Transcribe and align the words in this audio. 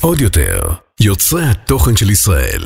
עוד 0.00 0.20
יותר, 0.20 0.60
יוצרי 1.00 1.44
התוכן 1.44 1.96
של 1.96 2.10
ישראל. 2.10 2.62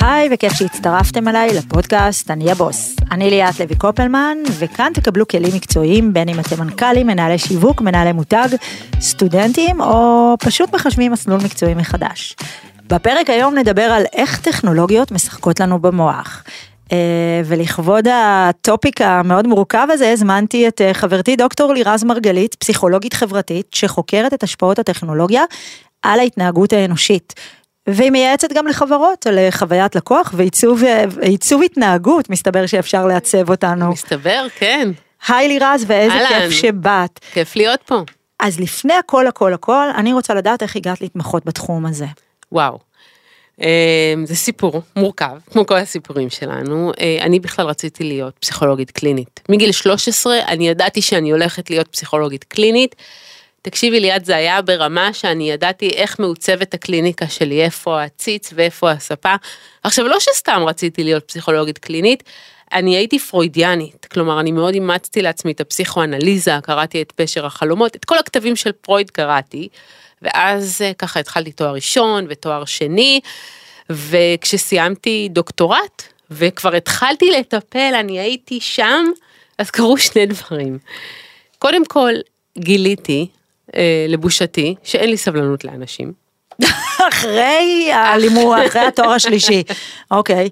היי, 0.00 0.28
וכיף 0.32 0.52
שהצטרפתם 0.52 1.28
אליי 1.28 1.54
לפודקאסט 1.54 2.30
אני 2.30 2.50
הבוס. 2.50 2.96
אני 3.10 3.30
ליאת 3.30 3.60
לוי 3.60 3.76
קופלמן, 3.76 4.36
וכאן 4.58 4.92
תקבלו 4.94 5.28
כלים 5.28 5.54
מקצועיים, 5.54 6.12
בין 6.12 6.28
אם 6.28 6.40
אתם 6.40 6.64
מנכ"לים, 6.64 7.06
מנהלי 7.06 7.38
שיווק, 7.38 7.80
מנהלי 7.80 8.12
מותג, 8.12 8.48
סטודנטים, 9.00 9.80
או 9.80 10.34
פשוט 10.38 10.74
מחשבים 10.74 11.12
מסלול 11.12 11.40
מקצועי 11.44 11.74
מחדש. 11.74 12.36
בפרק 12.86 13.30
היום 13.30 13.58
נדבר 13.58 13.82
על 13.82 14.02
איך 14.12 14.40
טכנולוגיות 14.40 15.12
משחקות 15.12 15.60
לנו 15.60 15.78
במוח. 15.78 16.44
אה, 16.92 17.40
ולכבוד 17.44 18.08
הטופיק 18.12 19.00
המאוד 19.00 19.46
מורכב 19.46 19.86
הזה, 19.90 20.12
הזמנתי 20.12 20.68
את 20.68 20.80
אה, 20.80 20.94
חברתי 20.94 21.36
דוקטור 21.36 21.72
לירז 21.72 22.04
מרגלית, 22.04 22.54
פסיכולוגית 22.54 23.14
חברתית, 23.14 23.66
שחוקרת 23.74 24.34
את 24.34 24.42
השפעות 24.42 24.78
הטכנולוגיה 24.78 25.44
על 26.02 26.20
ההתנהגות 26.20 26.72
האנושית. 26.72 27.34
והיא 27.86 28.10
מייעצת 28.10 28.52
גם 28.52 28.66
לחברות 28.66 29.26
על 29.26 29.38
אה, 29.38 29.48
חוויית 29.50 29.96
לקוח 29.96 30.34
ועיצוב 30.34 31.62
התנהגות, 31.64 32.30
מסתבר 32.30 32.66
שאפשר 32.66 33.06
לעצב 33.06 33.50
אותנו. 33.50 33.92
מסתבר, 33.92 34.46
כן. 34.58 34.90
היי 35.28 35.48
לירז, 35.48 35.84
ואיזה 35.86 36.14
אהלן. 36.14 36.40
כיף 36.40 36.50
שבאת. 36.50 37.20
כיף 37.32 37.56
להיות 37.56 37.80
פה. 37.82 38.02
אז 38.40 38.60
לפני 38.60 38.94
הכל 38.94 39.26
הכל 39.26 39.54
הכל, 39.54 39.86
אני 39.96 40.12
רוצה 40.12 40.34
לדעת 40.34 40.62
איך 40.62 40.76
הגעת 40.76 41.00
להתמחות 41.00 41.44
בתחום 41.44 41.86
הזה. 41.86 42.06
וואו. 42.52 42.87
אמ, 43.60 44.26
זה 44.26 44.34
סיפור 44.34 44.82
מורכב, 44.96 45.36
כמו 45.50 45.66
כל 45.66 45.76
הסיפורים 45.76 46.30
שלנו. 46.30 46.92
אה, 47.00 47.18
אני 47.20 47.40
בכלל 47.40 47.66
רציתי 47.66 48.04
להיות 48.04 48.34
פסיכולוגית 48.40 48.90
קלינית. 48.90 49.40
מגיל 49.48 49.72
13 49.72 50.38
אני 50.48 50.68
ידעתי 50.68 51.02
שאני 51.02 51.30
הולכת 51.30 51.70
להיות 51.70 51.88
פסיכולוגית 51.88 52.44
קלינית. 52.44 52.94
תקשיבי 53.62 54.00
ליד 54.00 54.24
זה 54.24 54.36
היה 54.36 54.62
ברמה 54.62 55.12
שאני 55.12 55.50
ידעתי 55.50 55.88
איך 55.88 56.18
מעוצבת 56.18 56.74
הקליניקה 56.74 57.28
שלי, 57.28 57.62
איפה 57.62 58.02
הציץ 58.02 58.50
ואיפה 58.54 58.90
הספה. 58.90 59.34
עכשיו 59.82 60.08
לא 60.08 60.20
שסתם 60.20 60.62
רציתי 60.66 61.04
להיות 61.04 61.24
פסיכולוגית 61.28 61.78
קלינית, 61.78 62.22
אני 62.72 62.96
הייתי 62.96 63.18
פרוידיאנית, 63.18 64.06
כלומר 64.06 64.40
אני 64.40 64.52
מאוד 64.52 64.74
אימצתי 64.74 65.22
לעצמי 65.22 65.52
את 65.52 65.60
הפסיכואנליזה, 65.60 66.52
קראתי 66.62 67.02
את 67.02 67.12
פשר 67.12 67.46
החלומות, 67.46 67.96
את 67.96 68.04
כל 68.04 68.18
הכתבים 68.18 68.56
של 68.56 68.72
פרויד 68.72 69.10
קראתי. 69.10 69.68
ואז 70.22 70.82
אה, 70.84 70.92
ככה 70.94 71.20
התחלתי 71.20 71.52
תואר 71.52 71.74
ראשון 71.74 72.26
ותואר 72.28 72.64
שני, 72.64 73.20
וכשסיימתי 73.90 75.28
דוקטורט, 75.30 76.02
וכבר 76.30 76.74
התחלתי 76.74 77.30
לטפל, 77.30 77.94
אני 78.00 78.20
הייתי 78.20 78.60
שם, 78.60 79.04
אז 79.58 79.70
קרו 79.70 79.98
שני 79.98 80.26
דברים. 80.26 80.78
קודם 81.58 81.84
כל, 81.84 82.12
גיליתי, 82.58 83.26
אה, 83.76 84.06
לבושתי, 84.08 84.74
שאין 84.82 85.10
לי 85.10 85.16
סבלנות 85.16 85.64
לאנשים. 85.64 86.27
אחרי 87.08 87.90
הלימוד, 87.92 88.58
אחרי 88.66 88.80
התואר 88.88 89.10
השלישי, 89.10 89.62
אוקיי. 90.10 90.48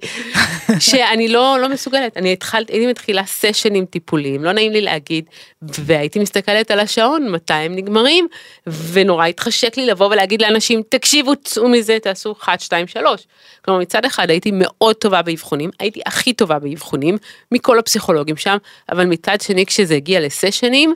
שאני 0.79 1.29
לא, 1.29 1.57
לא 1.61 1.69
מסוגלת, 1.69 2.17
אני 2.17 2.33
התחלתי, 2.33 2.73
הייתי 2.73 2.87
מתחילה 2.87 3.23
סשנים 3.27 3.87
טיפוליים, 3.87 4.45
לא 4.45 4.53
נעים 4.53 4.73
לי 4.73 4.81
להגיד, 4.81 5.25
והייתי 5.63 6.19
מסתכלת 6.19 6.71
על 6.71 6.81
השעון, 6.81 7.31
מתי 7.31 7.55
הם 7.55 7.77
נגמרים, 7.77 8.29
ונורא 8.67 9.27
התחשק 9.27 9.77
לי 9.77 9.87
לבוא 9.87 10.07
ולהגיד 10.07 10.43
לאנשים, 10.43 10.83
תקשיבו, 10.89 11.37
צאו 11.37 11.69
מזה, 11.69 11.98
תעשו 12.03 12.33
1, 12.33 12.61
2, 12.61 12.87
3. 12.87 13.27
כלומר, 13.65 13.81
מצד 13.81 14.05
אחד 14.05 14.31
הייתי 14.31 14.51
מאוד 14.55 14.97
טובה 14.97 15.23
באבחונים, 15.23 15.70
הייתי 15.81 16.01
הכי 16.07 16.33
טובה 16.33 16.59
באבחונים, 16.59 17.19
מכל 17.53 17.79
הפסיכולוגים 17.79 18.37
שם, 18.37 18.57
אבל 18.93 19.07
מצד 19.07 19.41
שני, 19.41 19.67
כשזה 19.67 19.95
הגיע 19.95 20.20
לסשנים, 20.20 20.95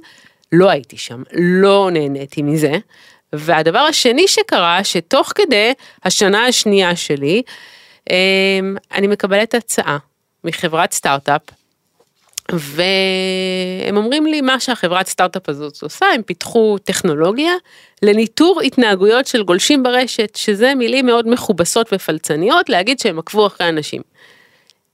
לא 0.53 0.71
הייתי 0.71 0.97
שם, 0.97 1.23
לא 1.33 1.89
נהניתי 1.93 2.43
מזה. 2.43 2.73
והדבר 3.33 3.79
השני 3.79 4.29
שקרה, 4.29 4.85
שתוך 4.85 5.33
כדי 5.35 5.73
השנה 6.05 6.47
השנייה 6.47 6.97
שלי, 6.97 7.43
אמ, 8.11 8.77
אני 8.93 9.07
מקבלת 9.07 9.55
הצעה 9.55 9.99
מחברת 10.45 10.93
סטארט-אפ, 10.93 11.43
והם 12.53 13.97
אומרים 13.97 14.27
לי 14.27 14.41
מה 14.41 14.61
שהחברת 14.61 15.07
סטארט-אפ 15.07 15.49
הזאת 15.49 15.83
עושה, 15.83 16.07
הם 16.15 16.23
פיתחו 16.23 16.79
טכנולוגיה 16.85 17.53
לניטור 18.03 18.61
התנהגויות 18.61 19.27
של 19.27 19.43
גולשים 19.43 19.83
ברשת, 19.83 20.37
שזה 20.37 20.75
מילים 20.75 21.07
מאוד 21.07 21.29
מכובסות 21.29 21.93
ופלצניות 21.93 22.69
להגיד 22.69 22.99
שהם 22.99 23.19
עקבו 23.19 23.47
אחרי 23.47 23.69
אנשים. 23.69 24.03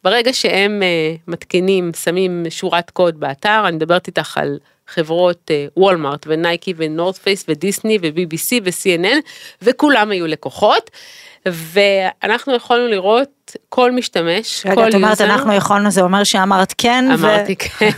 ברגע 0.05 0.33
שהם 0.33 0.83
uh, 0.83 1.21
מתקינים, 1.29 1.91
שמים 2.05 2.45
שורת 2.51 2.91
קוד 2.91 3.21
באתר, 3.21 3.63
אני 3.69 3.77
מדברת 3.77 4.07
איתך 4.07 4.39
על 4.39 4.59
חברות 4.89 5.51
וולמארט 5.77 6.27
ונייקי 6.29 6.75
ונורת 6.77 7.17
פייס 7.17 7.45
ודיסני 7.49 7.99
ובי.בי.סי 8.03 8.61
ו-CNN 8.65 9.17
וכולם 9.63 10.11
היו 10.11 10.27
לקוחות. 10.27 10.91
ואנחנו 11.47 12.55
יכולנו 12.55 12.89
לראות 12.89 13.57
כל 13.69 13.93
משתמש, 13.93 14.67
רגע, 14.67 14.75
כל 14.75 14.81
user. 14.81 14.87
רגע, 14.87 14.89
את 14.89 14.95
אומרת 14.95 15.21
אנחנו 15.21 15.55
יכולנו, 15.55 15.91
זה 15.91 16.01
אומר 16.01 16.25
שאמרת 16.25 16.75
כן. 16.79 17.05
אמרתי 17.13 17.53
ו... 17.53 17.57
כן. 17.79 17.91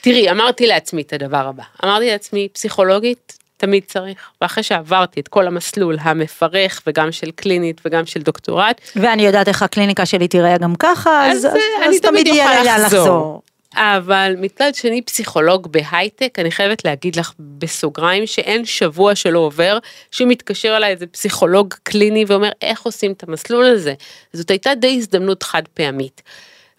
תראי, 0.00 0.30
אמרתי 0.30 0.66
לעצמי 0.66 1.02
את 1.02 1.12
הדבר 1.12 1.48
הבא, 1.48 1.62
אמרתי 1.84 2.06
לעצמי, 2.06 2.48
פסיכולוגית, 2.52 3.38
תמיד 3.56 3.82
צריך, 3.86 4.30
ואחרי 4.40 4.62
שעברתי 4.62 5.20
את 5.20 5.28
כל 5.28 5.46
המסלול 5.46 5.96
המפרך 6.00 6.82
וגם 6.86 7.12
של 7.12 7.30
קלינית 7.30 7.80
וגם 7.84 8.06
של 8.06 8.22
דוקטורט. 8.22 8.80
ואני 8.96 9.26
יודעת 9.26 9.48
איך 9.48 9.62
הקליניקה 9.62 10.06
שלי 10.06 10.28
תראה 10.28 10.58
גם 10.58 10.74
ככה, 10.74 11.30
אז, 11.30 11.38
אז, 11.38 11.44
אז, 11.46 11.60
אז 11.88 12.00
תמיד 12.00 12.26
יהיה 12.26 12.64
לאן 12.64 12.80
לחזור. 12.80 13.42
אבל 13.74 14.34
מצד 14.38 14.74
שני 14.74 15.02
פסיכולוג 15.02 15.72
בהייטק, 15.72 16.38
אני 16.38 16.50
חייבת 16.50 16.84
להגיד 16.84 17.16
לך 17.16 17.32
בסוגריים 17.38 18.26
שאין 18.26 18.64
שבוע 18.64 19.14
שלא 19.14 19.38
עובר 19.38 19.78
שמתקשר 20.10 20.76
אליי 20.76 20.90
איזה 20.90 21.06
פסיכולוג 21.06 21.74
קליני 21.82 22.24
ואומר 22.28 22.50
איך 22.62 22.82
עושים 22.82 23.12
את 23.12 23.22
המסלול 23.28 23.64
הזה. 23.64 23.94
זאת 24.32 24.50
הייתה 24.50 24.74
די 24.74 24.96
הזדמנות 24.96 25.42
חד 25.42 25.62
פעמית. 25.74 26.22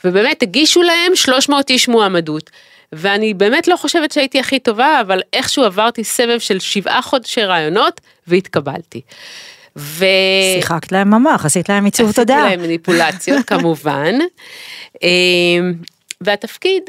ובאמת 0.03 0.43
הגישו 0.43 0.81
להם 0.81 1.15
300 1.15 1.69
איש 1.69 1.87
מועמדות. 1.87 2.49
ואני 2.93 3.33
באמת 3.33 3.67
לא 3.67 3.75
חושבת 3.75 4.11
שהייתי 4.11 4.39
הכי 4.39 4.59
טובה, 4.59 5.01
אבל 5.01 5.21
איכשהו 5.33 5.63
עברתי 5.63 6.03
סבב 6.03 6.39
של 6.39 6.59
שבעה 6.59 7.01
חודשי 7.01 7.43
רעיונות 7.43 8.01
והתקבלתי. 8.27 9.01
ו... 9.75 10.05
שיחקת 10.55 10.91
להם 10.91 11.09
ממש, 11.09 11.45
עשית 11.45 11.69
להם 11.69 11.85
עיצוב 11.85 12.11
תודה. 12.11 12.37
עשיתי 12.37 12.49
להם 12.57 12.61
מניפולציות 12.61 13.45
כמובן. 13.45 14.15
והתפקיד 16.23 16.83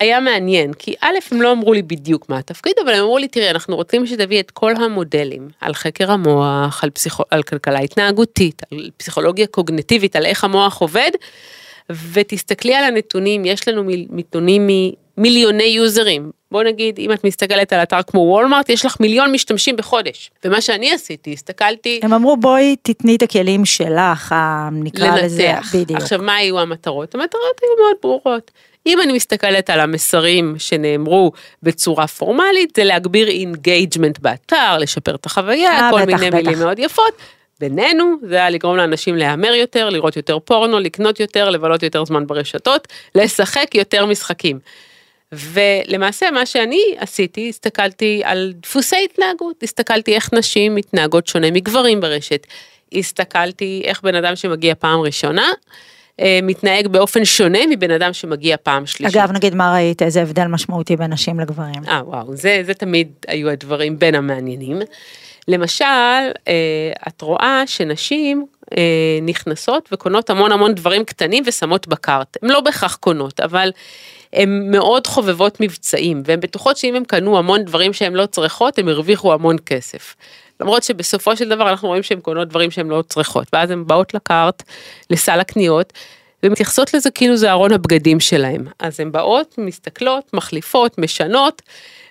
היה 0.00 0.20
מעניין, 0.20 0.72
כי 0.72 0.94
א', 1.00 1.14
הם 1.30 1.42
לא 1.42 1.52
אמרו 1.52 1.72
לי 1.72 1.82
בדיוק 1.82 2.28
מה 2.28 2.38
התפקיד, 2.38 2.72
אבל 2.84 2.94
הם 2.94 3.00
אמרו 3.00 3.18
לי, 3.18 3.28
תראי, 3.28 3.50
אנחנו 3.50 3.76
רוצים 3.76 4.06
שתביא 4.06 4.40
את 4.40 4.50
כל 4.50 4.72
המודלים 4.76 5.48
על 5.60 5.74
חקר 5.74 6.10
המוח, 6.10 6.84
על, 6.84 6.90
פסיכו, 6.90 7.22
על 7.30 7.42
כלכלה 7.42 7.78
התנהגותית, 7.78 8.62
על 8.70 8.90
פסיכולוגיה 8.96 9.46
קוגנטיבית, 9.46 10.16
על 10.16 10.26
איך 10.26 10.44
המוח 10.44 10.80
עובד, 10.80 11.10
ותסתכלי 12.12 12.74
על 12.74 12.84
הנתונים, 12.84 13.44
יש 13.44 13.68
לנו 13.68 13.82
נתונים 14.10 14.68
ממיליוני 15.16 15.64
יוזרים. 15.64 16.30
בוא 16.50 16.62
נגיד, 16.62 16.98
אם 16.98 17.12
את 17.12 17.24
מסתכלת 17.24 17.72
על 17.72 17.82
אתר 17.82 18.02
כמו 18.02 18.20
וולמארט, 18.20 18.68
יש 18.68 18.86
לך 18.86 18.96
מיליון 19.00 19.32
משתמשים 19.32 19.76
בחודש. 19.76 20.30
ומה 20.44 20.60
שאני 20.60 20.92
עשיתי, 20.92 21.32
הסתכלתי... 21.32 22.00
הם 22.02 22.12
אמרו, 22.12 22.36
בואי 22.36 22.76
תתני 22.82 23.16
את 23.16 23.22
הכלים 23.22 23.64
שלך, 23.64 24.34
נקרא 24.72 25.06
לנתח. 25.06 25.24
לזה, 25.24 25.52
בדיוק. 25.74 26.00
עכשיו, 26.00 26.22
מה 26.22 26.34
היו 26.34 26.60
המטרות? 26.60 27.14
המטרות 27.14 27.60
היו 27.62 27.70
מאוד 27.84 27.96
ברורות. 28.02 28.50
אם 28.86 29.00
אני 29.00 29.12
מסתכלת 29.12 29.70
על 29.70 29.80
המסרים 29.80 30.54
שנאמרו 30.58 31.32
בצורה 31.62 32.06
פורמלית, 32.06 32.76
זה 32.76 32.84
להגביר 32.84 33.28
engagement 33.28 34.18
באתר, 34.18 34.78
לשפר 34.78 35.14
את 35.14 35.26
החוויה, 35.26 35.78
אה, 35.78 35.82
אה, 35.82 35.90
כל 35.90 36.02
בטח, 36.02 36.14
מיני 36.20 36.30
בטח. 36.30 36.36
מילים 36.36 36.58
מאוד 36.58 36.78
יפות. 36.78 37.14
בינינו 37.60 38.16
זה 38.22 38.34
היה 38.34 38.50
לגרום 38.50 38.76
לאנשים 38.76 39.16
להמר 39.16 39.54
יותר, 39.54 39.88
לראות 39.88 40.16
יותר 40.16 40.38
פורנו, 40.38 40.78
לקנות 40.80 41.20
יותר, 41.20 41.50
לבלות 41.50 41.82
יותר 41.82 42.04
זמן 42.04 42.26
ברשתות, 42.26 42.88
לשחק 43.14 43.74
יותר 43.74 44.06
משחקים. 44.06 44.58
ולמעשה 45.32 46.30
מה 46.30 46.46
שאני 46.46 46.82
עשיתי, 46.96 47.48
הסתכלתי 47.48 48.22
על 48.24 48.52
דפוסי 48.62 48.96
התנהגות, 49.04 49.62
הסתכלתי 49.62 50.14
איך 50.14 50.32
נשים 50.32 50.74
מתנהגות 50.74 51.26
שונה 51.26 51.50
מגברים 51.50 52.00
ברשת, 52.00 52.46
הסתכלתי 52.94 53.82
איך 53.84 54.02
בן 54.02 54.14
אדם 54.14 54.36
שמגיע 54.36 54.74
פעם 54.74 55.00
ראשונה, 55.00 55.52
מתנהג 56.42 56.88
באופן 56.88 57.24
שונה 57.24 57.58
מבן 57.70 57.90
אדם 57.90 58.12
שמגיע 58.12 58.56
פעם 58.62 58.86
שלישית. 58.86 59.16
אגב, 59.16 59.32
נגיד 59.32 59.54
מה 59.54 59.74
ראית, 59.74 60.02
איזה 60.02 60.22
הבדל 60.22 60.46
משמעותי 60.46 60.96
בין 60.96 61.12
נשים 61.12 61.40
לגברים. 61.40 61.84
אה, 61.88 62.02
וואו, 62.04 62.36
זה, 62.36 62.62
זה 62.66 62.74
תמיד 62.74 63.08
היו 63.28 63.50
הדברים 63.50 63.98
בין 63.98 64.14
המעניינים. 64.14 64.78
למשל, 65.48 65.84
אה, 66.48 66.92
את 67.08 67.22
רואה 67.22 67.62
שנשים 67.66 68.46
אה, 68.76 69.18
נכנסות 69.22 69.88
וקונות 69.92 70.30
המון 70.30 70.52
המון 70.52 70.74
דברים 70.74 71.04
קטנים 71.04 71.44
ושמות 71.46 71.88
בקארט. 71.88 72.36
הן 72.42 72.50
לא 72.50 72.60
בהכרח 72.60 72.96
קונות, 72.96 73.40
אבל 73.40 73.70
הן 74.32 74.70
מאוד 74.70 75.06
חובבות 75.06 75.60
מבצעים, 75.60 76.22
והן 76.24 76.40
בטוחות 76.40 76.76
שאם 76.76 76.94
הן 76.94 77.04
קנו 77.04 77.38
המון 77.38 77.64
דברים 77.64 77.92
שהן 77.92 78.12
לא 78.12 78.26
צריכות, 78.26 78.78
הן 78.78 78.88
הרוויחו 78.88 79.32
המון 79.32 79.56
כסף. 79.66 80.14
למרות 80.60 80.82
שבסופו 80.82 81.36
של 81.36 81.48
דבר 81.48 81.70
אנחנו 81.70 81.88
רואים 81.88 82.02
שהן 82.02 82.20
קונות 82.20 82.48
דברים 82.48 82.70
שהן 82.70 82.88
לא 82.88 83.02
צריכות, 83.08 83.46
ואז 83.52 83.70
הן 83.70 83.86
באות 83.86 84.14
לקארט, 84.14 84.62
לסל 85.10 85.40
הקניות, 85.40 85.92
ומתייחסות 86.42 86.94
לזה 86.94 87.10
כאילו 87.10 87.36
זה 87.36 87.50
ארון 87.50 87.72
הבגדים 87.72 88.20
שלהם. 88.20 88.66
אז 88.78 89.00
הן 89.00 89.12
באות, 89.12 89.54
מסתכלות, 89.58 90.30
מחליפות, 90.34 90.98
משנות, 90.98 91.62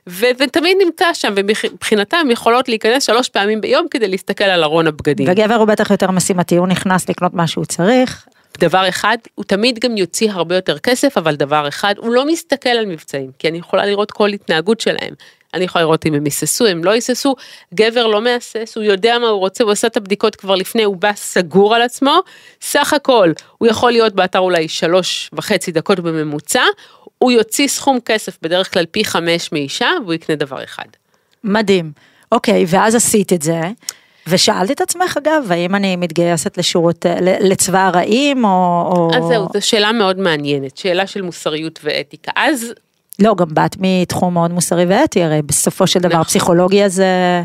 ו- 0.10 0.26
ותמיד 0.40 0.78
נמצא 0.86 1.14
שם, 1.14 1.34
ומבחינתם 1.36 2.28
יכולות 2.32 2.70
להיכנס 2.70 3.04
שלוש 3.04 3.30
פעמים 3.30 3.62
ביום 3.62 3.88
כדי 3.92 4.08
להסתכל 4.08 4.44
על 4.44 4.64
ארון 4.64 4.88
הבגדים. 4.88 5.28
וגבר 5.30 5.56
הוא 5.56 5.66
בטח 5.66 5.92
יותר 5.92 6.12
משימתי, 6.12 6.56
הוא 6.56 6.68
נכנס 6.68 7.10
לקנות 7.10 7.34
מה 7.34 7.48
שהוא 7.48 7.66
צריך. 7.66 8.28
דבר 8.60 8.90
אחד, 8.90 9.18
הוא 9.36 9.46
תמיד 9.46 9.80
גם 9.80 9.98
יוציא 9.98 10.32
הרבה 10.32 10.56
יותר 10.56 10.80
כסף, 10.80 11.18
אבל 11.18 11.36
דבר 11.36 11.68
אחד, 11.68 11.96
הוא 11.98 12.14
לא 12.14 12.28
מסתכל 12.28 12.70
על 12.70 12.86
מבצעים, 12.86 13.32
כי 13.40 13.48
אני 13.48 13.58
יכולה 13.58 13.86
לראות 13.86 14.12
כל 14.12 14.30
התנהגות 14.30 14.80
שלהם. 14.80 15.14
אני 15.54 15.64
יכולה 15.64 15.84
לראות 15.84 16.06
אם 16.06 16.14
הם 16.14 16.26
היססו, 16.26 16.66
הם 16.66 16.84
לא 16.84 16.92
היססו, 16.92 17.36
גבר 17.74 18.08
לא 18.08 18.22
מהסס, 18.22 18.74
הוא 18.76 18.84
יודע 18.84 19.20
מה 19.20 19.28
הוא 19.28 19.40
רוצה, 19.40 19.64
הוא 19.64 19.72
עושה 19.72 19.88
את 19.88 19.98
הבדיקות 19.98 20.36
כבר 20.36 20.56
לפני, 20.56 20.84
הוא 20.84 20.96
בא 20.96 21.12
סגור 21.16 21.76
על 21.76 21.82
עצמו, 21.82 22.20
סך 22.62 22.94
הכל, 22.94 23.32
הוא 23.58 23.68
יכול 23.68 23.92
להיות 23.92 24.14
באתר 24.14 24.40
אולי 24.40 24.68
שלוש 24.68 25.30
וחצי 25.34 25.72
דקות 25.72 26.00
בממוצע, 26.00 26.64
הוא 27.18 27.32
יוציא 27.32 27.68
סכום 27.68 28.00
כסף 28.06 28.38
בדרך 28.42 28.74
כלל 28.74 28.86
פי 28.86 29.06
חמש 29.06 29.52
מאישה, 29.52 29.90
והוא 30.04 30.14
יקנה 30.14 30.36
דבר 30.36 30.64
אחד. 30.64 30.86
מדהים. 31.44 31.92
אוקיי, 32.32 32.66
ואז 32.68 32.96
עשית 32.96 33.34
את 33.34 33.42
זה. 33.42 33.62
ושאלת 34.28 34.72
את 34.72 34.82
עצמך 34.82 35.18
אגב, 35.18 35.52
האם 35.52 35.76
אני 35.76 35.96
מתגייסת 35.96 36.58
לשירות, 36.58 37.06
לצבא 37.22 37.88
הרעים 37.88 38.46
או... 38.46 39.12
אז 39.18 39.24
זהו, 39.24 39.48
זו 39.54 39.68
שאלה 39.68 39.92
מאוד 39.92 40.20
מעניינת, 40.20 40.78
שאלה 40.78 41.08
של 41.08 41.22
מוסריות 41.22 41.80
ואתיקה. 41.84 42.32
אז 42.36 42.74
לא, 43.22 43.36
גם 43.36 43.48
באת 43.54 43.76
מתחום 43.80 44.34
מאוד 44.34 44.52
מוסרי 44.52 44.86
ואתי, 44.86 45.24
הרי 45.24 45.42
בסופו 45.42 45.88
של 45.88 46.00
דבר 46.00 46.14
נכון. 46.14 46.24
פסיכולוגיה 46.24 46.90
זה... 46.90 47.42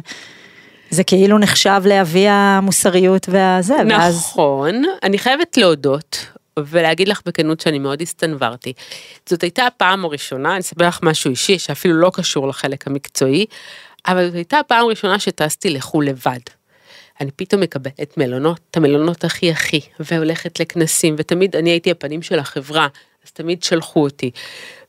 זה 0.91 1.05
כאילו 1.05 1.39
נחשב 1.39 1.83
לאבי 1.85 2.29
המוסריות 2.29 3.27
והזה, 3.29 3.77
ואז... 3.91 4.17
נכון, 4.17 4.83
אני 5.03 5.19
חייבת 5.19 5.57
להודות 5.57 6.27
ולהגיד 6.59 7.09
לך 7.09 7.21
בכנות 7.27 7.61
שאני 7.61 7.79
מאוד 7.79 8.03
הסתנוורתי. 8.03 8.73
זאת 9.29 9.43
הייתה 9.43 9.67
הפעם 9.67 10.05
הראשונה, 10.05 10.53
אני 10.53 10.61
אספר 10.61 10.89
לך 10.89 10.99
משהו 11.03 11.31
אישי 11.31 11.59
שאפילו 11.59 11.95
לא 11.95 12.11
קשור 12.15 12.49
לחלק 12.49 12.87
המקצועי, 12.87 13.47
אבל 14.07 14.27
זאת 14.27 14.35
הייתה 14.35 14.59
הפעם 14.59 14.85
הראשונה 14.85 15.19
שטסתי 15.19 15.71
לחו"ל 15.71 16.07
לבד. 16.07 16.41
אני 17.21 17.31
פתאום 17.37 17.61
מקבלת 17.61 18.17
מלונות, 18.17 18.61
את 18.71 18.77
המלונות 18.77 19.25
הכי 19.25 19.51
הכי, 19.51 19.81
והולכת 20.01 20.61
לכנסים, 20.61 21.15
ותמיד 21.19 21.57
אני 21.57 21.71
הייתי 21.71 21.91
הפנים 21.91 22.23
של 22.23 22.39
החברה, 22.39 22.87
אז 23.27 23.31
תמיד 23.31 23.63
שלחו 23.63 24.03
אותי. 24.03 24.31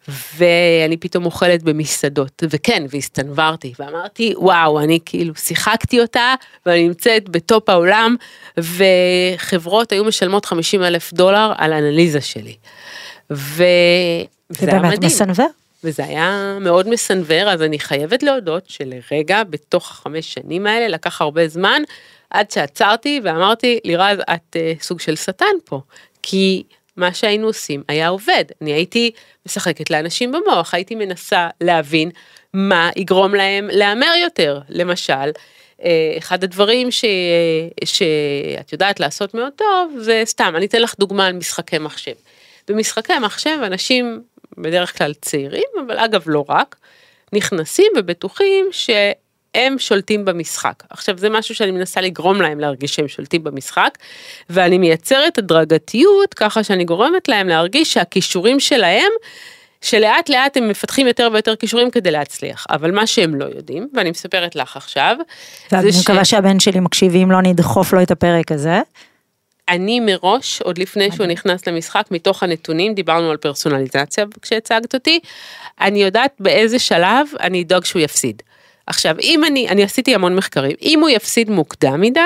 ואני 0.08 0.98
פתאום 0.98 1.26
אוכלת 1.26 1.64
במסעדות, 1.64 2.44
וכן, 2.50 2.86
והסתנוורתי, 2.90 3.74
ואמרתי, 3.80 4.34
וואו, 4.38 4.80
אני 4.80 5.00
כאילו 5.06 5.36
שיחקתי 5.36 6.02
אותה, 6.02 6.34
ואני 6.66 6.88
נמצאת 6.88 7.30
בטופ 7.30 7.70
העולם, 7.70 8.16
וחברות 8.58 9.92
היו 9.92 10.06
משלמות 10.06 10.46
50 10.46 10.84
אלף 10.84 11.14
דולר 11.14 11.54
על 11.58 11.74
האנליזה 11.74 12.22
שלי. 12.22 12.56
ו... 13.32 13.64
זה 14.50 14.66
באמת 14.66 15.04
מסנוור. 15.04 15.48
וזה 15.84 16.06
היה 16.06 16.58
מאוד 16.62 16.90
מסנוור, 16.90 17.50
אז 17.50 17.62
אני 17.62 17.80
חייבת 17.80 18.24
להודות 18.24 18.64
שלרגע, 18.70 19.44
בתוך 19.44 19.92
החמש 19.92 20.34
שנים 20.34 20.68
האלה, 20.68 20.88
לקח 20.88 21.22
הרבה 21.22 21.48
זמן, 21.48 21.82
עד 22.30 22.52
שעצרתי 22.52 23.22
ואמרתי, 23.24 23.80
לירז, 23.86 24.20
את 24.20 24.56
uh, 24.56 24.84
סוג 24.84 25.00
של 25.00 25.16
שטן 25.16 25.46
פה. 25.66 25.82
כי 26.22 26.64
מה 26.98 27.14
שהיינו 27.14 27.48
עושים 27.48 27.84
היה 27.88 28.08
עובד. 28.08 28.44
אני 28.62 28.74
הייתי 28.74 29.12
משחקת 29.46 29.90
לאנשים 29.90 30.32
במוח, 30.32 30.74
הייתי 30.74 30.96
מנסה 30.96 31.50
להבין 31.62 32.10
מה 32.54 32.90
יגרום 32.96 33.36
להם 33.36 33.68
להמר 33.72 34.14
יותר. 34.24 34.60
למשל, 34.70 35.32
אה, 35.84 36.16
אחד 36.18 36.44
הדברים 36.44 36.92
ש... 36.92 37.06
שאת 37.86 38.72
יודעת 38.74 39.00
לעשות 39.00 39.34
מאוד 39.34 39.54
טוב, 39.56 39.94
זה 40.00 40.22
סתם, 40.26 40.54
אני 40.58 40.66
אתן 40.66 40.82
לך 40.82 40.96
דוגמה 41.00 41.28
על 41.28 41.34
משחקי 41.34 41.78
מחשב. 41.78 42.14
במשחקי 42.68 43.20
מחשב 43.20 43.58
אנשים 43.64 44.22
בדרך 44.58 44.98
כלל 44.98 45.14
צעירים, 45.14 45.68
אבל 45.86 46.00
אגב 46.00 46.24
לא 46.26 46.46
רק, 46.50 46.76
נכנסים 47.34 47.92
ובטוחים 47.98 48.68
ש... 48.72 48.90
הם 49.58 49.80
שולטים 49.80 50.26
במשחק. 50.26 50.84
עכשיו 50.90 51.18
זה 51.18 51.30
משהו 51.30 51.56
שאני 51.56 51.72
מנסה 51.72 52.02
לגרום 52.02 52.42
להם 52.42 52.60
להרגיש 52.60 52.96
שהם 52.96 53.08
שולטים 53.08 53.44
במשחק, 53.44 53.98
ואני 54.50 54.78
מייצרת 54.78 55.38
הדרגתיות 55.38 56.34
ככה 56.34 56.64
שאני 56.64 56.86
גורמת 56.86 57.28
להם 57.28 57.48
להרגיש 57.48 57.94
שהכישורים 57.94 58.60
שלהם, 58.60 59.12
שלאט 59.82 60.30
לאט 60.30 60.58
הם 60.58 60.68
מפתחים 60.68 61.08
יותר 61.08 61.30
ויותר 61.34 61.56
כישורים 61.56 61.92
כדי 61.92 62.12
להצליח, 62.12 62.66
אבל 62.70 62.92
מה 62.92 63.08
שהם 63.08 63.36
לא 63.36 63.46
יודעים, 63.46 63.90
ואני 63.94 64.12
מספרת 64.12 64.56
לך 64.56 64.78
עכשיו, 64.78 65.16
ואני 65.72 65.90
מקווה 66.02 66.26
ש... 66.26 66.30
שהבן 66.30 66.60
שלי 66.60 66.80
מקשיב, 66.80 67.16
אם 67.16 67.32
לא 67.32 67.42
נדחוף 67.42 67.94
לו 67.94 68.02
את 68.02 68.12
הפרק 68.12 68.52
הזה. 68.52 68.82
אני 69.70 70.00
מראש, 70.00 70.62
עוד 70.62 70.78
לפני 70.78 71.12
שהוא 71.16 71.28
נכנס 71.28 71.68
למשחק, 71.68 72.08
מתוך 72.12 72.44
הנתונים, 72.44 72.94
דיברנו 72.94 73.32
על 73.32 73.38
פרסונליזציה 73.38 74.26
כשהצגת 74.42 74.94
אותי, 74.94 75.20
אני 75.82 76.04
יודעת 76.04 76.32
באיזה 76.40 76.80
שלב 76.80 77.28
אני 77.40 77.62
אדאג 77.62 77.84
שהוא 77.84 78.02
יפסיד. 78.02 78.42
עכשיו, 78.88 79.16
אם 79.22 79.44
אני, 79.44 79.70
אני 79.70 79.84
עשיתי 79.84 80.16
המון 80.16 80.36
מחקרים, 80.36 80.76
אם 80.82 81.00
הוא 81.02 81.10
יפסיד 81.10 81.50
מוקדם 81.50 82.02
מדי, 82.02 82.22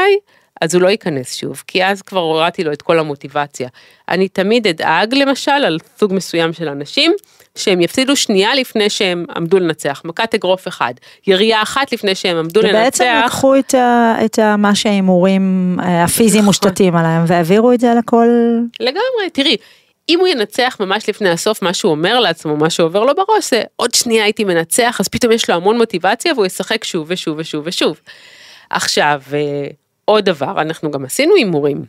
אז 0.62 0.76
הוא 0.76 0.82
לא 0.82 0.88
ייכנס 0.88 1.36
שוב, 1.36 1.64
כי 1.68 1.86
אז 1.86 2.02
כבר 2.02 2.20
הורדתי 2.20 2.64
לו 2.64 2.74
את 2.74 2.82
כל 2.82 3.00
המוטיבציה. 3.00 3.70
אני 4.10 4.28
תמיד 4.28 4.68
אדאג 4.68 5.14
למשל 5.14 5.52
על 5.52 5.78
סוג 6.00 6.14
מסוים 6.14 6.54
של 6.54 6.68
אנשים, 6.68 7.14
שהם 7.56 7.82
יפסידו 7.82 8.16
שנייה 8.16 8.56
לפני 8.56 8.90
שהם 8.90 9.26
עמדו 9.36 9.60
לנצח, 9.60 10.02
מכת 10.06 10.36
אגרוף 10.36 10.68
אחד, 10.68 10.94
ירייה 11.28 11.62
אחת 11.62 11.92
לפני 11.92 12.16
שהם 12.16 12.38
עמדו 12.38 12.62
לנצח. 12.62 12.76
ובעצם 12.76 13.22
לקחו 13.26 13.56
את, 13.56 13.74
ה, 13.74 14.16
את 14.26 14.40
ה, 14.40 14.58
מה 14.58 14.76
שההימורים 14.76 15.78
אה, 15.84 16.04
הפיזיים. 16.04 16.44
מושתתים 16.44 16.96
עליהם 16.96 17.24
והעבירו 17.28 17.72
את 17.72 17.80
זה 17.80 17.94
לכל... 17.98 18.28
לגמרי, 18.80 19.30
תראי, 19.34 19.58
אם 20.12 20.20
הוא 20.20 20.28
ינצח 20.28 20.78
ממש 20.80 21.10
לפני 21.10 21.30
הסוף 21.30 21.62
מה 21.62 21.74
שהוא 21.74 21.92
אומר 21.92 22.20
לעצמו, 22.20 22.58
מה 22.58 22.70
שעובר 22.70 23.04
לו 23.04 23.14
בראש 23.16 23.50
זה 23.50 23.64
עוד 23.76 23.94
שנייה 23.94 24.24
הייתי 24.24 24.44
מנצח, 24.44 24.98
אז 25.00 25.08
פתאום 25.08 25.32
יש 25.32 25.50
לו 25.50 25.56
המון 25.56 25.78
מוטיבציה 25.78 26.34
והוא 26.34 26.46
ישחק 26.46 26.84
שוב 26.84 27.08
ושוב 27.10 27.38
ושוב 27.40 27.64
ושוב. 27.66 28.00
עכשיו, 28.70 29.22
אה, 29.34 29.68
עוד 30.06 30.26
דבר, 30.26 30.62
אנחנו 30.62 30.92
גם 30.92 31.06
עשינו 31.06 31.36
הימורים. 31.36 31.86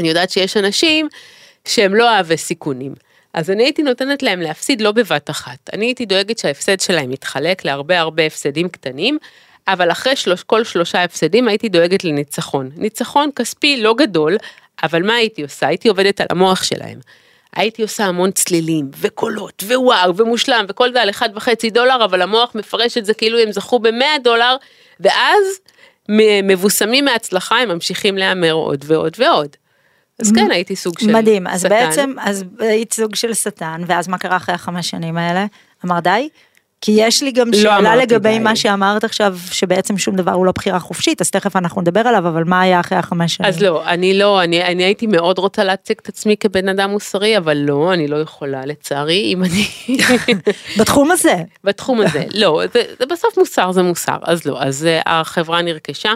אני 0.00 0.08
יודעת 0.08 0.30
שיש 0.30 0.56
אנשים 0.56 1.08
שהם 1.64 1.94
לא 1.94 2.14
אוהבי 2.14 2.36
סיכונים. 2.36 2.94
אז 3.34 3.50
אני 3.50 3.62
הייתי 3.62 3.82
נותנת 3.82 4.22
להם 4.22 4.40
להפסיד 4.40 4.80
לא 4.80 4.92
בבת 4.92 5.30
אחת. 5.30 5.70
אני 5.72 5.86
הייתי 5.86 6.06
דואגת 6.06 6.38
שההפסד 6.38 6.80
שלהם 6.80 7.12
יתחלק 7.12 7.64
להרבה 7.64 8.00
הרבה 8.00 8.26
הפסדים 8.26 8.68
קטנים, 8.68 9.18
אבל 9.68 9.90
אחרי 9.90 10.16
שלוש, 10.16 10.42
כל 10.42 10.64
שלושה 10.64 11.04
הפסדים 11.04 11.48
הייתי 11.48 11.68
דואגת 11.68 12.04
לניצחון. 12.04 12.70
ניצחון 12.76 13.30
כספי 13.36 13.82
לא 13.82 13.94
גדול, 13.94 14.36
אבל 14.82 15.02
מה 15.02 15.14
הייתי 15.14 15.42
עושה? 15.42 15.66
הייתי 15.66 15.88
עובדת 15.88 16.20
על 16.20 16.26
המוח 16.30 16.62
שלהם. 16.62 16.98
הייתי 17.56 17.82
עושה 17.82 18.04
המון 18.04 18.30
צלילים 18.30 18.90
וקולות 19.00 19.62
ווואו 19.66 20.16
ומושלם 20.16 20.64
וכל 20.68 20.92
זה 20.92 21.02
על 21.02 21.10
אחד 21.10 21.28
וחצי 21.34 21.70
דולר 21.70 22.04
אבל 22.04 22.22
המוח 22.22 22.54
מפרש 22.54 22.98
את 22.98 23.04
זה 23.04 23.14
כאילו 23.14 23.38
הם 23.38 23.52
זכו 23.52 23.78
במאה 23.78 24.16
דולר 24.24 24.56
ואז 25.00 25.44
מבוסמים 26.42 27.04
מההצלחה 27.04 27.58
הם 27.58 27.68
ממשיכים 27.68 28.16
להמר 28.16 28.52
עוד 28.52 28.84
ועוד 28.86 29.16
ועוד. 29.18 29.56
אז 30.18 30.32
כן 30.32 30.50
הייתי 30.50 30.76
סוג 30.76 30.98
של 30.98 31.12
מדהים. 31.12 31.46
אז 31.46 31.64
בעצם 31.64 32.14
אז 32.20 32.44
היית 32.58 32.92
סוג 32.92 33.14
של 33.14 33.34
שטן 33.34 33.82
ואז 33.86 34.08
מה 34.08 34.18
קרה 34.18 34.36
אחרי 34.36 34.54
החמש 34.54 34.90
שנים 34.90 35.16
האלה? 35.16 35.46
אמר 35.84 36.00
די 36.00 36.28
כי 36.80 36.92
יש 36.96 37.22
לי 37.22 37.32
גם 37.32 37.50
לא 37.50 37.58
שאלה 37.58 37.96
לגבי 37.96 38.32
די. 38.32 38.38
מה 38.38 38.56
שאמרת 38.56 39.04
עכשיו, 39.04 39.36
שבעצם 39.50 39.98
שום 39.98 40.16
דבר 40.16 40.32
הוא 40.32 40.46
לא 40.46 40.52
בחירה 40.52 40.80
חופשית, 40.80 41.20
אז 41.20 41.30
תכף 41.30 41.56
אנחנו 41.56 41.80
נדבר 41.80 42.00
עליו, 42.00 42.28
אבל 42.28 42.44
מה 42.44 42.60
היה 42.60 42.80
אחרי 42.80 42.98
החמש 42.98 43.34
שנים? 43.34 43.48
אז 43.48 43.62
לא, 43.62 43.84
אני 43.86 44.18
לא, 44.18 44.42
אני, 44.42 44.64
אני 44.64 44.84
הייתי 44.84 45.06
מאוד 45.06 45.38
רוצה 45.38 45.64
להציג 45.64 45.96
את 46.02 46.08
עצמי 46.08 46.36
כבן 46.36 46.68
אדם 46.68 46.90
מוסרי, 46.90 47.38
אבל 47.38 47.56
לא, 47.56 47.92
אני 47.92 48.08
לא 48.08 48.16
יכולה 48.16 48.66
לצערי, 48.66 49.32
אם 49.32 49.44
אני... 49.44 49.68
בתחום 50.80 51.10
הזה. 51.10 51.34
בתחום 51.64 52.00
הזה, 52.00 52.24
לא, 52.34 52.62
זה, 52.74 52.82
זה 52.98 53.06
בסוף 53.06 53.38
מוסר 53.38 53.72
זה 53.72 53.82
מוסר, 53.82 54.16
אז 54.22 54.46
לא, 54.46 54.62
אז 54.62 54.86
אה, 54.86 55.00
החברה 55.06 55.62
נרכשה, 55.62 56.12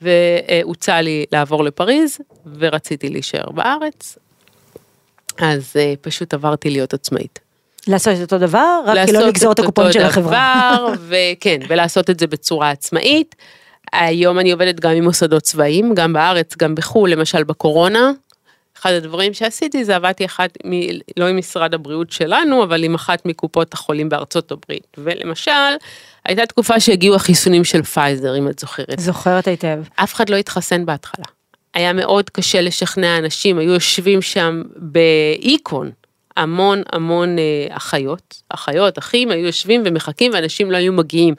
והוצע 0.00 1.00
לי 1.00 1.24
לעבור 1.32 1.64
לפריז, 1.64 2.18
ורציתי 2.58 3.08
להישאר 3.08 3.50
בארץ, 3.50 4.18
אז 5.38 5.72
אה, 5.76 5.94
פשוט 6.00 6.34
עברתי 6.34 6.70
להיות 6.70 6.94
עצמאית. 6.94 7.45
לעשות 7.88 8.14
את 8.16 8.20
אותו 8.20 8.38
דבר, 8.38 8.80
רק 8.86 9.08
לא 9.08 9.20
לגזור 9.20 9.52
את 9.52 9.58
הקופון 9.58 9.92
של 9.92 10.02
החברה. 10.02 10.78
וכן, 11.08 11.58
ולעשות 11.68 12.10
את 12.10 12.20
זה 12.20 12.26
בצורה 12.26 12.70
עצמאית. 12.70 13.34
היום 13.92 14.38
אני 14.38 14.52
עובדת 14.52 14.80
גם 14.80 14.90
עם 14.90 15.04
מוסדות 15.04 15.42
צבאיים, 15.42 15.94
גם 15.94 16.12
בארץ, 16.12 16.56
גם 16.58 16.74
בחו"ל, 16.74 17.10
למשל 17.10 17.44
בקורונה. 17.44 18.10
אחד 18.78 18.92
הדברים 18.92 19.34
שעשיתי 19.34 19.84
זה 19.84 19.96
עבדתי 19.96 20.24
אחת, 20.24 20.50
מ, 20.66 20.70
לא 21.16 21.28
עם 21.28 21.36
משרד 21.36 21.74
הבריאות 21.74 22.10
שלנו, 22.10 22.62
אבל 22.62 22.84
עם 22.84 22.94
אחת 22.94 23.26
מקופות 23.26 23.74
החולים 23.74 24.08
בארצות 24.08 24.52
הברית. 24.52 24.86
ולמשל, 24.98 25.50
הייתה 26.24 26.46
תקופה 26.46 26.80
שהגיעו 26.80 27.14
החיסונים 27.14 27.64
של 27.64 27.82
פייזר, 27.82 28.38
אם 28.38 28.48
את 28.48 28.58
זוכרת. 28.58 29.00
זוכרת 29.00 29.48
היטב. 29.48 29.78
אף 29.96 30.14
אחד 30.14 30.30
לא 30.30 30.36
התחסן 30.36 30.86
בהתחלה. 30.86 31.24
היה 31.74 31.92
מאוד 31.92 32.30
קשה 32.30 32.60
לשכנע 32.60 33.18
אנשים, 33.18 33.58
היו 33.58 33.72
יושבים 33.72 34.22
שם 34.22 34.62
באיקון, 34.76 35.90
המון 36.36 36.82
המון 36.92 37.38
אה, 37.38 37.76
אחיות, 37.76 38.42
אחיות, 38.48 38.98
אחים 38.98 39.30
היו 39.30 39.46
יושבים 39.46 39.82
ומחכים 39.84 40.32
ואנשים 40.34 40.70
לא 40.70 40.76
היו 40.76 40.92
מגיעים. 40.92 41.34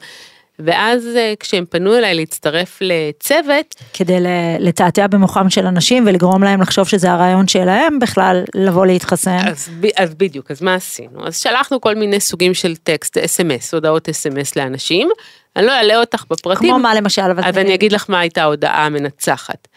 ואז 0.58 1.06
אה, 1.16 1.34
כשהם 1.40 1.64
פנו 1.70 1.98
אליי 1.98 2.14
להצטרף 2.14 2.78
לצוות. 2.80 3.74
כדי 3.92 4.16
לתעתע 4.58 5.06
במוחם 5.06 5.50
של 5.50 5.66
אנשים 5.66 6.04
ולגרום 6.06 6.42
להם 6.42 6.60
לחשוב 6.60 6.88
שזה 6.88 7.12
הרעיון 7.12 7.48
שלהם 7.48 7.98
בכלל 7.98 8.44
לבוא 8.54 8.86
להתחסן. 8.86 9.48
אז, 9.48 9.70
אז 9.96 10.14
בדיוק, 10.14 10.50
אז 10.50 10.62
מה 10.62 10.74
עשינו? 10.74 11.26
אז 11.26 11.38
שלחנו 11.38 11.80
כל 11.80 11.94
מיני 11.94 12.20
סוגים 12.20 12.54
של 12.54 12.76
טקסט, 12.76 13.18
אס.אם.אס, 13.18 13.74
הודעות 13.74 14.08
אס.אם.אס 14.08 14.56
לאנשים. 14.56 15.08
אני 15.56 15.66
לא 15.66 15.72
אעלה 15.72 16.00
אותך 16.00 16.24
בפרטים. 16.30 16.68
כמו 16.68 16.78
מה 16.78 16.94
למשל? 16.94 17.22
אבל 17.22 17.60
אני 17.60 17.74
אגיד 17.74 17.92
לך 17.92 18.04
מה 18.08 18.20
הייתה 18.20 18.42
ההודעה 18.42 18.86
המנצחת. 18.86 19.68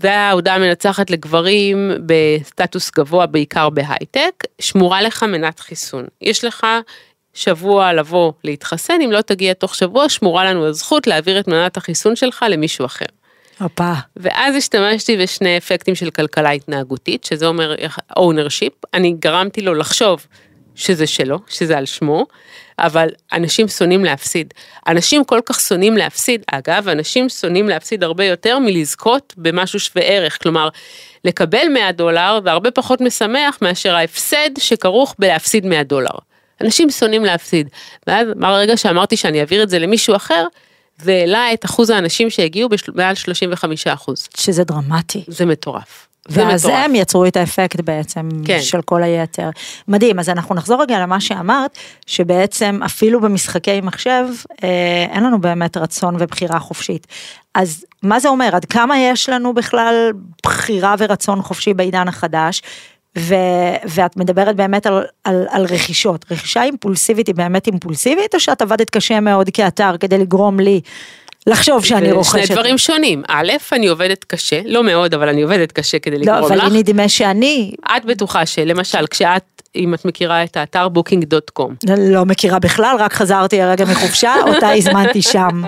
וההודעה 0.00 0.54
המנצחת 0.54 1.10
לגברים 1.10 1.90
בסטטוס 2.06 2.90
גבוה 2.90 3.26
בעיקר 3.26 3.70
בהייטק, 3.70 4.44
שמורה 4.58 5.02
לך 5.02 5.22
מנת 5.22 5.60
חיסון. 5.60 6.04
יש 6.20 6.44
לך 6.44 6.66
שבוע 7.34 7.92
לבוא 7.92 8.32
להתחסן, 8.44 9.00
אם 9.04 9.12
לא 9.12 9.20
תגיע 9.20 9.54
תוך 9.54 9.74
שבוע, 9.74 10.08
שמורה 10.08 10.44
לנו 10.44 10.66
הזכות 10.66 11.06
להעביר 11.06 11.40
את 11.40 11.48
מנת 11.48 11.76
החיסון 11.76 12.16
שלך 12.16 12.44
למישהו 12.48 12.86
אחר. 12.86 13.06
הופה. 13.60 13.92
ואז 14.16 14.56
השתמשתי 14.56 15.16
בשני 15.16 15.56
אפקטים 15.58 15.94
של 15.94 16.10
כלכלה 16.10 16.50
התנהגותית, 16.50 17.24
שזה 17.24 17.46
אומר 17.46 17.74
ownership, 18.18 18.88
אני 18.94 19.14
גרמתי 19.18 19.60
לו 19.60 19.74
לחשוב 19.74 20.26
שזה 20.74 21.06
שלו, 21.06 21.38
שזה 21.48 21.78
על 21.78 21.86
שמו, 21.86 22.26
אבל 22.78 23.08
אנשים 23.32 23.68
שונאים 23.68 24.04
להפסיד. 24.04 24.54
אנשים 24.86 25.24
כל 25.24 25.40
כך 25.46 25.60
שונאים 25.60 25.96
להפסיד, 25.96 26.42
אגב, 26.46 26.88
אנשים 26.88 27.28
שונאים 27.28 27.68
להפסיד 27.68 28.04
הרבה 28.04 28.24
יותר 28.24 28.58
מלזכות 28.58 29.34
במשהו 29.36 29.80
שווה 29.80 30.02
ערך, 30.02 30.42
כלומר, 30.42 30.68
לקבל 31.24 31.68
100 31.74 31.92
דולר 31.92 32.40
זה 32.44 32.50
הרבה 32.50 32.70
פחות 32.70 33.00
משמח 33.00 33.58
מאשר 33.62 33.94
ההפסד 33.94 34.50
שכרוך 34.58 35.14
בלהפסיד 35.18 35.66
100 35.66 35.82
דולר. 35.82 36.18
אנשים 36.60 36.90
שונאים 36.90 37.24
להפסיד. 37.24 37.68
ואז 38.06 38.28
ברגע 38.36 38.76
שאמרתי 38.76 39.16
שאני 39.16 39.40
אעביר 39.40 39.62
את 39.62 39.70
זה 39.70 39.78
למישהו 39.78 40.16
אחר, 40.16 40.46
זה 40.98 41.12
העלה 41.12 41.52
את 41.52 41.64
אחוז 41.64 41.90
האנשים 41.90 42.30
שהגיעו 42.30 42.68
במעל 42.88 43.14
35 43.14 43.86
אחוז. 43.86 44.28
שזה 44.36 44.64
דרמטי. 44.64 45.24
זה 45.28 45.46
מטורף. 45.46 46.06
ואז 46.28 46.64
הם 46.64 46.94
יצרו 46.94 47.26
את 47.26 47.36
האפקט 47.36 47.80
בעצם 47.80 48.28
כן. 48.44 48.60
של 48.60 48.82
כל 48.82 49.02
היתר. 49.02 49.50
מדהים, 49.88 50.18
אז 50.18 50.28
אנחנו 50.28 50.54
נחזור 50.54 50.82
רגע 50.82 50.98
למה 50.98 51.20
שאמרת, 51.20 51.78
שבעצם 52.06 52.80
אפילו 52.84 53.20
במשחקי 53.20 53.80
מחשב 53.80 54.24
אה, 54.64 55.06
אין 55.10 55.24
לנו 55.24 55.40
באמת 55.40 55.76
רצון 55.76 56.16
ובחירה 56.18 56.58
חופשית. 56.58 57.06
אז 57.54 57.84
מה 58.02 58.20
זה 58.20 58.28
אומר? 58.28 58.56
עד 58.56 58.64
כמה 58.64 58.98
יש 58.98 59.28
לנו 59.28 59.54
בכלל 59.54 60.12
בחירה 60.42 60.94
ורצון 60.98 61.42
חופשי 61.42 61.74
בעידן 61.74 62.08
החדש? 62.08 62.62
ו, 63.18 63.34
ואת 63.84 64.16
מדברת 64.16 64.56
באמת 64.56 64.86
על, 64.86 65.04
על, 65.24 65.46
על 65.50 65.64
רכישות, 65.64 66.24
רכישה 66.30 66.62
אימפולסיבית 66.62 67.26
היא 67.26 67.34
באמת 67.34 67.66
אימפולסיבית 67.66 68.34
או 68.34 68.40
שאת 68.40 68.62
עבדת 68.62 68.90
קשה 68.90 69.20
מאוד 69.20 69.50
כאתר 69.52 69.96
כדי 70.00 70.18
לגרום 70.18 70.60
לי 70.60 70.80
לחשוב 71.46 71.84
שאני 71.84 72.12
רוכשת. 72.12 72.46
שני 72.46 72.56
דברים 72.56 72.78
שונים, 72.78 73.22
א', 73.28 73.52
אני 73.72 73.86
עובדת 73.86 74.24
קשה, 74.24 74.60
לא 74.64 74.84
מאוד, 74.84 75.14
אבל 75.14 75.28
אני 75.28 75.42
עובדת 75.42 75.72
קשה 75.72 75.98
כדי 75.98 76.18
לגרום 76.18 76.38
לך. 76.38 76.50
לא, 76.50 76.66
אבל 76.66 76.76
נדמה 76.76 77.08
שאני... 77.08 77.72
את 77.96 78.04
בטוחה 78.04 78.46
שלמשל, 78.46 79.06
כשאת, 79.06 79.62
אם 79.76 79.94
את 79.94 80.04
מכירה 80.04 80.44
את 80.44 80.56
האתר 80.56 80.88
בוקינג.קום. 80.88 81.74
לא 81.98 82.24
מכירה 82.24 82.58
בכלל, 82.58 82.96
רק 82.98 83.12
חזרתי 83.12 83.60
הרגע 83.60 83.84
מחופשה, 83.84 84.34
אותה 84.54 84.70
הזמנתי 84.72 85.22
שם. 85.22 85.62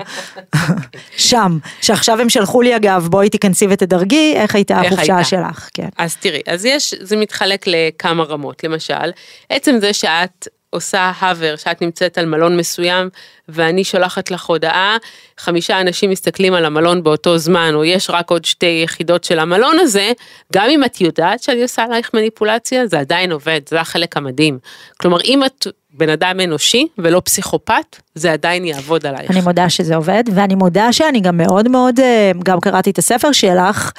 שם. 1.17 1.57
שעכשיו 1.81 2.21
הם 2.21 2.29
שלחו 2.29 2.61
לי 2.61 2.75
אגב, 2.75 3.07
בואי 3.11 3.29
תיכנסי 3.29 3.67
ותדרגי, 3.69 4.33
איך 4.35 4.55
הייתה 4.55 4.79
החופשה 4.79 5.23
שלך. 5.23 5.69
כן. 5.73 5.87
אז 5.97 6.15
תראי, 6.15 6.41
אז 6.47 6.65
יש, 6.65 6.93
זה 7.01 7.17
מתחלק 7.17 7.65
לכמה 7.67 8.23
רמות, 8.23 8.63
למשל, 8.63 9.11
עצם 9.49 9.75
זה 9.79 9.93
שאת 9.93 10.47
עושה 10.75 11.11
hover, 11.15 11.55
שאת 11.55 11.81
נמצאת 11.81 12.17
על 12.17 12.25
מלון 12.25 12.57
מסוים, 12.57 13.09
ואני 13.49 13.83
שולחת 13.83 14.31
לך 14.31 14.45
הודעה, 14.45 14.97
חמישה 15.37 15.81
אנשים 15.81 16.09
מסתכלים 16.09 16.53
על 16.53 16.65
המלון 16.65 17.03
באותו 17.03 17.37
זמן, 17.37 17.71
או 17.75 17.85
יש 17.85 18.09
רק 18.09 18.29
עוד 18.29 18.45
שתי 18.45 18.81
יחידות 18.83 19.23
של 19.23 19.39
המלון 19.39 19.79
הזה, 19.79 20.11
גם 20.53 20.69
אם 20.69 20.83
את 20.83 21.01
יודעת 21.01 21.43
שאני 21.43 21.61
עושה 21.61 21.83
עלייך 21.83 22.11
מניפולציה, 22.13 22.87
זה 22.87 22.99
עדיין 22.99 23.31
עובד, 23.31 23.61
זה 23.69 23.81
החלק 23.81 24.17
המדהים. 24.17 24.59
כלומר, 24.97 25.21
אם 25.21 25.43
את 25.45 25.67
בן 25.93 26.09
אדם 26.09 26.39
אנושי 26.39 26.87
ולא 26.97 27.21
פסיכופת, 27.25 28.01
זה 28.15 28.33
עדיין 28.33 28.65
יעבוד 28.65 29.05
עלייך. 29.05 29.31
אני 29.31 29.41
מודה 29.41 29.69
שזה 29.69 29.95
עובד, 29.95 30.23
ואני 30.35 30.55
מודה 30.55 30.93
שאני 30.93 31.19
גם 31.19 31.37
מאוד 31.37 31.67
מאוד, 31.67 31.99
אה, 31.99 32.31
גם 32.43 32.59
קראתי 32.59 32.89
את 32.89 32.97
הספר 32.97 33.31
שלך. 33.31 33.91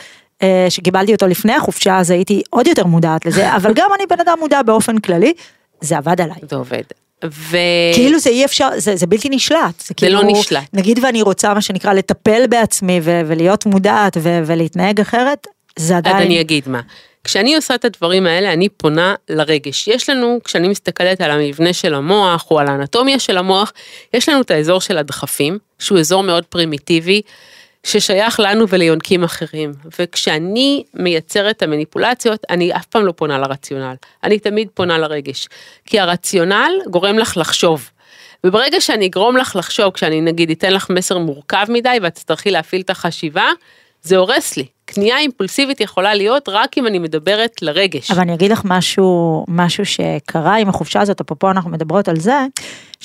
אה, 0.42 0.66
שקיבלתי 0.68 1.12
אותו 1.12 1.26
לפני 1.26 1.52
החופשה 1.52 1.98
אז 1.98 2.10
הייתי 2.10 2.42
עוד 2.50 2.66
יותר 2.66 2.86
מודעת 2.86 3.26
לזה 3.26 3.56
אבל 3.56 3.72
גם 3.74 3.90
אני 3.94 4.04
בן 4.10 4.20
אדם 4.20 4.38
מודע 4.40 4.62
באופן 4.62 4.98
כללי 4.98 5.32
זה 5.86 5.96
עבד 5.96 6.20
עליי. 6.20 6.36
זה 6.50 6.56
עובד. 6.56 6.82
ו... 7.24 7.56
כאילו 7.94 8.18
זה 8.18 8.30
אי 8.30 8.44
אפשר, 8.44 8.68
זה, 8.76 8.96
זה 8.96 9.06
בלתי 9.06 9.28
נשלט. 9.28 9.80
זה, 9.80 9.84
זה 9.88 9.94
כאילו, 9.94 10.22
לא 10.22 10.28
נשלט. 10.28 10.68
נגיד 10.72 11.04
ואני 11.04 11.22
רוצה 11.22 11.54
מה 11.54 11.60
שנקרא 11.60 11.92
לטפל 11.92 12.46
בעצמי 12.46 13.00
ו- 13.02 13.20
ולהיות 13.26 13.66
מודעת 13.66 14.16
ו- 14.20 14.40
ולהתנהג 14.46 15.00
אחרת, 15.00 15.46
זה 15.78 15.96
עדיין... 15.96 16.16
אז 16.16 16.22
אני 16.22 16.40
אגיד 16.40 16.68
מה. 16.68 16.80
כשאני 17.24 17.56
עושה 17.56 17.74
את 17.74 17.84
הדברים 17.84 18.26
האלה, 18.26 18.52
אני 18.52 18.68
פונה 18.68 19.14
לרגש. 19.28 19.88
יש 19.88 20.10
לנו, 20.10 20.38
כשאני 20.44 20.68
מסתכלת 20.68 21.20
על 21.20 21.30
המבנה 21.30 21.72
של 21.72 21.94
המוח 21.94 22.50
או 22.50 22.58
על 22.58 22.66
האנטומיה 22.68 23.18
של 23.18 23.38
המוח, 23.38 23.72
יש 24.14 24.28
לנו 24.28 24.40
את 24.40 24.50
האזור 24.50 24.80
של 24.80 24.98
הדחפים, 24.98 25.58
שהוא 25.78 25.98
אזור 25.98 26.22
מאוד 26.22 26.44
פרימיטיבי. 26.44 27.22
ששייך 27.86 28.40
לנו 28.40 28.68
וליונקים 28.68 29.24
אחרים. 29.24 29.72
וכשאני 29.98 30.84
מייצרת 30.94 31.56
את 31.56 31.62
המניפולציות, 31.62 32.44
אני 32.50 32.76
אף 32.76 32.86
פעם 32.86 33.06
לא 33.06 33.12
פונה 33.12 33.38
לרציונל, 33.38 33.94
אני 34.24 34.38
תמיד 34.38 34.68
פונה 34.74 34.98
לרגש. 34.98 35.48
כי 35.84 36.00
הרציונל 36.00 36.72
גורם 36.90 37.18
לך 37.18 37.36
לחשוב. 37.36 37.90
וברגע 38.44 38.80
שאני 38.80 39.06
אגרום 39.06 39.36
לך 39.36 39.56
לחשוב, 39.56 39.92
כשאני 39.92 40.20
נגיד 40.20 40.50
אתן 40.50 40.72
לך 40.72 40.90
מסר 40.90 41.18
מורכב 41.18 41.66
מדי 41.68 41.98
ואת 42.02 42.14
תצטרכי 42.14 42.50
להפעיל 42.50 42.82
את 42.82 42.90
החשיבה, 42.90 43.46
זה 44.02 44.16
הורס 44.16 44.56
לי. 44.56 44.66
קנייה 44.84 45.18
אימפולסיבית 45.18 45.80
יכולה 45.80 46.14
להיות 46.14 46.48
רק 46.48 46.78
אם 46.78 46.86
אני 46.86 46.98
מדברת 46.98 47.62
לרגש. 47.62 48.10
אבל 48.10 48.20
אני 48.20 48.34
אגיד 48.34 48.52
לך 48.52 48.60
משהו, 48.64 49.44
משהו 49.48 49.84
שקרה 49.86 50.56
עם 50.56 50.68
החופשה 50.68 51.00
הזאת, 51.00 51.20
אפרופו 51.20 51.50
אנחנו 51.50 51.70
מדברות 51.70 52.08
על 52.08 52.20
זה, 52.20 52.46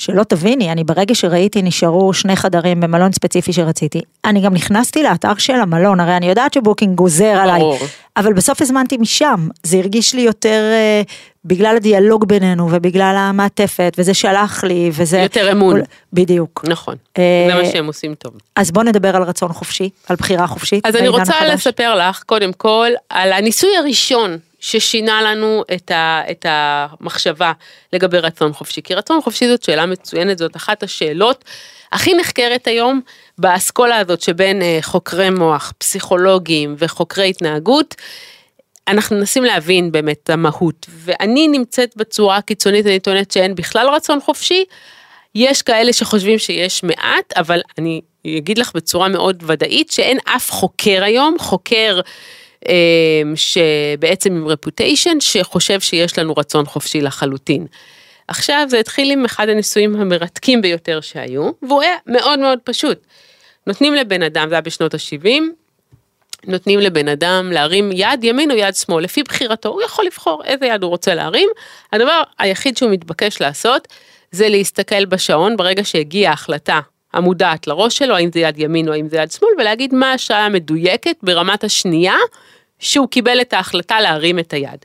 שלא 0.02 0.22
תביני, 0.22 0.72
אני 0.72 0.84
ברגע 0.84 1.14
שראיתי 1.14 1.62
נשארו 1.62 2.12
שני 2.12 2.36
חדרים 2.36 2.80
במלון 2.80 3.12
ספציפי 3.12 3.52
שרציתי, 3.52 4.00
אני 4.24 4.40
גם 4.40 4.54
נכנסתי 4.54 5.02
לאתר 5.02 5.34
של 5.38 5.54
המלון, 5.54 6.00
הרי 6.00 6.16
אני 6.16 6.28
יודעת 6.28 6.54
שבוקינג 6.54 6.94
גוזר 6.96 7.24
עליי, 7.24 7.62
אבל 8.16 8.32
בסוף 8.32 8.62
הזמנתי 8.62 8.96
משם, 8.96 9.48
זה 9.62 9.76
הרגיש 9.76 10.14
לי 10.14 10.20
יותר 10.20 10.62
אה, 10.72 11.02
בגלל 11.44 11.76
הדיאלוג 11.76 12.24
בינינו 12.24 12.68
ובגלל 12.70 13.14
המעטפת, 13.18 13.94
וזה 13.98 14.14
שלח 14.14 14.64
לי, 14.64 14.90
וזה... 14.92 15.18
יותר 15.18 15.52
אמון. 15.52 15.80
בדיוק. 16.12 16.64
נכון, 16.68 16.94
אה, 17.18 17.48
זה 17.48 17.62
מה 17.62 17.68
שהם 17.72 17.86
עושים 17.86 18.14
טוב. 18.14 18.32
אז 18.56 18.70
בוא 18.70 18.82
נדבר 18.82 19.16
על 19.16 19.22
רצון 19.22 19.52
חופשי, 19.52 19.90
על 20.08 20.16
בחירה 20.16 20.46
חופשית. 20.46 20.86
אז 20.86 20.96
אני 20.96 21.08
רוצה 21.08 21.22
החדש. 21.22 21.50
לספר 21.50 21.94
לך, 21.94 22.22
קודם 22.26 22.52
כל, 22.52 22.88
על 23.08 23.32
הניסוי 23.32 23.76
הראשון 23.76 24.38
ששינה 24.62 25.22
לנו 25.22 25.64
את, 25.74 25.90
ה, 25.90 26.22
את 26.30 26.46
המחשבה 26.48 27.52
לגבי 27.92 28.18
רצון 28.18 28.52
חופשי. 28.52 28.82
כי 28.82 28.94
רצון 28.94 29.22
חופשי 29.22 29.48
זאת 29.48 29.62
שאלה 29.62 29.86
מצוינת, 29.86 30.38
זאת 30.38 30.56
אחת 30.56 30.82
השאלות 30.82 31.44
הכי 31.92 32.14
נחקרת 32.14 32.66
היום 32.66 33.00
באסכולה 33.38 33.96
הזאת 33.96 34.20
שבין 34.20 34.62
אה, 34.62 34.78
חוקרי 34.82 35.30
מוח, 35.30 35.72
פסיכולוגים 35.78 36.74
וחוקרי 36.78 37.30
התנהגות. 37.30 37.94
אנחנו 38.88 39.16
מנסים 39.16 39.44
להבין 39.44 39.92
באמת 39.92 40.18
את 40.24 40.30
המהות, 40.30 40.86
ואני 40.88 41.48
נמצאת 41.48 41.96
בצורה 41.96 42.36
הקיצונית, 42.36 42.86
אני 42.86 43.00
טוענת 43.00 43.30
שאין 43.30 43.54
בכלל 43.54 43.88
רצון 43.88 44.20
חופשי. 44.20 44.64
יש 45.34 45.62
כאלה 45.62 45.92
שחושבים 45.92 46.38
שיש 46.38 46.82
מעט, 46.82 47.32
אבל 47.36 47.60
אני 47.78 48.00
אגיד 48.26 48.58
לך 48.58 48.72
בצורה 48.74 49.08
מאוד 49.08 49.42
ודאית 49.46 49.92
שאין 49.92 50.18
אף 50.24 50.50
חוקר 50.50 51.04
היום, 51.04 51.36
חוקר 51.38 52.00
שבעצם 53.34 54.32
עם 54.32 54.48
רפוטיישן, 54.48 55.20
שחושב 55.20 55.80
שיש 55.80 56.18
לנו 56.18 56.34
רצון 56.36 56.66
חופשי 56.66 57.00
לחלוטין. 57.00 57.66
עכשיו 58.28 58.66
זה 58.68 58.78
התחיל 58.78 59.10
עם 59.10 59.24
אחד 59.24 59.48
הניסויים 59.48 59.96
המרתקים 59.96 60.62
ביותר 60.62 61.00
שהיו, 61.00 61.50
והוא 61.62 61.82
היה 61.82 61.96
מאוד 62.06 62.38
מאוד 62.38 62.58
פשוט. 62.64 62.98
נותנים 63.66 63.94
לבן 63.94 64.22
אדם, 64.22 64.48
זה 64.48 64.54
היה 64.54 64.60
בשנות 64.62 64.94
ה-70, 64.94 65.28
נותנים 66.46 66.80
לבן 66.80 67.08
אדם 67.08 67.52
להרים 67.52 67.90
יד 67.92 68.24
ימין 68.24 68.50
או 68.50 68.56
יד 68.56 68.74
שמאל, 68.74 69.04
לפי 69.04 69.22
בחירתו, 69.22 69.68
הוא 69.68 69.82
יכול 69.82 70.04
לבחור 70.04 70.42
איזה 70.44 70.66
יד 70.66 70.82
הוא 70.82 70.90
רוצה 70.90 71.14
להרים. 71.14 71.48
הדבר 71.92 72.22
היחיד 72.38 72.76
שהוא 72.76 72.90
מתבקש 72.90 73.40
לעשות, 73.40 73.88
זה 74.30 74.48
להסתכל 74.48 75.04
בשעון 75.04 75.56
ברגע 75.56 75.84
שהגיעה 75.84 76.30
ההחלטה 76.30 76.80
המודעת 77.12 77.66
לראש 77.66 77.98
שלו, 77.98 78.16
האם 78.16 78.30
זה 78.34 78.40
יד 78.40 78.58
ימין 78.58 78.88
או 78.88 78.92
האם 78.92 79.08
זה 79.08 79.16
יד 79.16 79.30
שמאל, 79.30 79.50
ולהגיד 79.58 79.94
מה 79.94 80.12
השעה 80.12 80.46
המדויקת 80.46 81.16
ברמת 81.22 81.64
השנייה 81.64 82.16
שהוא 82.78 83.08
קיבל 83.08 83.40
את 83.40 83.52
ההחלטה 83.52 84.00
להרים 84.00 84.38
את 84.38 84.52
היד. 84.52 84.84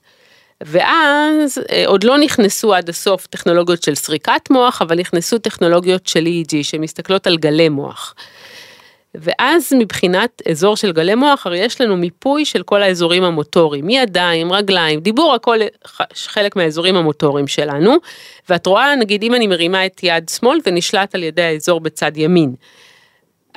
ואז 0.61 1.61
אה, 1.71 1.83
עוד 1.87 2.03
לא 2.03 2.17
נכנסו 2.17 2.73
עד 2.73 2.89
הסוף 2.89 3.27
טכנולוגיות 3.27 3.83
של 3.83 3.95
סריקת 3.95 4.49
מוח, 4.49 4.81
אבל 4.81 4.99
נכנסו 4.99 5.37
טכנולוגיות 5.37 6.07
של 6.07 6.25
EEG 6.25 6.63
שמסתכלות 6.63 7.27
על 7.27 7.37
גלי 7.37 7.69
מוח. 7.69 8.15
ואז 9.17 9.73
מבחינת 9.79 10.41
אזור 10.49 10.75
של 10.75 10.91
גלי 10.91 11.15
מוח, 11.15 11.47
הרי 11.47 11.57
יש 11.57 11.81
לנו 11.81 11.97
מיפוי 11.97 12.45
של 12.45 12.63
כל 12.63 12.83
האזורים 12.83 13.23
המוטוריים, 13.23 13.89
ידיים, 13.89 14.53
רגליים, 14.53 14.99
דיבור, 14.99 15.33
הכל 15.33 15.57
חלק 16.13 16.55
מהאזורים 16.55 16.95
המוטוריים 16.95 17.47
שלנו. 17.47 17.95
ואת 18.49 18.65
רואה, 18.65 18.95
נגיד 18.95 19.23
אם 19.23 19.35
אני 19.35 19.47
מרימה 19.47 19.85
את 19.85 19.99
יד 20.03 20.29
שמאל, 20.29 20.59
זה 20.65 20.71
נשלט 20.71 21.15
על 21.15 21.23
ידי 21.23 21.41
האזור 21.41 21.79
בצד 21.79 22.17
ימין. 22.17 22.55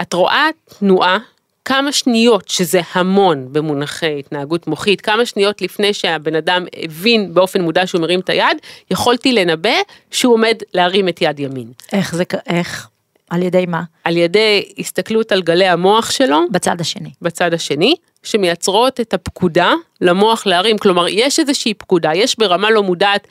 את 0.03 0.13
רואה 0.13 0.49
תנועה 0.79 1.19
כמה 1.65 1.93
שניות, 1.93 2.49
שזה 2.49 2.81
המון 2.93 3.49
במונחי 3.53 4.19
התנהגות 4.19 4.67
מוחית, 4.67 5.01
כמה 5.01 5.27
שניות 5.27 5.63
לפני 5.63 5.95
שהבן 5.95 6.35
אדם 6.35 6.65
הבין 6.77 7.35
באופן 7.35 7.61
מודע 7.61 7.87
שהוא 7.87 8.01
מרים 8.01 8.21
את 8.21 8.29
היד, 8.29 8.57
יכולתי 8.91 9.33
לנבא 9.33 9.75
שהוא 10.11 10.35
עומד 10.35 10.57
להרים 10.75 11.09
את 11.09 11.23
יד 11.23 11.41
ימין. 11.41 11.73
איך 11.93 12.15
זה, 12.15 12.25
איך? 12.47 12.89
על 13.31 13.43
ידי 13.43 13.67
מה? 13.67 13.83
על 14.05 14.17
ידי 14.17 14.65
הסתכלות 14.79 15.33
על 15.33 15.43
גלי 15.43 15.67
המוח 15.67 16.11
שלו. 16.11 16.41
בצד 16.51 16.81
השני. 16.81 17.11
בצד 17.23 17.55
השני, 17.55 17.95
שמייצרות 18.23 19.01
את 19.01 19.15
הפקודה 19.15 19.73
למוח 20.01 20.47
להרים, 20.47 20.79
כלומר 20.79 21.09
יש 21.09 21.39
איזושהי 21.39 21.75
פקודה, 21.75 22.11
יש 22.15 22.39
ברמה 22.39 22.71
לא 22.71 22.83
מודעת 22.83 23.27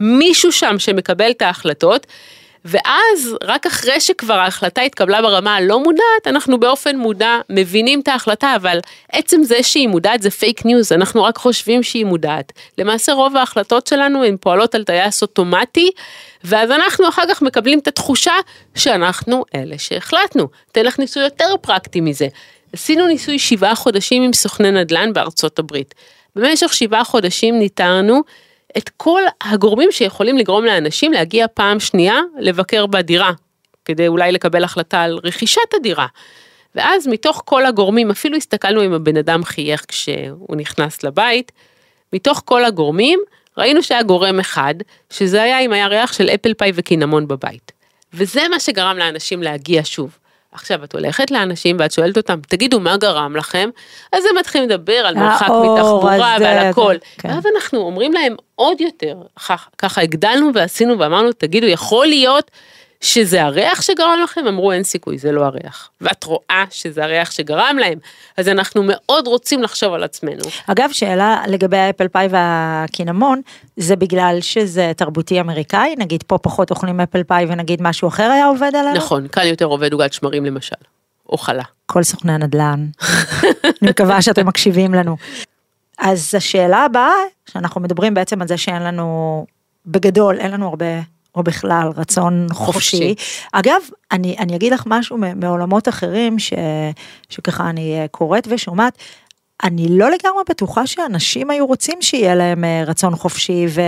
מישהו 0.00 0.52
שם 0.52 0.78
שמקבל 0.78 1.30
את 1.30 1.42
ההחלטות. 1.42 2.06
ואז 2.64 3.36
רק 3.42 3.66
אחרי 3.66 4.00
שכבר 4.00 4.34
ההחלטה 4.34 4.82
התקבלה 4.82 5.22
ברמה 5.22 5.56
הלא 5.56 5.80
מודעת, 5.82 6.26
אנחנו 6.26 6.60
באופן 6.60 6.96
מודע 6.96 7.38
מבינים 7.50 8.00
את 8.00 8.08
ההחלטה, 8.08 8.56
אבל 8.56 8.78
עצם 9.12 9.42
זה 9.42 9.62
שהיא 9.62 9.88
מודעת 9.88 10.22
זה 10.22 10.30
פייק 10.30 10.64
ניוז, 10.64 10.92
אנחנו 10.92 11.24
רק 11.24 11.36
חושבים 11.36 11.82
שהיא 11.82 12.04
מודעת. 12.04 12.52
למעשה 12.78 13.12
רוב 13.12 13.36
ההחלטות 13.36 13.86
שלנו 13.86 14.24
הן 14.24 14.36
פועלות 14.40 14.74
על 14.74 14.84
טייס 14.84 15.22
אוטומטי, 15.22 15.90
ואז 16.44 16.70
אנחנו 16.70 17.08
אחר 17.08 17.22
כך 17.28 17.42
מקבלים 17.42 17.78
את 17.78 17.88
התחושה 17.88 18.34
שאנחנו 18.74 19.44
אלה 19.54 19.78
שהחלטנו. 19.78 20.48
אתן 20.72 20.84
לך 20.84 20.98
ניסוי 20.98 21.22
יותר 21.22 21.54
פרקטי 21.60 22.00
מזה. 22.00 22.28
עשינו 22.72 23.06
ניסוי 23.06 23.38
שבעה 23.38 23.74
חודשים 23.74 24.22
עם 24.22 24.32
סוכני 24.32 24.70
נדל"ן 24.70 25.12
בארצות 25.12 25.58
הברית. 25.58 25.94
במשך 26.36 26.74
שבעה 26.74 27.04
חודשים 27.04 27.58
ניתרנו 27.58 28.22
את 28.78 28.90
כל 28.96 29.22
הגורמים 29.40 29.92
שיכולים 29.92 30.38
לגרום 30.38 30.64
לאנשים 30.64 31.12
להגיע 31.12 31.46
פעם 31.54 31.80
שנייה 31.80 32.20
לבקר 32.38 32.86
בדירה, 32.86 33.32
כדי 33.84 34.08
אולי 34.08 34.32
לקבל 34.32 34.64
החלטה 34.64 35.02
על 35.02 35.18
רכישת 35.24 35.74
הדירה. 35.74 36.06
ואז 36.74 37.06
מתוך 37.06 37.42
כל 37.44 37.66
הגורמים, 37.66 38.10
אפילו 38.10 38.36
הסתכלנו 38.36 38.84
אם 38.84 38.92
הבן 38.92 39.16
אדם 39.16 39.44
חייך 39.44 39.84
כשהוא 39.88 40.56
נכנס 40.56 41.02
לבית, 41.02 41.52
מתוך 42.12 42.42
כל 42.44 42.64
הגורמים, 42.64 43.20
ראינו 43.58 43.82
שהיה 43.82 44.02
גורם 44.02 44.40
אחד, 44.40 44.74
שזה 45.10 45.42
היה 45.42 45.60
אם 45.60 45.72
היה 45.72 45.86
ריח 45.86 46.12
של 46.12 46.28
אפל 46.28 46.54
פאי 46.54 46.72
וקינמון 46.74 47.28
בבית. 47.28 47.72
וזה 48.14 48.42
מה 48.50 48.60
שגרם 48.60 48.98
לאנשים 48.98 49.42
להגיע 49.42 49.82
שוב. 49.84 50.18
עכשיו 50.52 50.84
את 50.84 50.92
הולכת 50.94 51.30
לאנשים 51.30 51.76
ואת 51.78 51.92
שואלת 51.92 52.16
אותם, 52.16 52.40
תגידו 52.48 52.80
מה 52.80 52.96
גרם 52.96 53.36
לכם? 53.36 53.70
אז 54.12 54.24
הם 54.30 54.38
מתחילים 54.38 54.68
לדבר 54.68 54.92
על 54.92 55.14
מרחק 55.14 55.48
מתחבורה 55.48 56.36
ועל 56.40 56.58
הכל. 56.58 56.94
כן. 57.18 57.28
ואז 57.28 57.46
אנחנו 57.54 57.78
אומרים 57.78 58.12
להם 58.12 58.36
עוד 58.54 58.80
יותר, 58.80 59.16
ככה 59.78 60.00
הגדלנו 60.00 60.50
ועשינו 60.54 60.98
ואמרנו, 60.98 61.32
תגידו, 61.32 61.66
יכול 61.66 62.06
להיות 62.06 62.50
שזה 63.02 63.42
הריח 63.42 63.82
שגרם 63.82 64.18
לכם? 64.24 64.46
אמרו 64.48 64.72
אין 64.72 64.82
סיכוי, 64.82 65.18
זה 65.18 65.32
לא 65.32 65.44
הריח. 65.44 65.90
ואת 66.00 66.24
רואה 66.24 66.64
שזה 66.70 67.04
הריח 67.04 67.30
שגרם 67.30 67.76
להם, 67.80 67.98
אז 68.36 68.48
אנחנו 68.48 68.82
מאוד 68.86 69.26
רוצים 69.26 69.62
לחשוב 69.62 69.94
על 69.94 70.02
עצמנו. 70.02 70.42
אגב, 70.66 70.88
שאלה 70.92 71.42
לגבי 71.46 71.76
האפל 71.76 72.08
פאי 72.08 72.26
והקינמון, 72.30 73.40
זה 73.76 73.96
בגלל 73.96 74.38
שזה 74.40 74.92
תרבותי 74.96 75.40
אמריקאי? 75.40 75.94
נגיד 75.98 76.22
פה 76.26 76.38
פחות 76.38 76.70
אוכלים 76.70 77.00
אפל 77.00 77.22
פאי 77.22 77.46
ונגיד 77.48 77.82
משהו 77.82 78.08
אחר 78.08 78.30
היה 78.30 78.46
עובד 78.46 78.70
עלינו? 78.74 78.96
נכון, 78.96 79.28
כאן 79.28 79.46
יותר 79.46 79.64
עובד 79.64 79.92
עוגת 79.92 80.12
שמרים 80.12 80.44
למשל, 80.44 80.74
או 81.28 81.38
חלה. 81.38 81.64
כל 81.86 82.02
סוכני 82.02 82.32
הנדל"ן, 82.32 82.86
אני 83.64 83.90
מקווה 83.90 84.22
שאתם 84.22 84.46
מקשיבים 84.46 84.94
לנו. 84.94 85.16
אז 85.98 86.34
השאלה 86.34 86.84
הבאה, 86.84 87.12
שאנחנו 87.52 87.80
מדברים 87.80 88.14
בעצם 88.14 88.42
על 88.42 88.48
זה 88.48 88.56
שאין 88.56 88.82
לנו, 88.82 89.46
בגדול, 89.86 90.38
אין 90.38 90.50
לנו 90.50 90.68
הרבה 90.68 90.86
או 91.34 91.42
בכלל 91.42 91.88
רצון 91.96 92.46
חופשי. 92.52 92.96
חופשי. 92.96 93.14
אגב, 93.52 93.80
אני, 94.12 94.36
אני 94.38 94.56
אגיד 94.56 94.72
לך 94.72 94.82
משהו 94.86 95.18
מעולמות 95.36 95.88
אחרים 95.88 96.38
ש, 96.38 96.52
שככה 97.28 97.70
אני 97.70 98.00
אה, 98.00 98.08
קוראת 98.08 98.48
ושומעת. 98.50 98.98
אני 99.62 99.86
לא 99.90 100.10
לגמרי 100.10 100.42
בטוחה 100.50 100.86
שאנשים 100.86 101.50
היו 101.50 101.66
רוצים 101.66 102.02
שיהיה 102.02 102.34
להם 102.34 102.64
אה, 102.64 102.82
רצון 102.86 103.16
חופשי 103.16 103.66
ו, 103.68 103.80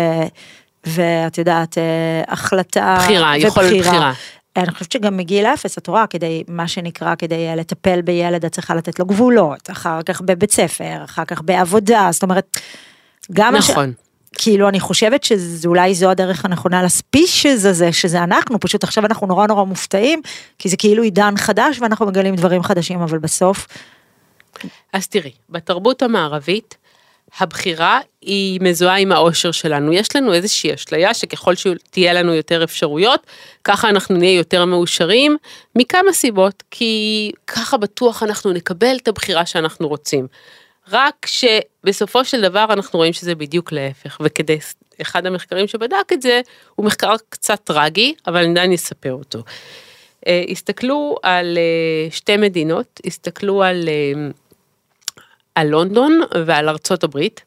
ואת 0.86 1.38
יודעת, 1.38 1.78
אה, 1.78 2.22
החלטה 2.28 2.96
בחירה, 2.98 3.38
יכולת 3.38 3.80
בחירה. 3.80 4.12
אני 4.56 4.70
חושבת 4.70 4.92
שגם 4.92 5.16
מגיל 5.16 5.46
אפס, 5.46 5.78
את 5.78 5.86
רואה, 5.86 6.06
כדי, 6.06 6.44
מה 6.48 6.68
שנקרא, 6.68 7.14
כדי 7.14 7.56
לטפל 7.56 8.02
בילד, 8.02 8.44
את 8.44 8.52
צריכה 8.52 8.74
לתת 8.74 8.98
לו 8.98 9.06
גבולות, 9.06 9.70
אחר 9.70 10.02
כך 10.02 10.20
בבית 10.20 10.50
ספר, 10.50 11.04
אחר 11.04 11.24
כך 11.24 11.42
בעבודה, 11.42 12.08
זאת 12.12 12.22
אומרת, 12.22 12.58
גם... 13.32 13.56
נכון. 13.56 13.90
הש... 13.90 14.03
כאילו 14.38 14.68
אני 14.68 14.80
חושבת 14.80 15.24
שאולי 15.24 15.94
זו 15.94 16.10
הדרך 16.10 16.44
הנכונה 16.44 16.82
לספישז 16.82 17.66
הזה 17.66 17.92
שזה 17.92 18.22
אנחנו 18.22 18.60
פשוט 18.60 18.84
עכשיו 18.84 19.06
אנחנו 19.06 19.26
נורא 19.26 19.46
נורא 19.46 19.64
מופתעים 19.64 20.20
כי 20.58 20.68
זה 20.68 20.76
כאילו 20.76 21.02
עידן 21.02 21.34
חדש 21.36 21.78
ואנחנו 21.80 22.06
מגלים 22.06 22.36
דברים 22.36 22.62
חדשים 22.62 23.00
אבל 23.00 23.18
בסוף. 23.18 23.66
אז 24.92 25.06
תראי 25.08 25.32
בתרבות 25.50 26.02
המערבית 26.02 26.76
הבחירה 27.40 28.00
היא 28.20 28.60
מזוהה 28.62 28.96
עם 28.96 29.12
האושר 29.12 29.50
שלנו 29.52 29.92
יש 29.92 30.16
לנו 30.16 30.34
איזושהי 30.34 30.74
אשליה 30.74 31.14
שככל 31.14 31.54
שתהיה 31.54 32.12
לנו 32.12 32.34
יותר 32.34 32.64
אפשרויות 32.64 33.26
ככה 33.64 33.88
אנחנו 33.88 34.16
נהיה 34.16 34.36
יותר 34.36 34.64
מאושרים 34.64 35.36
מכמה 35.76 36.12
סיבות 36.12 36.62
כי 36.70 37.32
ככה 37.46 37.76
בטוח 37.76 38.22
אנחנו 38.22 38.52
נקבל 38.52 38.96
את 39.02 39.08
הבחירה 39.08 39.46
שאנחנו 39.46 39.88
רוצים. 39.88 40.26
רק 40.92 41.26
שבסופו 41.26 42.24
של 42.24 42.40
דבר 42.42 42.66
אנחנו 42.70 42.98
רואים 42.98 43.12
שזה 43.12 43.34
בדיוק 43.34 43.72
להפך, 43.72 44.18
וכדי, 44.20 44.58
אחד 45.02 45.26
המחקרים 45.26 45.68
שבדק 45.68 46.12
את 46.12 46.22
זה, 46.22 46.40
הוא 46.74 46.86
מחקר 46.86 47.14
קצת 47.28 47.60
טרגי, 47.64 48.14
אבל 48.26 48.50
עדיין 48.50 48.72
אספר 48.72 49.12
אותו. 49.12 49.42
אה, 50.26 50.44
הסתכלו 50.50 51.16
על 51.22 51.58
אה, 51.58 52.10
שתי 52.10 52.36
מדינות, 52.36 53.00
הסתכלו 53.06 53.62
על, 53.62 53.88
אה, 53.88 54.28
על 55.54 55.66
לונדון 55.66 56.20
ועל 56.46 56.68
ארצות 56.68 57.04
הברית, 57.04 57.44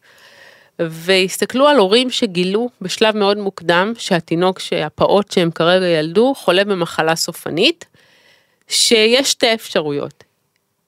והסתכלו 0.80 1.68
על 1.68 1.78
הורים 1.78 2.10
שגילו 2.10 2.70
בשלב 2.82 3.18
מאוד 3.18 3.38
מוקדם 3.38 3.94
שהתינוק, 3.98 4.60
שהפעוט 4.60 5.32
שהם 5.32 5.52
כרגע 5.52 5.86
ילדו, 5.86 6.34
חולה 6.36 6.64
במחלה 6.64 7.16
סופנית, 7.16 7.86
שיש 8.68 9.32
שתי 9.32 9.54
אפשרויות. 9.54 10.24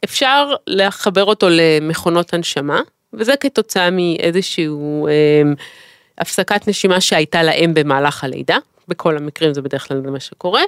אפשר 0.04 0.54
לחבר 0.68 1.24
אותו 1.24 1.48
למכונות 1.50 2.34
הנשמה, 2.34 2.82
וזה 3.14 3.36
כתוצאה 3.36 3.90
מאיזשהו 3.92 5.08
אה, 5.08 5.42
הפסקת 6.18 6.68
נשימה 6.68 7.02
שהייתה 7.02 7.44
לאם 7.44 7.74
במהלך 7.74 8.24
הלידה, 8.24 8.58
בכל 8.88 9.18
המקרים 9.18 9.54
זה 9.54 9.62
בדרך 9.62 9.88
כלל 9.88 10.02
מה 10.02 10.20
שקורה, 10.20 10.62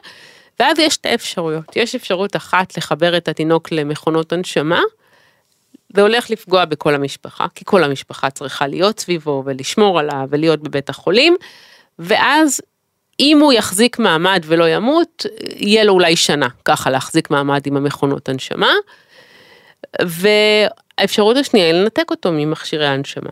ואז 0.60 0.80
יש 0.80 0.94
שתי 0.94 1.14
אפשרויות, 1.14 1.76
יש 1.76 1.96
אפשרות 1.96 2.36
אחת 2.36 2.78
לחבר 2.78 3.18
את 3.18 3.28
התינוק 3.28 3.72
למכונות 3.72 4.34
הנשמה, 4.34 4.82
זה 5.96 6.02
הולך 6.02 6.30
לפגוע 6.30 6.66
בכל 6.66 6.96
המשפחה, 6.96 7.46
כי 7.56 7.66
כל 7.66 7.84
המשפחה 7.84 8.30
צריכה 8.30 8.68
להיות 8.68 9.00
סביבו 9.00 9.44
ולשמור 9.46 10.00
עליו 10.00 10.28
ולהיות 10.30 10.60
בבית 10.60 10.90
החולים, 10.90 11.36
ואז 12.00 12.62
אם 13.20 13.40
הוא 13.42 13.54
יחזיק 13.54 14.00
מעמד 14.00 14.44
ולא 14.46 14.70
ימות, 14.70 15.26
יהיה 15.56 15.84
לו 15.84 15.94
אולי 15.94 16.16
שנה 16.16 16.48
ככה 16.66 16.90
להחזיק 16.90 17.30
מעמד 17.30 17.68
עם 17.68 17.78
המכונות 17.78 18.30
הנשמה. 18.30 18.72
והאפשרות 20.02 21.38
השנייה 21.38 21.66
היא 21.66 21.74
לנתק 21.74 22.12
אותו 22.12 22.32
ממכשירי 22.32 22.88
ההנשמה. 22.88 23.30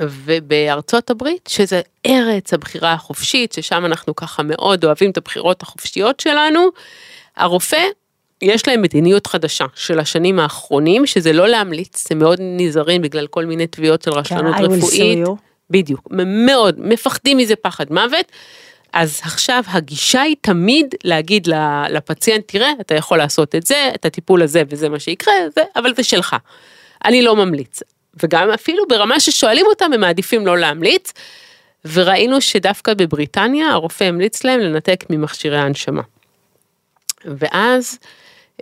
ובארצות 0.00 1.10
הברית, 1.10 1.48
שזה 1.52 1.80
ארץ 2.06 2.54
הבחירה 2.54 2.92
החופשית, 2.92 3.52
ששם 3.52 3.86
אנחנו 3.86 4.16
ככה 4.16 4.42
מאוד 4.42 4.84
אוהבים 4.84 5.10
את 5.10 5.16
הבחירות 5.16 5.62
החופשיות 5.62 6.20
שלנו, 6.20 6.68
הרופא, 7.36 7.82
יש 8.42 8.68
להם 8.68 8.82
מדיניות 8.82 9.26
חדשה 9.26 9.64
של 9.74 9.98
השנים 9.98 10.38
האחרונים, 10.38 11.06
שזה 11.06 11.32
לא 11.32 11.48
להמליץ, 11.48 12.08
זה 12.08 12.14
מאוד 12.14 12.38
נזהרים 12.40 13.02
בגלל 13.02 13.26
כל 13.26 13.44
מיני 13.44 13.66
תביעות 13.66 14.02
של 14.02 14.10
רשלנות 14.10 14.56
כן, 14.56 14.62
רפואית. 14.62 15.18
בדיוק, 15.70 16.08
מאוד, 16.46 16.74
מפחדים 16.78 17.36
מזה 17.36 17.56
פחד 17.56 17.92
מוות. 17.92 18.32
אז 18.92 19.20
עכשיו 19.22 19.62
הגישה 19.68 20.22
היא 20.22 20.36
תמיד 20.40 20.94
להגיד 21.04 21.48
לפציינט, 21.90 22.44
תראה, 22.46 22.72
אתה 22.80 22.94
יכול 22.94 23.18
לעשות 23.18 23.54
את 23.54 23.66
זה, 23.66 23.90
את 23.94 24.04
הטיפול 24.04 24.42
הזה 24.42 24.62
וזה 24.68 24.88
מה 24.88 24.98
שיקרה, 24.98 25.34
זה, 25.54 25.62
אבל 25.76 25.94
זה 25.94 26.04
שלך. 26.04 26.36
אני 27.04 27.22
לא 27.22 27.36
ממליץ. 27.36 27.80
וגם 28.22 28.50
אפילו 28.50 28.84
ברמה 28.88 29.20
ששואלים 29.20 29.66
אותם, 29.66 29.92
הם 29.92 30.00
מעדיפים 30.00 30.46
לא 30.46 30.58
להמליץ. 30.58 31.12
וראינו 31.84 32.40
שדווקא 32.40 32.94
בבריטניה 32.94 33.70
הרופא 33.70 34.04
המליץ 34.04 34.44
להם 34.44 34.60
לנתק 34.60 35.04
ממכשירי 35.10 35.58
ההנשמה. 35.58 36.02
ואז 37.24 37.98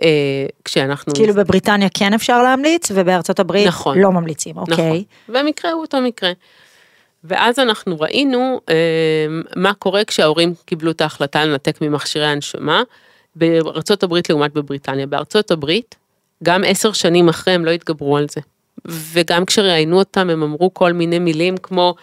אה, 0.03 0.45
כשאנחנו... 0.65 1.13
כאילו 1.13 1.33
בבריטניה 1.33 1.87
כן 1.93 2.13
אפשר 2.13 2.43
להמליץ 2.43 2.91
ובארצות 2.95 3.39
הברית 3.39 3.67
נכון, 3.67 3.99
לא 3.99 4.11
ממליצים, 4.11 4.57
אוקיי. 4.57 4.75
נכון, 4.75 5.03
והמקרה 5.29 5.71
הוא 5.71 5.81
אותו 5.81 6.01
מקרה. 6.01 6.31
ואז 7.23 7.59
אנחנו 7.59 7.99
ראינו 7.99 8.61
אה, 8.69 8.75
מה 9.55 9.73
קורה 9.73 10.03
כשההורים 10.03 10.53
קיבלו 10.65 10.91
את 10.91 11.01
ההחלטה 11.01 11.45
לנתק 11.45 11.81
ממכשירי 11.81 12.27
הנשמה. 12.27 12.83
בארצות 13.35 14.03
הברית 14.03 14.29
לעומת 14.29 14.53
בבריטניה. 14.53 15.07
בארצות 15.07 15.51
הברית, 15.51 15.95
גם 16.43 16.63
עשר 16.67 16.91
שנים 16.91 17.29
אחרי 17.29 17.53
הם 17.53 17.65
לא 17.65 17.71
התגברו 17.71 18.17
על 18.17 18.25
זה. 18.29 18.41
וגם 18.87 19.45
כשראיינו 19.45 19.99
אותם 19.99 20.29
הם 20.29 20.43
אמרו 20.43 20.73
כל 20.73 20.93
מיני 20.93 21.19
מילים 21.19 21.57
כמו, 21.57 21.95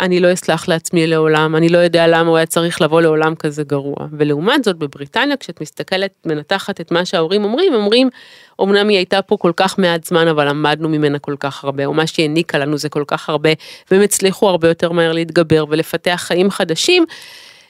אני 0.00 0.20
לא 0.20 0.32
אסלח 0.32 0.68
לעצמי 0.68 1.06
לעולם, 1.06 1.56
אני 1.56 1.68
לא 1.68 1.78
יודע 1.78 2.06
למה 2.06 2.28
הוא 2.28 2.36
היה 2.36 2.46
צריך 2.46 2.82
לבוא 2.82 3.00
לעולם 3.00 3.34
כזה 3.34 3.64
גרוע. 3.64 3.96
ולעומת 4.12 4.64
זאת 4.64 4.76
בבריטניה, 4.76 5.36
כשאת 5.36 5.60
מסתכלת, 5.60 6.10
מנתחת 6.26 6.80
את 6.80 6.92
מה 6.92 7.04
שההורים 7.04 7.44
אומרים, 7.44 7.74
אומרים, 7.74 8.08
אמנם 8.62 8.88
היא 8.88 8.96
הייתה 8.96 9.22
פה 9.22 9.36
כל 9.36 9.52
כך 9.56 9.78
מעט 9.78 10.04
זמן, 10.04 10.28
אבל 10.28 10.48
למדנו 10.48 10.88
ממנה 10.88 11.18
כל 11.18 11.34
כך 11.40 11.64
הרבה, 11.64 11.86
או 11.86 11.94
מה 11.94 12.06
שהיא 12.06 12.26
העניקה 12.26 12.58
לנו 12.58 12.78
זה 12.78 12.88
כל 12.88 13.04
כך 13.06 13.28
הרבה, 13.28 13.50
והם 13.90 14.02
הצליחו 14.02 14.48
הרבה 14.48 14.68
יותר 14.68 14.92
מהר 14.92 15.12
להתגבר 15.12 15.64
ולפתח 15.68 16.24
חיים 16.26 16.50
חדשים. 16.50 17.04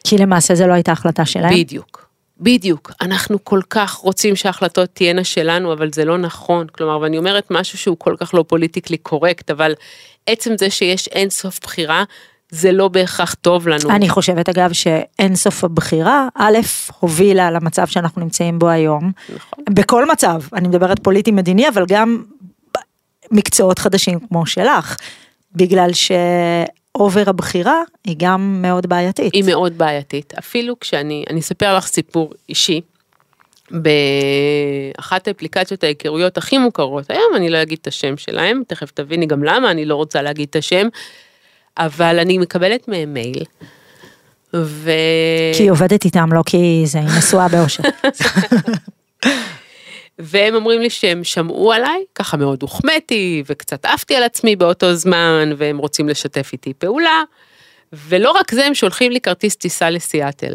כי 0.04 0.18
למעשה 0.18 0.54
זה 0.54 0.66
לא 0.66 0.72
הייתה 0.72 0.92
החלטה 0.92 1.24
שלהם. 1.24 1.54
בדיוק. 1.54 2.06
בדיוק, 2.40 2.92
אנחנו 3.00 3.44
כל 3.44 3.60
כך 3.70 3.92
רוצים 3.94 4.36
שההחלטות 4.36 4.90
תהיינה 4.92 5.24
שלנו, 5.24 5.72
אבל 5.72 5.92
זה 5.92 6.04
לא 6.04 6.18
נכון. 6.18 6.66
כלומר, 6.66 7.00
ואני 7.00 7.18
אומרת 7.18 7.50
משהו 7.50 7.78
שהוא 7.78 7.96
כל 7.98 8.14
כך 8.20 8.34
לא 8.34 8.44
politically 8.48 8.96
correct, 8.96 9.50
אבל 9.50 9.74
עצם 10.26 10.54
זה 10.58 10.70
שיש 10.70 11.08
אין 11.08 11.30
סוף 11.30 11.60
בחירה, 11.62 12.04
זה 12.50 12.72
לא 12.72 12.88
בהכרח 12.88 13.34
טוב 13.34 13.68
לנו. 13.68 13.90
אני 13.90 14.08
חושבת 14.08 14.48
אגב 14.48 14.72
שאין 14.72 15.36
סוף 15.36 15.64
הבחירה, 15.64 16.28
א', 16.34 16.58
הובילה 17.00 17.50
למצב 17.50 17.86
שאנחנו 17.86 18.22
נמצאים 18.22 18.58
בו 18.58 18.68
היום. 18.68 19.12
נכון. 19.34 19.64
בכל 19.70 20.10
מצב, 20.10 20.40
אני 20.52 20.68
מדברת 20.68 20.98
פוליטי 20.98 21.30
מדיני, 21.30 21.68
אבל 21.68 21.84
גם 21.88 22.22
מקצועות 23.30 23.78
חדשים 23.78 24.18
כמו 24.20 24.46
שלך. 24.46 24.96
בגלל 25.54 25.90
ש 25.92 26.35
over 26.35 27.22
הבחירה 27.26 27.82
היא 28.04 28.16
גם 28.18 28.62
מאוד 28.62 28.86
בעייתית. 28.86 29.34
היא 29.34 29.44
מאוד 29.44 29.78
בעייתית, 29.78 30.34
אפילו 30.38 30.80
כשאני, 30.80 31.24
אני 31.30 31.40
אספר 31.40 31.76
לך 31.76 31.86
סיפור 31.86 32.32
אישי. 32.48 32.80
באחת 33.70 35.28
האפליקציות 35.28 35.84
ההיכרויות 35.84 36.38
הכי 36.38 36.58
מוכרות 36.58 37.10
היום, 37.10 37.36
אני 37.36 37.50
לא 37.50 37.62
אגיד 37.62 37.78
את 37.82 37.86
השם 37.86 38.16
שלהם, 38.16 38.62
תכף 38.66 38.90
תביני 38.90 39.26
גם 39.26 39.44
למה 39.44 39.70
אני 39.70 39.84
לא 39.84 39.94
רוצה 39.94 40.22
להגיד 40.22 40.48
את 40.50 40.56
השם, 40.56 40.88
אבל 41.78 42.18
אני 42.18 42.38
מקבלת 42.38 42.88
מהם 42.88 43.14
מייל. 43.14 43.44
ו... 44.54 44.90
כי 45.56 45.62
היא 45.62 45.70
עובדת 45.70 46.04
איתם, 46.04 46.32
לא 46.32 46.42
כי 46.46 46.82
זה, 46.86 46.98
היא 46.98 47.08
נשואה 47.18 47.48
באושר. 47.48 47.82
והם 50.18 50.54
אומרים 50.54 50.80
לי 50.80 50.90
שהם 50.90 51.24
שמעו 51.24 51.72
עליי, 51.72 52.04
ככה 52.14 52.36
מאוד 52.36 52.62
הוחמאתי 52.62 53.42
וקצת 53.46 53.84
עפתי 53.84 54.16
על 54.16 54.22
עצמי 54.22 54.56
באותו 54.56 54.94
זמן, 54.94 55.50
והם 55.56 55.78
רוצים 55.78 56.08
לשתף 56.08 56.50
איתי 56.52 56.72
פעולה. 56.74 57.22
ולא 57.92 58.30
רק 58.30 58.54
זה, 58.54 58.66
הם 58.66 58.74
שולחים 58.74 59.12
לי 59.12 59.20
כרטיס 59.20 59.56
טיסה 59.56 59.90
לסיאטל, 59.90 60.54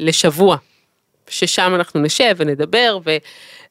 לשבוע. 0.00 0.56
ששם 1.30 1.74
אנחנו 1.74 2.00
נשב 2.00 2.34
ונדבר, 2.36 2.98
ו, 3.06 3.16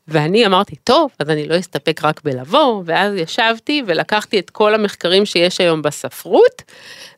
ואני 0.08 0.46
אמרתי, 0.46 0.76
טוב, 0.76 1.12
אז 1.20 1.30
אני 1.30 1.48
לא 1.48 1.60
אסתפק 1.60 2.00
רק 2.04 2.22
בלבוא, 2.24 2.84
ואז 2.86 3.13
ישבתי 3.15 3.84
ולקחתי 3.86 4.39
את 4.39 4.50
כל 4.50 4.74
המחקרים 4.74 5.26
שיש 5.26 5.62
היום 5.62 5.82
בספרות, 5.82 6.62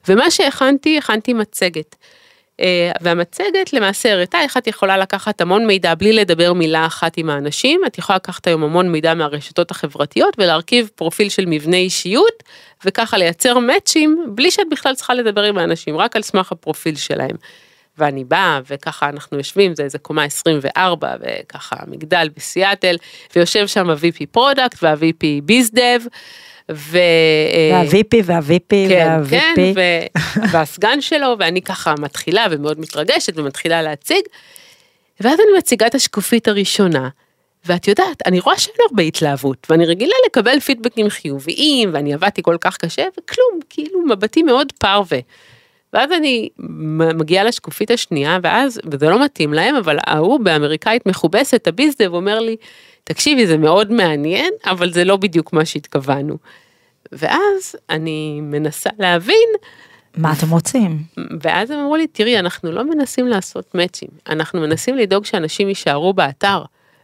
ומה 0.08 0.32
שהכנתי, 0.32 0.98
הכנתי 0.98 1.34
מצגת. 1.34 1.96
אה, 2.60 2.92
והמצגת 3.02 3.74
למעשה 3.74 4.14
הראתה 4.14 4.42
איך 4.42 4.58
את 4.58 4.68
יכולה 4.68 4.98
לקחת 4.98 5.42
המון 5.42 5.68
מידע 5.68 5.96
בלי 5.96 6.14
לדבר 6.14 6.54
מילה 6.54 6.86
אחת 6.86 7.18
עם 7.18 7.30
האנשים, 7.30 7.82
את 7.88 7.98
יכולה 7.98 8.16
לקחת 8.16 8.48
היום 8.48 8.64
המון 8.64 8.92
מידע 8.92 9.14
מהרשתות 9.14 9.72
החברתיות 9.72 10.34
ולהרכיב 10.38 10.90
פרופיל 10.96 11.30
של 11.30 11.46
מבנה 11.46 11.78
אישיות, 11.78 12.44
וככה 12.86 13.18
לייצר 13.18 13.60
מאצ'ים 13.60 14.26
בלי 14.28 14.52
שאת 14.52 14.68
בכלל 14.72 14.96
צריכה 14.96 15.14
לדבר 15.14 15.44
עם 15.44 15.58
האנשים, 15.58 15.98
רק 15.98 16.16
על 16.16 16.22
סמך 16.22 16.52
הפרופיל 16.52 16.96
שלהם. 16.96 17.36
ואני 18.00 18.24
באה 18.24 18.60
וככה 18.70 19.10
אנחנו 19.10 19.38
יושבים 19.38 19.76
זה 19.76 19.84
איזה 19.84 19.98
קומה 19.98 20.24
24 20.24 21.16
וככה 21.22 21.76
מגדל 21.88 22.30
בסיאטל 22.36 22.96
ויושב 23.36 23.68
שם 23.68 23.90
ה-VP 23.90 24.26
product 24.32 24.84
וה-VP 24.84 25.26
biz 25.44 25.68
dev. 25.68 26.00
ו... 26.72 26.98
וה-VP 27.74 28.24
וה-VP 28.24 28.90
כן, 28.90 29.20
וה-VP. 29.24 29.56
כן, 29.56 29.74
ו... 29.76 29.82
והסגן 30.52 31.02
שלו 31.02 31.36
ואני 31.40 31.62
ככה 31.62 31.94
מתחילה 32.00 32.46
ומאוד 32.52 32.80
מתרגשת 32.80 33.38
ומתחילה 33.38 33.82
להציג. 33.82 34.22
ואז 35.20 35.40
אני 35.40 35.58
מציגה 35.58 35.88
את 35.88 35.96
השקופית 35.96 36.48
הראשונה. 36.48 37.10
ואת 37.66 37.88
יודעת, 37.88 38.28
אני 38.28 38.40
רואה 38.40 38.60
שאין 38.60 38.76
הרבה 38.90 39.04
התלהבות, 39.04 39.68
ואני 39.70 39.86
רגילה 39.86 40.16
לקבל 40.26 40.60
פידבקים 40.60 41.10
חיוביים, 41.10 41.90
ואני 41.94 42.14
עבדתי 42.14 42.42
כל 42.44 42.58
כך 42.62 42.78
קשה, 42.78 43.04
וכלום, 43.20 43.60
כאילו 43.70 44.06
מבטי 44.06 44.44
מאוד 44.44 44.72
פרווה. 44.72 45.20
ואז 45.94 46.12
אני 46.12 46.50
מגיעה 47.16 47.44
לשקופית 47.44 47.92
השנייה, 47.92 48.38
ואז, 48.44 48.80
וזה 48.92 49.10
לא 49.10 49.24
מתאים 49.24 49.54
להם, 49.54 49.76
אבל 49.76 49.98
ההוא 50.08 50.40
באמריקאית 50.40 51.06
מכובסת, 51.06 51.68
הביזדב, 51.68 52.14
אומר 52.14 52.40
לי, 52.40 52.56
תקשיבי, 53.04 53.48
זה 53.48 53.58
מאוד 53.58 53.92
מעניין, 53.92 54.54
אבל 54.66 54.92
זה 54.94 55.04
לא 55.04 55.18
בדיוק 55.18 55.54
מה 55.54 55.66
שהתכוונו. 55.66 56.38
ואז 57.12 57.76
אני 57.90 58.42
מנסה 58.42 58.90
להבין. 59.00 59.50
מה 60.18 60.34
אתם 60.38 60.50
רוצים? 60.50 60.98
ואז 61.42 61.72
הם 61.72 61.80
אמרו 61.80 61.96
לי, 61.96 62.08
תראי, 62.08 62.40
אנחנו 62.40 62.72
לא 62.72 62.84
מנסים 62.84 63.28
לעשות 63.28 63.76
מאצ'ים, 63.76 64.10
אנחנו 64.30 64.62
מנסים 64.62 64.98
לדאוג 64.98 65.26
שאנשים 65.26 65.68
יישארו 65.68 66.14
באתר, 66.14 66.64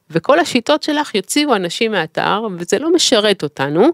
וכל 0.09 0.39
השיטות 0.39 0.83
שלך 0.83 1.15
יוציאו 1.15 1.55
אנשים 1.55 1.91
מהאתר, 1.91 2.47
וזה 2.59 2.79
לא 2.79 2.93
משרת 2.93 3.43
אותנו, 3.43 3.89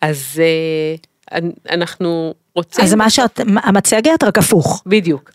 אז 0.00 0.40
uh, 0.40 1.06
אנחנו 1.70 2.34
רוצים... 2.54 2.84
אז 2.84 2.94
מה 2.94 3.10
שאת, 3.10 3.40
המצגת 3.62 4.24
רק 4.24 4.38
הפוך. 4.38 4.82
בדיוק. 4.86 5.30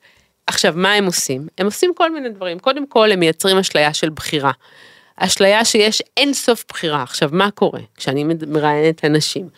עכשיו, 0.47 0.73
מה 0.75 0.93
הם 0.93 1.05
עושים? 1.05 1.47
הם 1.57 1.65
עושים 1.65 1.91
כל 1.95 2.11
מיני 2.11 2.29
דברים. 2.29 2.59
קודם 2.59 2.87
כל, 2.87 3.11
הם 3.11 3.19
מייצרים 3.19 3.57
אשליה 3.57 3.93
של 3.93 4.09
בחירה. 4.09 4.51
אשליה 5.15 5.65
שיש 5.65 6.01
אין 6.17 6.33
סוף 6.33 6.65
בחירה. 6.69 7.03
עכשיו, 7.03 7.29
מה 7.31 7.51
קורה 7.51 7.79
כשאני 7.95 8.23
מראיינת 8.47 9.05
אנשים? 9.05 9.49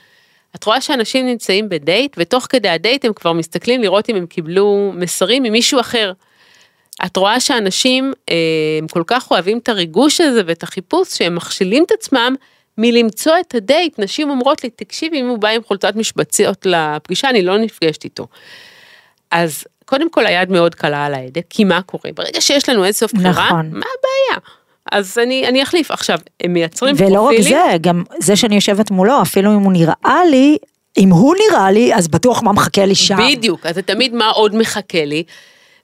את 0.56 0.64
רואה 0.64 0.82
שאנשים 0.82 1.26
נמצאים 1.26 1.70
בדייט, 1.70 2.16
ותוך 2.18 2.48
כדי 2.50 2.70
הדייט 2.70 3.06
הם 3.06 3.14
כבר 3.14 3.34
מסתכלים 3.34 3.82
לראות 3.82 4.10
אם 4.10 4.16
הם 4.16 4.26
קיבלו 4.26 4.92
מסרים 4.96 5.44
ממישהו 5.44 5.80
אחר. 5.80 6.12
את 7.06 7.18
רואה 7.18 7.40
שאנשים 7.40 8.14
אה, 8.30 8.36
הם 8.82 8.88
כל 8.88 9.04
כך 9.08 9.32
אוהבים 9.32 9.58
את 9.58 9.70
הריגוש 9.70 10.22
הזה 10.22 10.42
ואת 10.46 10.64
החיפוש, 10.64 11.10
שהם 11.10 11.36
מכשילים 11.36 11.84
את 11.84 11.92
עצמם 11.92 12.36
מלמצוא 12.78 13.34
את 13.40 13.56
הדייט, 13.56 14.00
נשים 14.00 14.30
אומרות 14.30 14.64
לי, 14.64 14.70
תקשיבי, 14.70 15.22
אם 15.22 15.28
הוא 15.28 15.38
בא 15.38 15.50
עם 15.50 15.64
חולצת 15.64 15.96
משבציות 15.96 16.66
לפגישה, 16.66 17.30
אני 17.30 17.42
לא 17.42 17.58
נפגשת 17.58 18.04
איתו. 18.04 18.28
אז 19.32 19.64
קודם 19.86 20.10
כל 20.10 20.26
היד 20.26 20.52
מאוד 20.52 20.76
קלה 20.76 21.06
על 21.06 21.14
ההדק, 21.14 21.46
כי 21.50 21.64
מה 21.64 21.82
קורה? 21.82 22.12
ברגע 22.16 22.42
שיש 22.42 22.70
לנו 22.70 22.84
אינסוף 22.84 23.14
בחירה, 23.14 23.46
נכון. 23.46 23.70
מה 23.72 23.86
הבעיה? 23.86 24.40
אז 24.92 25.18
אני, 25.24 25.48
אני 25.48 25.64
אחליף. 25.64 25.92
עכשיו, 25.92 26.18
הם 26.44 26.54
מייצרים 26.54 26.96
ולא 26.98 27.08
פרופילים. 27.08 27.54
ולא 27.54 27.66
רק 27.66 27.72
זה, 27.72 27.78
גם 27.82 28.04
זה 28.20 28.36
שאני 28.36 28.56
יושבת 28.56 28.92
מולו, 28.92 29.22
אפילו 29.22 29.52
אם 29.52 29.60
הוא 29.60 29.72
נראה 29.72 30.22
לי, 30.30 30.58
אם 30.98 31.10
הוא 31.10 31.36
נראה 31.36 31.72
לי, 31.72 31.96
אז 31.96 32.08
בטוח 32.08 32.44
מה 32.44 32.52
מחכה 32.52 32.86
לי 32.86 32.96
שם. 32.96 33.18
בדיוק, 33.32 33.66
אז 33.66 33.76
זה 33.76 33.82
תמיד 33.82 34.14
מה 34.14 34.30
עוד 34.30 34.56
מחכה 34.56 35.06
לי. 35.06 35.24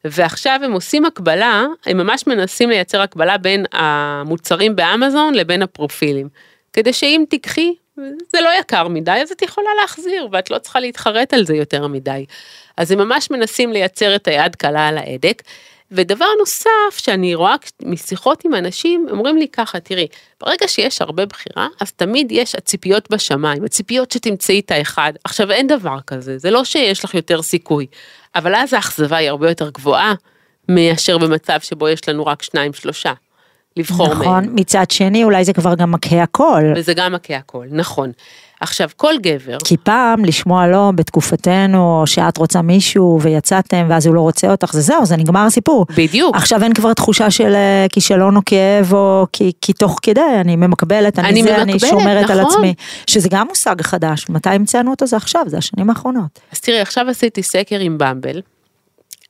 ועכשיו 0.05 0.59
הם 0.63 0.71
עושים 0.71 1.05
הקבלה, 1.05 1.65
הם 1.85 1.97
ממש 1.97 2.27
מנסים 2.27 2.69
לייצר 2.69 3.01
הקבלה 3.01 3.37
בין 3.37 3.65
המוצרים 3.71 4.75
באמזון 4.75 5.33
לבין 5.33 5.61
הפרופילים. 5.61 6.29
כדי 6.77 6.93
שאם 6.93 7.23
תיקחי, 7.29 7.73
זה 8.31 8.41
לא 8.41 8.49
יקר 8.59 8.87
מדי, 8.87 9.11
אז 9.11 9.31
את 9.31 9.41
יכולה 9.41 9.69
להחזיר, 9.81 10.27
ואת 10.31 10.51
לא 10.51 10.57
צריכה 10.57 10.79
להתחרט 10.79 11.33
על 11.33 11.45
זה 11.45 11.55
יותר 11.55 11.87
מדי. 11.87 12.25
אז 12.77 12.91
הם 12.91 12.97
ממש 12.97 13.31
מנסים 13.31 13.71
לייצר 13.71 14.15
את 14.15 14.27
היד 14.27 14.55
קלה 14.55 14.87
על 14.87 14.97
ההדק. 14.97 15.43
ודבר 15.91 16.25
נוסף 16.39 16.97
שאני 16.97 17.35
רואה 17.35 17.55
משיחות 17.83 18.45
עם 18.45 18.53
אנשים, 18.53 19.07
אומרים 19.11 19.37
לי 19.37 19.47
ככה, 19.47 19.79
תראי, 19.79 20.07
ברגע 20.41 20.67
שיש 20.67 21.01
הרבה 21.01 21.25
בחירה, 21.25 21.67
אז 21.81 21.91
תמיד 21.91 22.31
יש 22.31 22.55
הציפיות 22.55 23.11
בשמיים, 23.11 23.63
הציפיות 23.63 24.11
שתמצאי 24.11 24.59
את 24.59 24.71
האחד. 24.71 25.13
עכשיו 25.23 25.51
אין 25.51 25.67
דבר 25.67 25.97
כזה, 26.07 26.37
זה 26.37 26.51
לא 26.51 26.63
שיש 26.63 27.05
לך 27.05 27.13
יותר 27.13 27.41
סיכוי, 27.41 27.87
אבל 28.35 28.55
אז 28.55 28.73
האכזבה 28.73 29.17
היא 29.17 29.29
הרבה 29.29 29.49
יותר 29.49 29.69
גבוהה 29.69 30.13
מאשר 30.69 31.17
במצב 31.17 31.59
שבו 31.59 31.89
יש 31.89 32.09
לנו 32.09 32.25
רק 32.25 32.43
שניים 32.43 32.73
שלושה. 32.73 33.13
לבחור 33.77 34.07
נכון, 34.07 34.25
מהם. 34.25 34.43
נכון, 34.43 34.59
מצד 34.59 34.91
שני 34.91 35.23
אולי 35.23 35.45
זה 35.45 35.53
כבר 35.53 35.75
גם 35.75 35.91
מכה 35.91 36.23
הכל. 36.23 36.63
וזה 36.75 36.93
גם 36.93 37.13
מכה 37.13 37.35
הכל, 37.35 37.65
נכון. 37.71 38.11
עכשיו, 38.59 38.89
כל 38.95 39.13
גבר... 39.21 39.57
כי 39.63 39.77
פעם 39.77 40.25
לשמוע 40.25 40.67
לא 40.67 40.91
בתקופתנו, 40.95 42.03
שאת 42.05 42.37
רוצה 42.37 42.61
מישהו 42.61 43.19
ויצאתם 43.21 43.85
ואז 43.89 44.05
הוא 44.05 44.15
לא 44.15 44.21
רוצה 44.21 44.51
אותך, 44.51 44.73
זה 44.73 44.81
זהו, 44.81 45.05
זה 45.05 45.17
נגמר 45.17 45.45
הסיפור. 45.45 45.85
בדיוק. 45.97 46.35
עכשיו 46.35 46.63
אין 46.63 46.73
כבר 46.73 46.93
תחושה 46.93 47.31
של 47.31 47.53
אה, 47.55 47.85
כישלון 47.91 48.35
או 48.35 48.41
כאב, 48.45 48.93
או 48.93 49.25
כי, 49.33 49.51
כי 49.61 49.73
תוך 49.73 49.99
כדי 50.01 50.21
אני 50.41 50.55
ממקבלת, 50.55 51.19
אני, 51.19 51.29
אני 51.29 51.43
זה, 51.43 51.49
ממקבלת, 51.49 51.69
אני 51.69 51.79
שומרת 51.79 52.23
נכון. 52.23 52.37
על 52.37 52.45
עצמי. 52.45 52.73
שזה 53.07 53.29
גם 53.31 53.47
מושג 53.49 53.81
חדש, 53.81 54.25
מתי 54.29 54.49
המצאנו 54.49 54.91
אותו? 54.91 55.07
זה 55.07 55.17
עכשיו, 55.17 55.41
זה 55.47 55.57
השנים 55.57 55.89
האחרונות. 55.89 56.39
אז 56.51 56.59
תראי, 56.59 56.79
עכשיו 56.79 57.09
עשיתי 57.09 57.43
סקר 57.43 57.79
עם 57.79 57.97
במבל. 57.97 58.41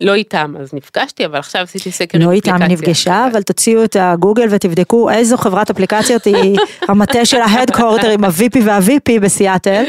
לא 0.02 0.14
איתם, 0.14 0.54
אז 0.60 0.74
נפגשתי, 0.74 1.26
אבל 1.26 1.40
עכשיו 1.40 1.62
עשיתי 1.62 1.92
סקר 1.92 2.18
לא 2.18 2.32
איתם 2.32 2.56
נפגשה, 2.56 3.28
אבל 3.32 3.42
תוציאו 3.42 3.84
את 3.84 3.96
הגוגל 4.00 4.48
ותבדקו 4.50 5.10
איזו 5.10 5.38
חברת 5.38 5.70
אפליקציות 5.70 6.26
היא 6.26 6.58
המטה 6.90 7.26
של 7.26 7.38
ההדקורטר 7.38 8.10
עם 8.10 8.24
ה-VP 8.24 8.60
וה-VP 8.66 9.20
בסיאטל. 9.22 9.84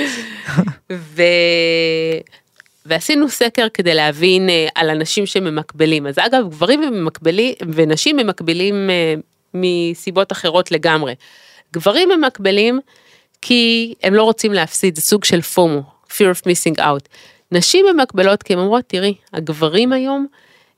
ו... 0.92 1.22
ועשינו 2.86 3.28
סקר 3.28 3.66
כדי 3.74 3.94
להבין 3.94 4.50
אה, 4.50 4.68
על 4.74 4.90
אנשים 4.90 5.26
שממקבלים. 5.26 6.06
אז 6.06 6.18
אגב, 6.18 6.48
גברים 6.48 6.80
ומקבלים, 6.82 7.54
ונשים 7.74 8.16
ממקבלים 8.16 8.90
אה, 8.90 9.14
מסיבות 9.54 10.32
אחרות 10.32 10.72
לגמרי. 10.72 11.14
גברים 11.72 12.08
ממקבלים 12.08 12.80
כי 13.42 13.94
הם 14.02 14.14
לא 14.14 14.22
רוצים 14.22 14.52
להפסיד, 14.52 14.96
זה 14.96 15.02
סוג 15.02 15.24
של 15.24 15.40
פומו, 15.40 15.82
fear 16.08 16.36
of 16.36 16.42
missing 16.42 16.78
out. 16.78 17.08
נשים 17.52 17.86
ממקבלות 17.92 18.42
כי 18.42 18.52
הן 18.52 18.58
אומרות, 18.58 18.84
תראי, 18.86 19.14
הגברים 19.32 19.92
היום, 19.92 20.26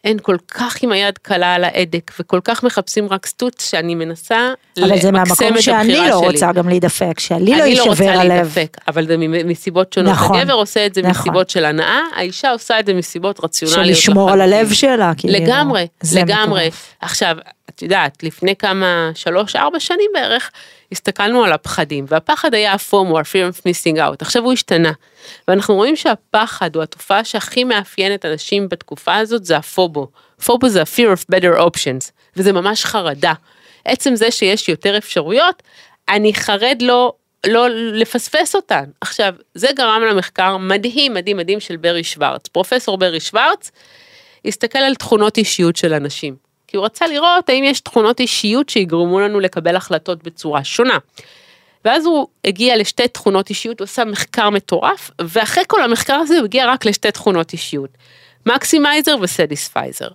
הן 0.05 0.17
כל 0.23 0.37
כך 0.49 0.83
עם 0.83 0.93
היד 0.93 1.19
קלה 1.19 1.55
על 1.55 1.65
ההדק 1.65 2.13
וכל 2.21 2.41
כך 2.45 2.65
מחפשים 2.65 3.09
רק 3.11 3.27
סטוץ 3.27 3.71
שאני 3.71 3.95
מנסה 3.95 4.53
למקסם 4.77 4.83
את 4.83 4.85
הבחירה 4.85 4.85
שלי. 4.85 4.93
אבל 4.93 5.01
זה 5.01 5.11
מהמקום 5.13 5.63
שאני 5.63 6.11
לא 6.11 6.19
רוצה 6.19 6.53
גם 6.53 6.69
להידפק, 6.69 7.21
שאני 7.21 7.59
לא 7.59 7.65
יישבר 7.65 7.85
הלב. 7.89 8.01
אני 8.01 8.07
לא 8.09 8.15
רוצה 8.15 8.25
להידפק, 8.25 8.77
אבל 8.89 9.07
זה 9.07 9.17
מסיבות 9.45 9.93
שונות. 9.93 10.13
נכון, 10.13 10.39
הגבר 10.39 10.53
עושה 10.53 10.87
את 10.87 10.95
זה 10.95 11.03
נכון. 11.03 11.11
מסיבות 11.11 11.51
של 11.51 11.65
הנאה, 11.65 12.01
האישה 12.17 12.51
עושה 12.51 12.81
את 12.81 12.87
זה 12.87 12.95
מסיבות 12.95 13.45
רציונליות. 13.45 13.87
של 13.87 13.91
לשמור 13.93 14.31
על 14.31 14.41
הלב 14.41 14.73
שלה. 14.73 15.13
כאילו, 15.17 15.35
לגמרי, 15.35 15.87
לגמרי. 16.15 16.67
מטורף. 16.67 16.95
עכשיו, 17.01 17.37
את 17.71 17.83
יודעת, 17.83 18.23
לפני 18.23 18.57
כמה, 18.57 19.11
שלוש, 19.15 19.57
ארבע 19.57 19.81
שנים 19.81 20.11
בערך, 20.15 20.51
הסתכלנו 20.93 21.45
על 21.45 21.53
הפחדים, 21.53 22.05
והפחד 22.09 22.55
היה 22.55 22.73
הפומו, 22.73 23.19
ה-fear 23.19 23.55
of 23.55 23.59
missing 23.59 23.97
out, 23.97 24.17
עכשיו 24.21 24.43
הוא 24.43 24.53
השתנה. 24.53 24.93
ואנחנו 25.49 25.75
רואים 25.75 25.97
שהפחד 25.97 26.77
הוא 26.77 26.83
התופעה 26.83 27.25
שהכי 27.25 27.65
מאפיינת 27.65 28.25
אנשים 28.25 28.69
בתקופה 28.69 29.17
הזאת, 29.17 29.45
זה 29.45 29.57
הפובו. 29.57 30.09
פובו 30.45 30.69
זה 30.69 30.81
ה-fear 30.81 31.17
of 31.17 31.35
better 31.37 31.61
options, 31.61 32.11
וזה 32.37 32.53
ממש 32.53 32.85
חרדה. 32.85 33.33
עצם 33.85 34.17
זה 34.17 34.31
שיש 34.31 34.69
יותר 34.69 34.99
אפשרויות, 34.99 35.63
אני 36.09 36.35
חרד 36.35 36.83
לו 36.83 37.13
לא 37.47 37.69
לפספס 37.71 38.55
אותן. 38.55 38.85
עכשיו, 39.01 39.35
זה 39.55 39.69
גרם 39.77 40.03
למחקר 40.11 40.57
מדהים, 40.57 41.15
מדהים, 41.15 41.37
מדהים 41.37 41.61
של 41.61 41.77
ברי 41.77 42.05
שוורץ. 42.05 42.49
פרופסור 42.49 42.99
ברי 42.99 43.21
שוורץ 43.21 43.71
הסתכל 44.45 44.79
על 44.79 44.95
תכונות 44.95 45.39
אישיות 45.39 45.77
של 45.77 45.95
אנשים. 45.95 46.50
כי 46.71 46.77
הוא 46.77 46.85
רצה 46.85 47.07
לראות 47.07 47.49
האם 47.49 47.65
יש 47.65 47.81
תכונות 47.81 48.21
אישיות 48.21 48.69
שיגרמו 48.69 49.21
לנו 49.21 49.41
לקבל 49.41 49.77
החלטות 49.77 50.23
בצורה 50.23 50.65
שונה. 50.65 50.99
ואז 51.85 52.07
הוא 52.07 52.27
הגיע 52.45 52.77
לשתי 52.77 53.09
תכונות 53.09 53.51
אישיות, 53.51 53.81
הוא 53.81 53.85
עשה 53.85 54.05
מחקר 54.05 54.51
מטורף, 54.51 55.11
ואחרי 55.21 55.65
כל 55.67 55.83
המחקר 55.83 56.15
הזה 56.15 56.37
הוא 56.37 56.45
הגיע 56.45 56.73
רק 56.73 56.87
לשתי 56.87 57.11
תכונות 57.11 57.53
אישיות, 57.53 57.91
maximizer 58.47 59.17
ו 59.21 59.28
satisficer. 59.28 60.09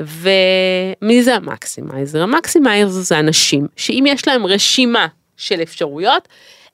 ומי 0.00 1.22
זה 1.22 1.34
ה 1.34 1.42
maximizer? 1.42 2.22
ה 2.22 2.30
maximizer 2.30 3.00
זה 3.00 3.18
אנשים 3.18 3.66
שאם 3.76 4.04
יש 4.08 4.28
להם 4.28 4.46
רשימה 4.46 5.06
של 5.36 5.62
אפשרויות, 5.62 6.28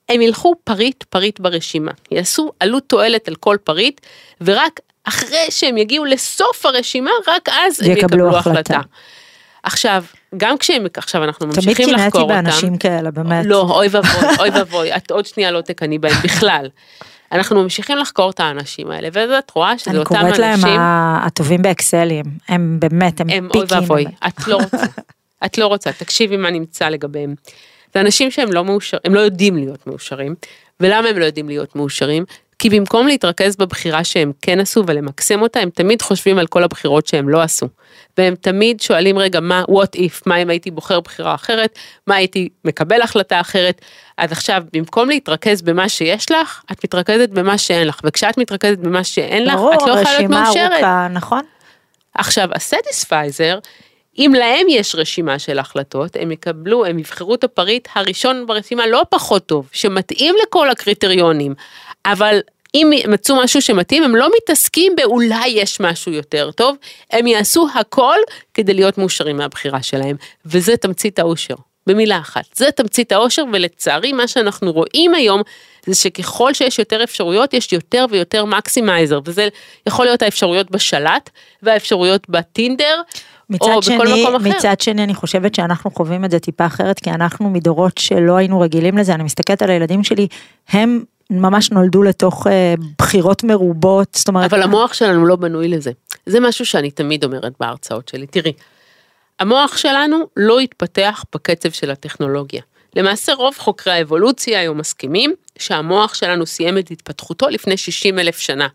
הם 0.09 0.21
ילכו 0.21 0.55
פריט 0.63 1.03
פריט 1.03 1.39
ברשימה, 1.39 1.91
יעשו 2.11 2.51
עלות 2.59 2.83
תועלת 2.87 3.27
על 3.27 3.35
כל 3.35 3.57
פריט, 3.63 4.01
ורק 4.41 4.79
אחרי 5.03 5.45
שהם 5.49 5.77
יגיעו 5.77 6.05
לסוף 6.05 6.65
הרשימה, 6.65 7.11
רק 7.27 7.49
אז 7.49 7.81
הם 7.81 7.91
יקבלו 7.91 8.37
החלטה. 8.37 8.59
החלטה. 8.59 8.79
עכשיו, 9.63 10.03
גם 10.37 10.57
כשהם, 10.57 10.85
עכשיו 10.97 11.23
אנחנו 11.23 11.47
ממשיכים 11.47 11.89
לחקור 11.89 11.91
אותם. 11.91 12.01
תמיד 12.01 12.11
קינאתי 12.11 12.27
באנשים 12.27 12.77
כאלה, 12.77 13.11
באמת. 13.11 13.45
לא, 13.45 13.61
אוי 13.69 13.87
ואבוי, 13.91 14.37
אוי 14.39 14.49
ואבוי, 14.49 14.95
את 14.95 15.11
עוד 15.11 15.25
שנייה 15.25 15.51
לא 15.51 15.61
תקני 15.61 15.99
בהם 15.99 16.15
בכלל. 16.23 16.69
אנחנו 17.31 17.63
ממשיכים 17.63 17.97
לחקור 17.97 18.29
את 18.29 18.39
האנשים 18.39 18.91
האלה, 18.91 19.09
ואת 19.13 19.51
רואה 19.55 19.77
שזה 19.77 19.97
אותם 19.99 20.15
אנשים. 20.15 20.25
אני 20.25 20.35
קוראת 20.35 20.63
להם 20.63 20.79
הטובים 21.25 21.61
באקסלים, 21.61 22.25
הם 22.49 22.77
באמת, 22.79 23.21
הם, 23.21 23.29
הם 23.29 23.49
פיקים. 23.51 23.61
אוי 23.61 23.79
ואבוי, 23.81 24.05
את 24.27 24.47
לא 24.47 24.55
רוצה, 24.55 24.85
את 25.45 25.57
לא 25.57 25.65
רוצה, 25.65 25.91
תקשיבי 25.91 26.37
מה 26.37 26.51
נמצא 26.51 26.89
לגביהם. 26.89 27.35
זה 27.93 28.01
אנשים 28.01 28.31
שהם 28.31 28.51
לא 28.51 28.65
מאושרים, 28.65 29.01
הם 29.05 29.15
לא 29.15 29.19
יודעים 29.19 29.57
להיות 29.57 29.87
מאושרים, 29.87 30.35
ולמה 30.79 31.09
הם 31.09 31.17
לא 31.17 31.25
יודעים 31.25 31.47
להיות 31.47 31.75
מאושרים? 31.75 32.25
כי 32.61 32.69
במקום 32.69 33.07
להתרכז 33.07 33.55
בבחירה 33.55 34.03
שהם 34.03 34.31
כן 34.41 34.59
עשו 34.59 34.83
ולמקסם 34.87 35.41
אותה, 35.41 35.59
הם 35.59 35.69
תמיד 35.69 36.01
חושבים 36.01 36.37
על 36.37 36.47
כל 36.47 36.63
הבחירות 36.63 37.07
שהם 37.07 37.29
לא 37.29 37.41
עשו. 37.41 37.67
והם 38.17 38.35
תמיד 38.35 38.81
שואלים 38.81 39.17
רגע 39.17 39.39
מה 39.39 39.63
what 39.69 39.97
if, 39.97 40.21
מה 40.25 40.37
אם 40.37 40.49
הייתי 40.49 40.71
בוחר 40.71 40.99
בחירה 40.99 41.35
אחרת, 41.35 41.79
מה 42.07 42.15
הייתי 42.15 42.49
מקבל 42.65 43.01
החלטה 43.01 43.39
אחרת. 43.41 43.81
אז 44.17 44.31
עכשיו 44.31 44.63
במקום 44.73 45.09
להתרכז 45.09 45.61
במה 45.61 45.89
שיש 45.89 46.31
לך, 46.31 46.61
את 46.71 46.83
מתרכזת 46.83 47.29
במה 47.29 47.57
שאין 47.57 47.87
לך, 47.87 47.99
וכשאת 48.03 48.37
מתרכזת 48.37 48.77
במה 48.77 49.03
שאין 49.03 49.45
לך, 49.45 49.55
ברור, 49.55 49.73
את 49.73 49.79
לא 49.81 49.91
יכולה 49.91 50.17
להיות 50.17 50.31
מאושרת. 50.31 50.55
ברור, 50.55 50.73
רשימה 50.73 50.87
ארוכה, 50.87 51.07
נכון. 51.11 51.41
עכשיו 52.13 52.49
ה 52.53 52.62
satisficer, 52.62 53.59
אם 54.17 54.33
להם 54.37 54.67
יש 54.69 54.95
רשימה 54.95 55.39
של 55.39 55.59
החלטות, 55.59 56.15
הם 56.19 56.31
יקבלו, 56.31 56.85
הם 56.85 56.99
יבחרו 56.99 57.35
את 57.35 57.43
הפריט 57.43 57.87
הראשון 57.95 58.47
ברשימה 58.47 58.87
לא 58.87 59.05
פחות 59.09 59.45
טוב, 59.45 59.69
שמתאים 59.71 60.35
לכל 60.43 60.69
הקריטריונים, 60.69 61.53
אבל 62.05 62.39
אם 62.75 62.91
מצאו 63.07 63.43
משהו 63.43 63.61
שמתאים, 63.61 64.03
הם 64.03 64.15
לא 64.15 64.29
מתעסקים 64.37 64.95
באולי 64.95 65.47
יש 65.47 65.79
משהו 65.79 66.11
יותר 66.11 66.51
טוב, 66.51 66.77
הם 67.11 67.27
יעשו 67.27 67.67
הכל 67.75 68.17
כדי 68.53 68.73
להיות 68.73 68.97
מאושרים 68.97 69.37
מהבחירה 69.37 69.83
שלהם, 69.83 70.15
וזה 70.45 70.77
תמצית 70.77 71.19
האושר. 71.19 71.55
במילה 71.87 72.19
אחת, 72.19 72.43
זה 72.55 72.71
תמצית 72.71 73.11
האושר 73.11 73.43
ולצערי 73.53 74.13
מה 74.13 74.27
שאנחנו 74.27 74.71
רואים 74.71 75.15
היום 75.15 75.41
זה 75.85 75.95
שככל 75.95 76.53
שיש 76.53 76.79
יותר 76.79 77.03
אפשרויות 77.03 77.53
יש 77.53 77.73
יותר 77.73 78.05
ויותר 78.09 78.45
מקסימייזר 78.45 79.19
וזה 79.25 79.47
יכול 79.87 80.05
להיות 80.05 80.21
האפשרויות 80.21 80.71
בשלט 80.71 81.29
והאפשרויות 81.63 82.29
בטינדר 82.29 83.01
או 83.61 83.81
שני, 83.81 83.95
בכל 83.95 84.07
מקום 84.07 84.35
אחר. 84.35 84.49
מצד 84.49 84.81
שני 84.81 85.03
אני 85.03 85.13
חושבת 85.13 85.55
שאנחנו 85.55 85.91
חווים 85.91 86.25
את 86.25 86.31
זה 86.31 86.39
טיפה 86.39 86.65
אחרת 86.65 86.99
כי 86.99 87.09
אנחנו 87.09 87.49
מדורות 87.49 87.97
שלא 87.97 88.35
היינו 88.35 88.59
רגילים 88.59 88.97
לזה 88.97 89.13
אני 89.13 89.23
מסתכלת 89.23 89.61
על 89.61 89.69
הילדים 89.69 90.03
שלי 90.03 90.27
הם 90.69 91.03
ממש 91.31 91.71
נולדו 91.71 92.03
לתוך 92.03 92.47
אה, 92.47 92.73
בחירות 92.97 93.43
מרובות, 93.43 94.07
זאת 94.15 94.27
אומרת... 94.27 94.53
אבל 94.53 94.61
המוח 94.61 94.93
שלנו 94.93 95.25
לא 95.25 95.35
בנוי 95.35 95.67
לזה. 95.67 95.91
זה 96.25 96.39
משהו 96.39 96.65
שאני 96.65 96.91
תמיד 96.91 97.23
אומרת 97.23 97.53
בהרצאות 97.59 98.09
שלי. 98.09 98.27
תראי, 98.27 98.53
המוח 99.39 99.77
שלנו 99.77 100.17
לא 100.37 100.59
התפתח 100.59 101.23
בקצב 101.35 101.71
של 101.71 101.91
הטכנולוגיה. 101.91 102.61
למעשה 102.95 103.33
רוב 103.33 103.57
חוקרי 103.57 103.93
האבולוציה 103.93 104.59
היום 104.59 104.77
מסכימים 104.77 105.33
שהמוח 105.59 106.13
שלנו 106.13 106.45
סיים 106.45 106.77
את 106.77 106.91
התפתחותו 106.91 107.49
לפני 107.49 107.77
60 107.77 108.19
אלף 108.19 108.39
שנה. 108.39 108.67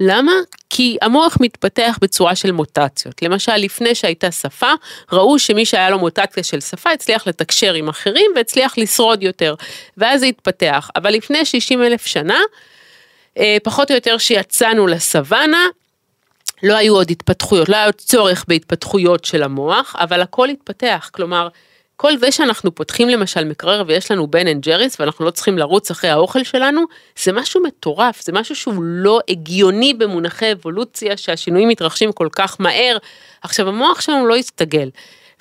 למה? 0.00 0.32
כי 0.70 0.96
המוח 1.02 1.36
מתפתח 1.40 1.98
בצורה 2.02 2.34
של 2.34 2.52
מוטציות. 2.52 3.22
למשל, 3.22 3.56
לפני 3.56 3.94
שהייתה 3.94 4.30
שפה, 4.30 4.72
ראו 5.12 5.38
שמי 5.38 5.66
שהיה 5.66 5.90
לו 5.90 5.98
מוטציה 5.98 6.42
של 6.42 6.60
שפה 6.60 6.90
הצליח 6.90 7.26
לתקשר 7.26 7.74
עם 7.74 7.88
אחרים 7.88 8.30
והצליח 8.36 8.78
לשרוד 8.78 9.22
יותר, 9.22 9.54
ואז 9.96 10.20
זה 10.20 10.26
התפתח. 10.26 10.90
אבל 10.96 11.10
לפני 11.10 11.44
60 11.44 11.82
אלף 11.82 12.06
שנה, 12.06 12.38
אה, 13.38 13.56
פחות 13.62 13.90
או 13.90 13.94
יותר 13.94 14.18
שיצאנו 14.18 14.86
לסוואנה, 14.86 15.66
לא 16.62 16.74
היו 16.74 16.94
עוד 16.94 17.10
התפתחויות, 17.10 17.68
לא 17.68 17.76
היה 17.76 17.84
עוד 17.84 17.94
צורך 17.94 18.44
בהתפתחויות 18.48 19.24
של 19.24 19.42
המוח, 19.42 19.96
אבל 19.98 20.20
הכל 20.20 20.48
התפתח, 20.48 21.10
כלומר, 21.12 21.48
כל 22.00 22.16
זה 22.16 22.32
שאנחנו 22.32 22.74
פותחים 22.74 23.08
למשל 23.08 23.44
מקרר 23.44 23.82
ויש 23.86 24.10
לנו 24.10 24.26
בן 24.26 24.46
אנד 24.46 24.62
ג'ריס 24.62 25.00
ואנחנו 25.00 25.24
לא 25.24 25.30
צריכים 25.30 25.58
לרוץ 25.58 25.90
אחרי 25.90 26.10
האוכל 26.10 26.44
שלנו, 26.44 26.84
זה 27.22 27.32
משהו 27.32 27.62
מטורף, 27.62 28.22
זה 28.22 28.32
משהו 28.32 28.56
שהוא 28.56 28.82
לא 28.82 29.20
הגיוני 29.28 29.94
במונחי 29.94 30.52
אבולוציה, 30.52 31.16
שהשינויים 31.16 31.68
מתרחשים 31.68 32.12
כל 32.12 32.28
כך 32.32 32.56
מהר. 32.58 32.96
עכשיו 33.42 33.68
המוח 33.68 34.00
שלנו 34.00 34.26
לא 34.26 34.36
יסתגל, 34.36 34.90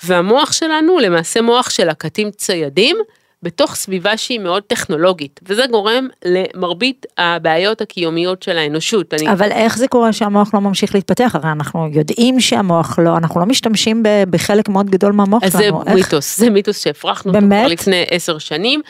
והמוח 0.03 0.51
שלנו 0.51 0.99
למעשה 0.99 1.41
מוח 1.41 1.69
של 1.69 1.89
לקטים 1.89 2.31
ציידים, 2.31 2.97
בתוך 3.43 3.75
סביבה 3.75 4.17
שהיא 4.17 4.39
מאוד 4.39 4.63
טכנולוגית, 4.63 5.39
וזה 5.43 5.63
גורם 5.71 6.07
למרבית 6.25 7.05
הבעיות 7.17 7.81
הקיומיות 7.81 8.43
של 8.43 8.57
האנושות. 8.57 9.13
אני... 9.13 9.31
אבל 9.31 9.51
איך 9.51 9.77
זה 9.77 9.87
קורה 9.87 10.13
שהמוח 10.13 10.53
לא 10.53 10.61
ממשיך 10.61 10.95
להתפתח? 10.95 11.31
הרי 11.33 11.51
אנחנו 11.51 11.87
יודעים 11.93 12.39
שהמוח 12.39 12.99
לא, 12.99 13.17
אנחנו 13.17 13.39
לא 13.39 13.45
משתמשים 13.45 14.03
בחלק 14.29 14.69
מאוד 14.69 14.89
גדול 14.89 15.11
מהמוח 15.11 15.43
שלנו. 15.49 15.57
זה 15.57 15.89
איך... 15.91 15.95
מיתוס, 15.95 16.37
זה 16.37 16.49
מיתוס 16.49 16.83
שהפרחנו 16.83 17.31
אותו 17.31 17.45
כבר 17.47 17.67
לפני 17.67 18.05
עשר 18.09 18.37
שנים. 18.37 18.81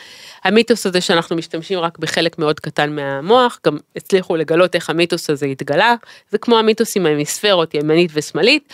המיתוס 0.44 0.86
הזה 0.86 1.00
שאנחנו 1.00 1.36
משתמשים 1.36 1.78
רק 1.78 1.98
בחלק 1.98 2.38
מאוד 2.38 2.60
קטן 2.60 2.92
מהמוח, 2.92 3.60
גם 3.66 3.76
הצליחו 3.96 4.36
לגלות 4.36 4.74
איך 4.74 4.90
המיתוס 4.90 5.30
הזה 5.30 5.46
התגלה, 5.46 5.94
זה 6.30 6.38
כמו 6.38 6.58
המיתוס 6.58 6.96
עם 6.96 7.06
ההמיספרות 7.06 7.74
ימנית 7.74 8.10
ושמאלית. 8.14 8.72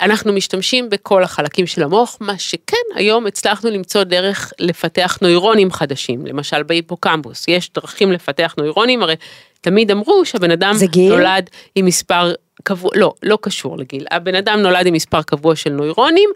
אנחנו 0.00 0.32
משתמשים 0.32 0.90
בכל 0.90 1.22
החלקים 1.22 1.66
של 1.66 1.82
המוח, 1.82 2.16
מה 2.20 2.38
שכן 2.38 2.76
היום 2.94 3.26
הצלחנו 3.26 3.70
למצוא 3.70 4.04
דרך 4.04 4.52
לפתח 4.58 5.18
נוירונים 5.22 5.70
חדשים, 5.72 6.26
למשל 6.26 6.62
בהיפוקמפוס, 6.62 7.44
יש 7.48 7.70
דרכים 7.74 8.12
לפתח 8.12 8.54
נוירונים, 8.58 9.02
הרי 9.02 9.14
תמיד 9.60 9.90
אמרו 9.90 10.24
שהבן 10.24 10.50
אדם 10.50 10.74
נולד 11.08 11.50
עם 11.74 11.86
מספר 11.86 12.32
קבוע, 12.62 12.90
לא, 12.94 13.14
לא 13.22 13.38
קשור 13.40 13.78
לגיל, 13.78 14.06
הבן 14.10 14.34
אדם 14.34 14.60
נולד 14.60 14.86
עם 14.86 14.94
מספר 14.94 15.22
קבוע 15.22 15.56
של 15.56 15.70
נוירונים 15.70 16.30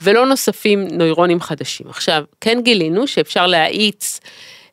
ולא 0.00 0.26
נוספים 0.26 0.88
נוירונים 0.88 1.40
חדשים. 1.40 1.86
עכשיו, 1.88 2.24
כן 2.40 2.60
גילינו 2.62 3.06
שאפשר 3.06 3.46
להאיץ 3.46 4.20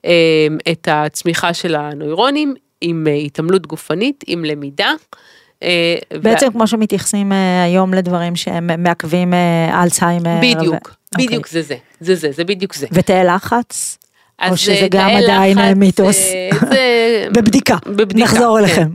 אה, 0.05 0.47
את 0.71 0.87
הצמיחה 0.91 1.53
של 1.53 1.75
הנוירונים 1.75 2.55
עם 2.81 3.07
אה, 3.07 3.13
התעמלות 3.13 3.67
גופנית, 3.67 4.23
עם 4.27 4.45
למידה. 4.45 4.91
אה, 5.63 5.95
בעצם 6.21 6.47
ו... 6.47 6.51
כמו 6.51 6.67
שמתייחסים 6.67 7.31
אה, 7.31 7.63
היום 7.63 7.93
לדברים 7.93 8.35
שהם 8.35 8.83
מעכבים 8.83 9.33
אה, 9.33 9.83
אלצהיימר. 9.83 10.37
בדיוק, 10.41 10.95
ו... 11.15 11.17
בדיוק 11.17 11.45
okay. 11.45 11.49
אוקיי. 11.49 11.61
זה 11.61 11.61
זה, 11.61 11.75
זה 11.99 12.15
זה, 12.15 12.31
זה 12.31 12.43
בדיוק 12.43 12.73
זה. 12.73 12.87
ותאי 12.91 13.23
לחץ? 13.23 13.97
או 14.49 14.57
שזה 14.57 14.87
גם 14.91 15.09
עדיין 15.09 15.57
מיתוס. 15.75 16.17
בבדיקה, 17.35 17.75
בבדיקה, 17.85 18.23
נחזור 18.23 18.57
כן. 18.57 18.63
אליכם. 18.63 18.89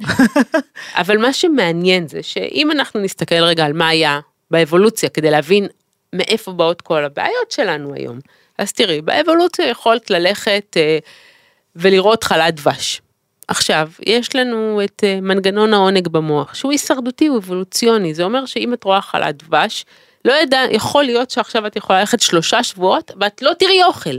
אבל 1.01 1.19
מה 1.19 1.33
שמעניין 1.33 2.09
זה 2.09 2.23
שאם 2.23 2.71
אנחנו 2.71 3.01
נסתכל 3.01 3.35
רגע 3.35 3.65
על 3.65 3.73
מה 3.73 3.89
היה 3.89 4.21
באבולוציה 4.51 5.09
כדי 5.09 5.31
להבין 5.31 5.67
מאיפה 6.13 6.53
באות 6.53 6.81
כל 6.81 7.05
הבעיות 7.05 7.51
שלנו 7.51 7.95
היום. 7.95 8.19
אז 8.59 8.73
תראי, 8.73 9.01
באבולוציה 9.01 9.69
יכולת 9.69 10.11
ללכת 10.11 10.77
אה, 10.77 10.99
ולראות 11.77 12.25
חלת 12.25 12.55
דבש. 12.55 13.02
עכשיו, 13.53 13.89
יש 14.07 14.37
לנו 14.37 14.81
את 14.85 15.05
אה, 15.05 15.19
מנגנון 15.23 15.75
העונג 15.75 16.09
במוח, 16.09 16.55
שהוא 16.55 16.73
הישרדותי, 16.73 17.27
הוא 17.27 17.39
אבולוציוני, 17.39 18.15
זה 18.15 18.25
אומר 18.25 18.47
שאם 18.47 18.75
את 18.75 18.85
רואה 18.85 19.01
חלת 19.01 19.43
דבש, 19.43 19.85
לא 20.25 20.33
ידע, 20.33 20.61
יכול 20.71 21.05
להיות 21.05 21.31
שעכשיו 21.31 21.67
את 21.67 21.77
יכולה 21.77 22.01
ללכת 22.01 22.21
שלושה 22.21 22.63
שבועות 22.63 23.11
ואת 23.21 23.43
לא 23.43 23.53
תראי 23.59 23.83
אוכל. 23.83 24.17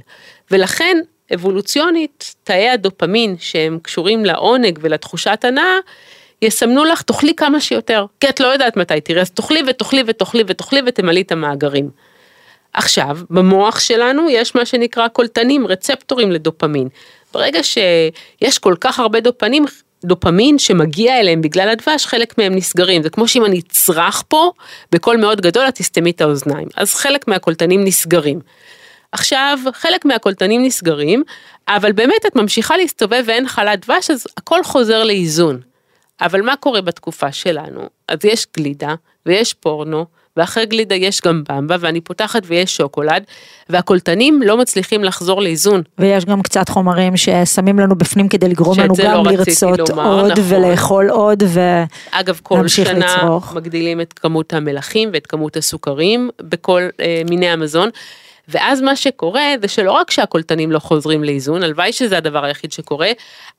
ולכן, 0.52 0.98
אבולוציונית, 1.34 2.36
תאי 2.44 2.70
הדופמין 2.70 3.36
שהם 3.40 3.80
קשורים 3.82 4.26
לעונג 4.26 4.80
ולתחושת 4.82 5.40
הנאה, 5.44 5.78
יסמנו 6.42 6.84
לך, 6.84 7.02
תאכלי 7.02 7.34
כמה 7.36 7.62
שיותר, 7.62 8.06
כי 8.20 8.30
את 8.30 8.40
לא 8.40 8.48
יודעת 8.48 8.78
מתי 8.78 9.02
תראי, 9.02 9.22
אז 9.22 9.32
תאכלי 9.32 9.62
ותאכלי 9.68 10.04
ותאכלי 10.08 10.44
ותאכלי 10.48 10.82
ותמלאי 10.86 11.22
את 11.22 11.32
המאגרים. 11.32 11.90
עכשיו, 12.74 13.18
במוח 13.30 13.80
שלנו 13.80 14.30
יש 14.30 14.56
מה 14.56 14.66
שנקרא 14.66 15.08
קולטנים, 15.08 15.68
רצפטורים 15.68 16.32
לדופמין. 16.32 16.88
ברגע 17.34 17.60
שיש 17.64 18.60
כל 18.60 18.76
כך 18.82 19.00
הרבה 19.00 19.20
דופנים, 19.20 19.66
דופמין 20.06 20.60
שמגיע 20.60 21.20
אליהם 21.20 21.42
בגלל 21.42 21.70
הדבש, 21.70 22.06
חלק 22.06 22.38
מהם 22.38 22.56
נסגרים. 22.56 23.04
זה 23.04 23.10
כמו 23.10 23.28
שאם 23.28 23.46
אני 23.46 23.60
אצרח 23.60 24.24
פה 24.28 24.52
בקול 24.92 25.18
מאוד 25.18 25.42
גדול, 25.42 25.68
את 25.68 25.76
תסתמי 25.76 26.12
את 26.12 26.22
האוזניים. 26.22 26.68
אז 26.76 26.96
חלק 26.96 27.28
מהקולטנים 27.28 27.84
נסגרים. 27.84 28.40
עכשיו, 29.12 29.60
חלק 29.74 30.06
מהקולטנים 30.06 30.66
נסגרים, 30.66 31.24
אבל 31.68 31.92
באמת 31.92 32.26
את 32.28 32.36
ממשיכה 32.36 32.78
להסתובב 32.78 33.24
ואין 33.28 33.48
חלת 33.48 33.86
דבש, 33.86 34.12
אז 34.12 34.28
הכל 34.38 34.64
חוזר 34.64 35.04
לאיזון. 35.04 35.60
אבל 36.22 36.42
מה 36.42 36.56
קורה 36.56 36.82
בתקופה 36.82 37.32
שלנו? 37.32 37.90
אז 38.08 38.18
יש 38.26 38.48
גלידה 38.58 38.96
ויש 39.26 39.54
פורנו, 39.54 40.06
ואחרי 40.38 40.66
גלידה 40.66 40.96
יש 40.96 41.22
גם 41.22 41.44
במבה, 41.50 41.76
ואני 41.80 42.02
פותחת 42.02 42.42
ויש 42.46 42.76
שוקולד, 42.76 43.24
והקולטנים 43.70 44.42
לא 44.42 44.58
מצליחים 44.58 45.04
לחזור 45.04 45.42
לאיזון. 45.42 45.82
ויש 46.00 46.26
גם 46.26 46.42
קצת 46.42 46.70
חומרים 46.70 47.18
ששמים 47.18 47.80
לנו 47.80 47.96
בפנים 47.96 48.30
כדי 48.30 48.50
לגרום 48.50 48.80
לנו 48.80 48.94
גם 48.96 49.24
לא 49.24 49.32
לרצות 49.32 49.90
לומר, 49.90 50.22
עוד 50.22 50.32
נכון. 50.32 50.44
ולאכול 50.48 51.10
עוד 51.10 51.44
ולהמשיך 51.44 51.88
לצרוך. 52.08 52.20
אגב, 52.22 52.40
כל 52.44 52.68
שנה 52.68 53.16
לצרוך. 53.18 53.54
מגדילים 53.54 54.02
את 54.02 54.14
כמות 54.14 54.54
המלחים 54.54 55.10
ואת 55.14 55.28
כמות 55.28 55.58
הסוכרים 55.58 56.30
בכל 56.42 56.82
אה, 57.00 57.22
מיני 57.30 57.50
המזון. 57.50 57.90
ואז 58.48 58.82
מה 58.82 58.96
שקורה 58.96 59.44
זה 59.62 59.68
שלא 59.68 59.92
רק 59.92 60.12
שהקולטנים 60.12 60.72
לא 60.72 60.80
חוזרים 60.80 61.24
לאיזון, 61.24 61.64
הלוואי 61.64 61.94
שזה 61.94 62.18
הדבר 62.18 62.46
היחיד 62.46 62.72
שקורה, 62.72 63.12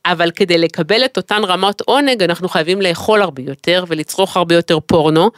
אבל 0.07 0.31
כדי 0.31 0.59
לקבל 0.59 1.05
את 1.05 1.17
אותן 1.17 1.45
רמות 1.45 1.81
עונג 1.81 2.23
אנחנו 2.23 2.49
חייבים 2.49 2.83
לאכול 2.83 3.23
הרבה 3.23 3.43
יותר 3.43 3.85
ולצרוך 3.89 4.37
הרבה 4.37 4.55
יותר 4.55 4.79
פורנו. 4.81 5.31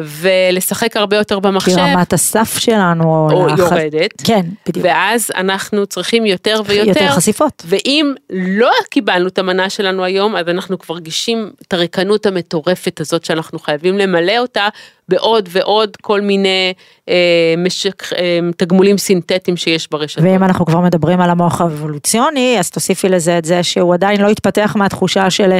ולשחק 0.00 0.96
הרבה 0.96 1.16
יותר 1.16 1.38
במחשב. 1.38 1.74
כי 1.74 1.80
רמת 1.80 2.12
הסף 2.12 2.58
שלנו 2.58 3.28
או 3.32 3.46
לח... 3.46 3.58
יורדת. 3.58 4.22
כן, 4.24 4.46
בדיוק. 4.68 4.86
ואז 4.86 5.30
אנחנו 5.36 5.86
צריכים 5.86 6.26
יותר 6.26 6.60
ויותר. 6.66 6.88
יותר 6.88 7.08
חשיפות. 7.08 7.62
ואם 7.66 8.14
לא 8.30 8.70
קיבלנו 8.90 9.28
את 9.28 9.38
המנה 9.38 9.70
שלנו 9.70 10.04
היום, 10.04 10.36
אז 10.36 10.48
אנחנו 10.48 10.78
כבר 10.78 10.98
גישים 10.98 11.50
את 11.62 11.72
הריקנות 11.72 12.26
המטורפת 12.26 13.00
הזאת 13.00 13.24
שאנחנו 13.24 13.58
חייבים 13.58 13.98
למלא 13.98 14.38
אותה 14.38 14.68
בעוד 15.08 15.48
ועוד 15.52 15.96
כל 16.02 16.20
מיני 16.20 16.72
אה, 17.08 17.54
משק, 17.58 18.12
אה, 18.12 18.38
תגמולים 18.56 18.98
סינתטיים 18.98 19.56
שיש 19.56 19.90
ברשתות. 19.90 20.24
ואם 20.24 20.44
אנחנו 20.44 20.66
כבר 20.66 20.80
מדברים 20.80 21.20
על 21.20 21.30
המוח 21.30 21.60
האבולוציוני, 21.60 22.56
אז 22.58 22.70
תוסיפי 22.70 23.08
לזה 23.08 23.38
את 23.38 23.44
זה 23.44 23.62
שהוא 23.62 23.94
עדיין 23.94 24.20
לא 24.20 24.28
התפתח 24.28 24.74
מהתחושה 24.78 25.30
של 25.30 25.52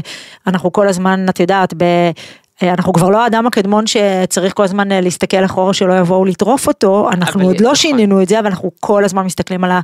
אנחנו 0.47 0.73
כל 0.73 0.89
הזמן, 0.89 1.27
את 1.29 1.41
יודעת, 1.41 1.75
ב... 1.77 1.85
אה, 2.63 2.73
אנחנו 2.73 2.93
כבר 2.93 3.09
לא 3.09 3.23
האדם 3.23 3.47
הקדמון 3.47 3.85
שצריך 3.87 4.55
כל 4.55 4.63
הזמן 4.65 4.93
אה, 4.93 5.01
להסתכל 5.01 5.45
אחורה 5.45 5.75
שלא 5.75 5.93
יבואו 5.93 6.25
לטרוף 6.25 6.69
אותו, 6.69 7.11
אנחנו 7.13 7.45
עוד 7.45 7.61
לא 7.61 7.65
נכון. 7.65 7.77
שינינו 7.77 8.23
את 8.23 8.29
זה, 8.29 8.39
אבל 8.39 8.47
אנחנו 8.47 8.71
כל 8.81 9.05
הזמן 9.05 9.25
מסתכלים 9.25 9.65
על 9.65 9.71
ה... 9.71 9.81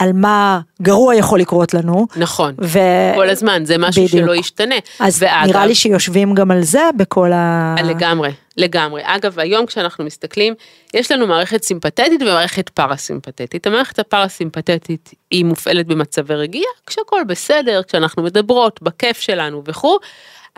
על 0.00 0.12
מה 0.12 0.60
גרוע 0.82 1.14
יכול 1.14 1.40
לקרות 1.40 1.74
לנו. 1.74 2.06
נכון, 2.16 2.54
ו... 2.62 2.78
כל 3.14 3.28
הזמן, 3.28 3.64
זה 3.64 3.78
משהו 3.78 4.04
בדיוק. 4.04 4.24
שלא 4.24 4.34
ישתנה. 4.34 4.74
אז 5.00 5.22
ואגב, 5.22 5.48
נראה 5.48 5.66
לי 5.66 5.74
שיושבים 5.74 6.34
גם 6.34 6.50
על 6.50 6.62
זה 6.62 6.82
בכל 6.96 7.32
ה... 7.32 7.74
לגמרי, 7.84 8.30
לגמרי. 8.56 9.02
אגב, 9.04 9.38
היום 9.38 9.66
כשאנחנו 9.66 10.04
מסתכלים, 10.04 10.54
יש 10.94 11.12
לנו 11.12 11.26
מערכת 11.26 11.62
סימפתטית 11.62 12.22
ומערכת 12.22 12.68
פרסימפתטית. 12.68 13.66
המערכת 13.66 13.98
הפרסימפתטית 13.98 15.10
היא 15.30 15.44
מופעלת 15.44 15.86
במצבי 15.86 16.34
רגיעה, 16.34 16.70
כשהכול 16.86 17.24
בסדר, 17.24 17.82
כשאנחנו 17.88 18.22
מדברות, 18.22 18.82
בכיף 18.82 19.20
שלנו 19.20 19.62
וכו'. 19.66 19.98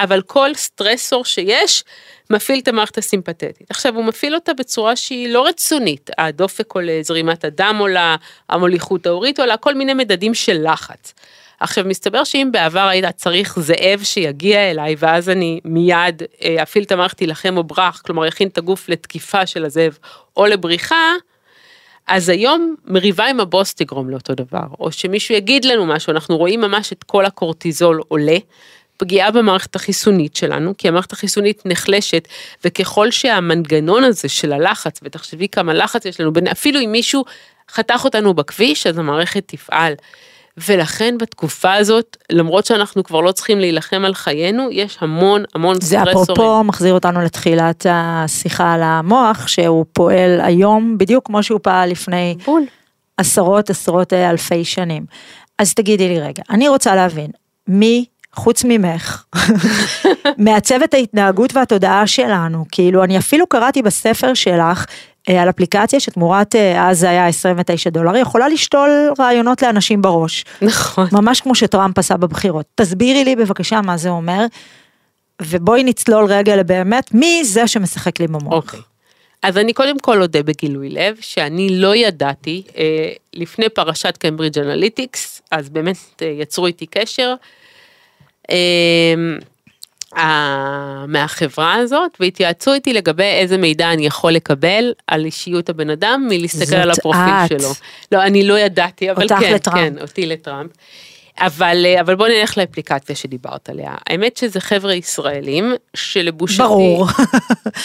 אבל 0.02 0.22
כל 0.22 0.54
סטרסור 0.54 1.24
שיש 1.24 1.84
מפעיל 2.30 2.58
את 2.58 2.68
המערכת 2.68 2.98
הסימפתטית. 2.98 3.70
עכשיו 3.70 3.94
הוא 3.94 4.04
מפעיל 4.04 4.34
אותה 4.34 4.54
בצורה 4.54 4.96
שהיא 4.96 5.28
לא 5.28 5.46
רצונית, 5.46 6.10
הדופק 6.18 6.72
עולה, 6.72 6.98
זרימת 7.02 7.44
הדם 7.44 7.76
עולה, 7.80 8.16
המוליכות 8.48 9.06
ההורית 9.06 9.40
עולה, 9.40 9.56
כל 9.56 9.74
מיני 9.74 9.94
מדדים 9.94 10.34
של 10.34 10.72
לחץ. 10.72 11.14
עכשיו 11.60 11.84
מסתבר 11.84 12.24
שאם 12.24 12.48
בעבר 12.52 12.88
היית 12.88 13.04
צריך 13.16 13.58
זאב 13.60 14.00
שיגיע 14.02 14.70
אליי 14.70 14.94
ואז 14.98 15.28
אני 15.28 15.60
מיד 15.64 16.22
אה, 16.42 16.62
אפעיל 16.62 16.84
את 16.84 16.92
המערכת 16.92 17.20
להילחם 17.20 17.56
או 17.56 17.64
ברח, 17.64 18.02
כלומר 18.06 18.26
יכין 18.26 18.48
את 18.48 18.58
הגוף 18.58 18.88
לתקיפה 18.88 19.46
של 19.46 19.64
הזאב 19.64 19.98
או 20.36 20.46
לבריחה, 20.46 21.12
אז 22.06 22.28
היום 22.28 22.74
מריבה 22.86 23.26
עם 23.26 23.40
הבוס 23.40 23.74
תגרום 23.74 24.10
לאותו 24.10 24.34
דבר, 24.34 24.66
או 24.80 24.92
שמישהו 24.92 25.34
יגיד 25.34 25.64
לנו 25.64 25.86
משהו, 25.86 26.10
אנחנו 26.10 26.36
רואים 26.36 26.60
ממש 26.60 26.92
את 26.92 27.04
כל 27.04 27.24
הקורטיזול 27.24 28.02
עולה, 28.08 28.36
פגיעה 29.02 29.30
במערכת 29.30 29.76
החיסונית 29.76 30.36
שלנו, 30.36 30.74
כי 30.78 30.88
המערכת 30.88 31.12
החיסונית 31.12 31.62
נחלשת, 31.64 32.28
וככל 32.64 33.10
שהמנגנון 33.10 34.04
הזה 34.04 34.28
של 34.28 34.52
הלחץ, 34.52 35.00
ותחשבי 35.02 35.48
כמה 35.48 35.74
לחץ 35.74 36.04
יש 36.04 36.20
לנו, 36.20 36.32
אפילו 36.52 36.80
אם 36.80 36.92
מישהו 36.92 37.24
חתך 37.70 38.00
אותנו 38.04 38.34
בכביש, 38.34 38.86
אז 38.86 38.98
המערכת 38.98 39.44
תפעל. 39.46 39.94
ולכן 40.68 41.18
בתקופה 41.18 41.74
הזאת, 41.74 42.16
למרות 42.30 42.66
שאנחנו 42.66 43.04
כבר 43.04 43.20
לא 43.20 43.32
צריכים 43.32 43.60
להילחם 43.60 44.04
על 44.04 44.14
חיינו, 44.14 44.68
יש 44.70 44.98
המון 45.00 45.44
המון 45.54 45.80
סטרסורים. 45.80 46.04
זה 46.04 46.12
אפרופו 46.12 46.64
מחזיר 46.64 46.94
אותנו 46.94 47.20
לתחילת 47.20 47.86
השיחה 47.90 48.72
על 48.72 48.80
המוח, 48.82 49.48
שהוא 49.48 49.84
פועל 49.92 50.40
היום 50.40 50.98
בדיוק 50.98 51.26
כמו 51.26 51.42
שהוא 51.42 51.60
פעל 51.62 51.90
לפני 51.90 52.36
בול. 52.44 52.62
עשרות 53.16 53.70
עשרות 53.70 54.12
אלפי 54.12 54.64
שנים. 54.64 55.04
אז 55.58 55.74
תגידי 55.74 56.08
לי 56.08 56.20
רגע, 56.20 56.42
אני 56.50 56.68
רוצה 56.68 56.94
להבין, 56.94 57.30
מי 57.68 58.04
חוץ 58.34 58.64
ממך, 58.64 59.24
מעצב 60.38 60.82
את 60.82 60.94
ההתנהגות 60.94 61.56
והתודעה 61.56 62.06
שלנו. 62.06 62.64
כאילו, 62.72 63.04
אני 63.04 63.18
אפילו 63.18 63.46
קראתי 63.46 63.82
בספר 63.82 64.34
שלך, 64.34 64.84
אה, 65.28 65.42
על 65.42 65.48
אפליקציה 65.50 66.00
שתמורת, 66.00 66.54
אה, 66.54 66.88
אז 66.90 66.98
זה 66.98 67.10
היה 67.10 67.26
29 67.26 67.90
דולר, 67.90 68.16
יכולה 68.16 68.48
לשתול 68.48 68.90
רעיונות 69.18 69.62
לאנשים 69.62 70.02
בראש. 70.02 70.44
נכון. 70.62 71.08
ממש 71.12 71.40
כמו 71.40 71.54
שטראמפ 71.54 71.98
עשה 71.98 72.16
בבחירות. 72.16 72.66
תסבירי 72.74 73.24
לי 73.24 73.36
בבקשה 73.36 73.80
מה 73.80 73.96
זה 73.96 74.08
אומר, 74.08 74.44
ובואי 75.42 75.84
נצלול 75.84 76.24
רגע 76.24 76.56
לבאמת, 76.56 77.14
מי 77.14 77.44
זה 77.44 77.66
שמשחק 77.66 78.20
לי 78.20 78.26
במוח. 78.26 78.52
אוקיי. 78.52 78.80
אז 79.42 79.58
אני 79.58 79.72
קודם 79.72 79.98
כל 79.98 80.22
אודה 80.22 80.42
בגילוי 80.42 80.88
לב, 80.90 81.16
שאני 81.20 81.80
לא 81.80 81.96
ידעתי, 81.96 82.62
אה, 82.76 83.12
לפני 83.34 83.68
פרשת 83.68 84.16
קיימברידג' 84.16 84.58
אנליטיקס, 84.58 85.42
אז 85.50 85.68
באמת 85.68 86.22
יצרו 86.40 86.66
איתי 86.66 86.86
קשר. 86.86 87.34
אמ, 88.50 89.38
מהחברה 91.08 91.74
הזאת 91.74 92.10
והתייעצו 92.20 92.72
איתי 92.72 92.92
לגבי 92.92 93.22
איזה 93.22 93.58
מידע 93.58 93.92
אני 93.92 94.06
יכול 94.06 94.32
לקבל 94.32 94.92
על 95.06 95.24
אישיות 95.24 95.68
הבן 95.68 95.90
אדם 95.90 96.26
מלהסתכל 96.30 96.76
על 96.76 96.90
הפרופיל 96.90 97.22
את. 97.22 97.48
שלו. 97.48 97.68
לא, 98.12 98.22
אני 98.22 98.46
לא 98.46 98.58
ידעתי, 98.58 99.10
אבל 99.10 99.28
כן, 99.28 99.54
לטראמפ. 99.54 99.78
כן, 99.78 100.02
אותי 100.02 100.26
לטראמפ. 100.26 100.70
אבל, 101.38 101.86
אבל 102.00 102.14
בוא 102.14 102.28
נלך 102.28 102.58
לאפליקציה 102.58 103.16
שדיברת 103.16 103.68
עליה. 103.68 103.94
האמת 104.06 104.36
שזה 104.36 104.60
חבר'ה 104.60 104.94
ישראלים 104.94 105.74
שלבושתי... 105.94 106.62
ברור. 106.62 107.06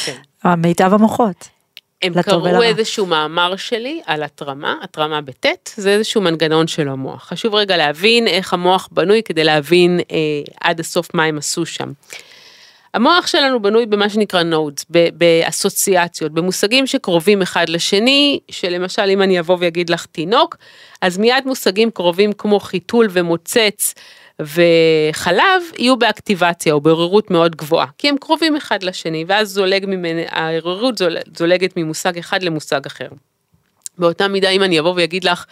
כן. 0.06 0.16
מיטב 0.58 0.94
המוחות. 0.94 1.57
הם 2.02 2.22
קראו 2.22 2.64
איזשהו 2.64 3.06
מאמר 3.06 3.56
שלי 3.56 4.02
על 4.06 4.24
התרמה, 4.24 4.76
התרמה 4.82 5.22
בטית, 5.22 5.74
זה 5.78 5.90
איזשהו 5.90 6.22
מנגנון 6.22 6.68
של 6.68 6.88
המוח. 6.88 7.24
חשוב 7.24 7.56
רגע 7.56 7.78
להבין 7.78 8.28
איך 8.28 8.54
המוח 8.54 8.90
בנוי 8.92 9.24
כדי 9.24 9.44
להבין 9.44 10.00
אה, 10.12 10.16
עד 10.62 10.80
הסוף 10.80 11.14
מה 11.14 11.24
הם 11.24 11.38
עשו 11.38 11.66
שם. 11.66 11.92
המוח 12.94 13.28
שלנו 13.28 13.62
בנוי 13.62 13.86
במה 13.86 14.10
שנקרא 14.10 14.44
נודס, 14.44 14.86
באסוציאציות, 15.14 16.32
במושגים 16.32 16.88
שקרובים 16.88 17.42
אחד 17.42 17.70
לשני, 17.70 18.40
שלמשל 18.52 19.10
אם 19.10 19.22
אני 19.22 19.40
אבוא 19.40 19.58
ואגיד 19.60 19.90
לך 19.90 20.06
תינוק, 20.06 20.58
אז 21.02 21.18
מיד 21.18 21.44
מושגים 21.46 21.92
קרובים 21.92 22.34
כמו 22.34 22.60
חיתול 22.60 23.08
ומוצץ 23.12 23.94
וחלב 24.42 25.64
יהיו 25.78 25.98
באקטיבציה 25.98 26.74
או 26.74 26.82
בעוררות 26.82 27.32
מאוד 27.32 27.56
גבוהה, 27.56 27.88
כי 27.98 28.10
הם 28.10 28.18
קרובים 28.18 28.56
אחד 28.56 28.84
לשני, 28.84 29.26
ואז 29.28 29.50
זולג 29.50 29.86
ממנה, 29.86 30.22
העוררות 30.30 31.02
זולגת 31.38 31.78
ממושג 31.78 32.18
אחד 32.18 32.44
למושג 32.44 32.86
אחר. 32.86 33.08
באותה 33.98 34.28
מידה 34.28 34.50
אם 34.50 34.64
אני 34.64 34.80
אבוא 34.80 34.94
ואגיד 34.96 35.24
לך, 35.24 35.46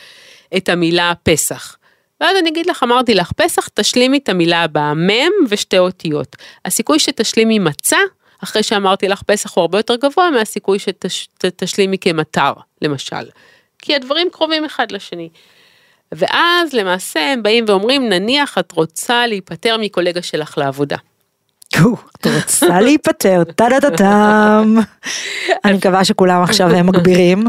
את 0.58 0.70
המילה 0.70 1.14
פסח. 1.24 1.78
ואז 2.22 2.38
אני 2.38 2.50
אגיד 2.50 2.66
לך, 2.66 2.84
אמרתי 2.84 3.16
לך, 3.16 3.32
פסח 3.32 3.68
תשלימי 3.74 4.18
את 4.18 4.30
המילה 4.30 4.64
הבאה, 4.64 4.94
מ' 4.94 5.10
ושתי 5.50 5.78
אותיות. 5.78 6.36
הסיכוי 6.66 7.00
שתשלימי 7.00 7.60
מצה, 7.60 7.98
אחרי 8.44 8.64
שאמרתי 8.64 9.08
לך 9.08 9.22
פסח 9.22 9.56
הוא 9.56 9.62
הרבה 9.62 9.80
יותר 9.80 9.96
גבוה 9.96 10.30
מהסיכוי 10.32 10.78
שתשלימי 11.08 11.98
כמטר, 11.98 12.54
למשל. 12.82 13.30
כי 13.80 13.96
הדברים 13.96 14.28
קרובים 14.32 14.66
אחד 14.66 14.92
לשני. 14.92 15.30
ואז 16.12 16.74
למעשה 16.74 17.34
הם 17.34 17.44
באים 17.44 17.66
ואומרים, 17.68 18.10
נניח 18.10 18.58
את 18.58 18.72
רוצה 18.72 19.28
להיפטר 19.28 19.78
מקולגה 19.80 20.22
שלך 20.22 20.58
לעבודה. 20.58 20.98
את 22.22 22.28
רוצה 22.36 22.82
להיפטר, 22.82 23.44
טה 23.44 23.66
דה 23.70 23.80
דה 23.80 23.98
טם. 23.98 24.76
אני 25.66 25.74
מקווה 25.74 26.06
שכולם 26.06 26.44
עכשיו 26.44 26.70
הם 26.70 26.88
מגבירים. 26.88 27.44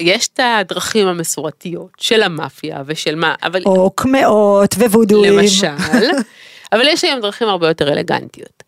יש 0.00 0.28
את 0.28 0.40
הדרכים 0.42 1.06
המסורתיות 1.06 1.90
של 1.96 2.22
המאפיה 2.22 2.82
ושל 2.86 3.14
מה, 3.14 3.34
אבל... 3.42 3.62
או 3.66 3.90
קמעות 3.90 4.74
ווודואים. 4.74 5.38
למשל, 5.38 5.66
אבל 6.72 6.88
יש 6.88 7.04
היום 7.04 7.20
דרכים 7.20 7.48
הרבה 7.48 7.68
יותר 7.68 7.92
אלגנטיות. 7.92 8.62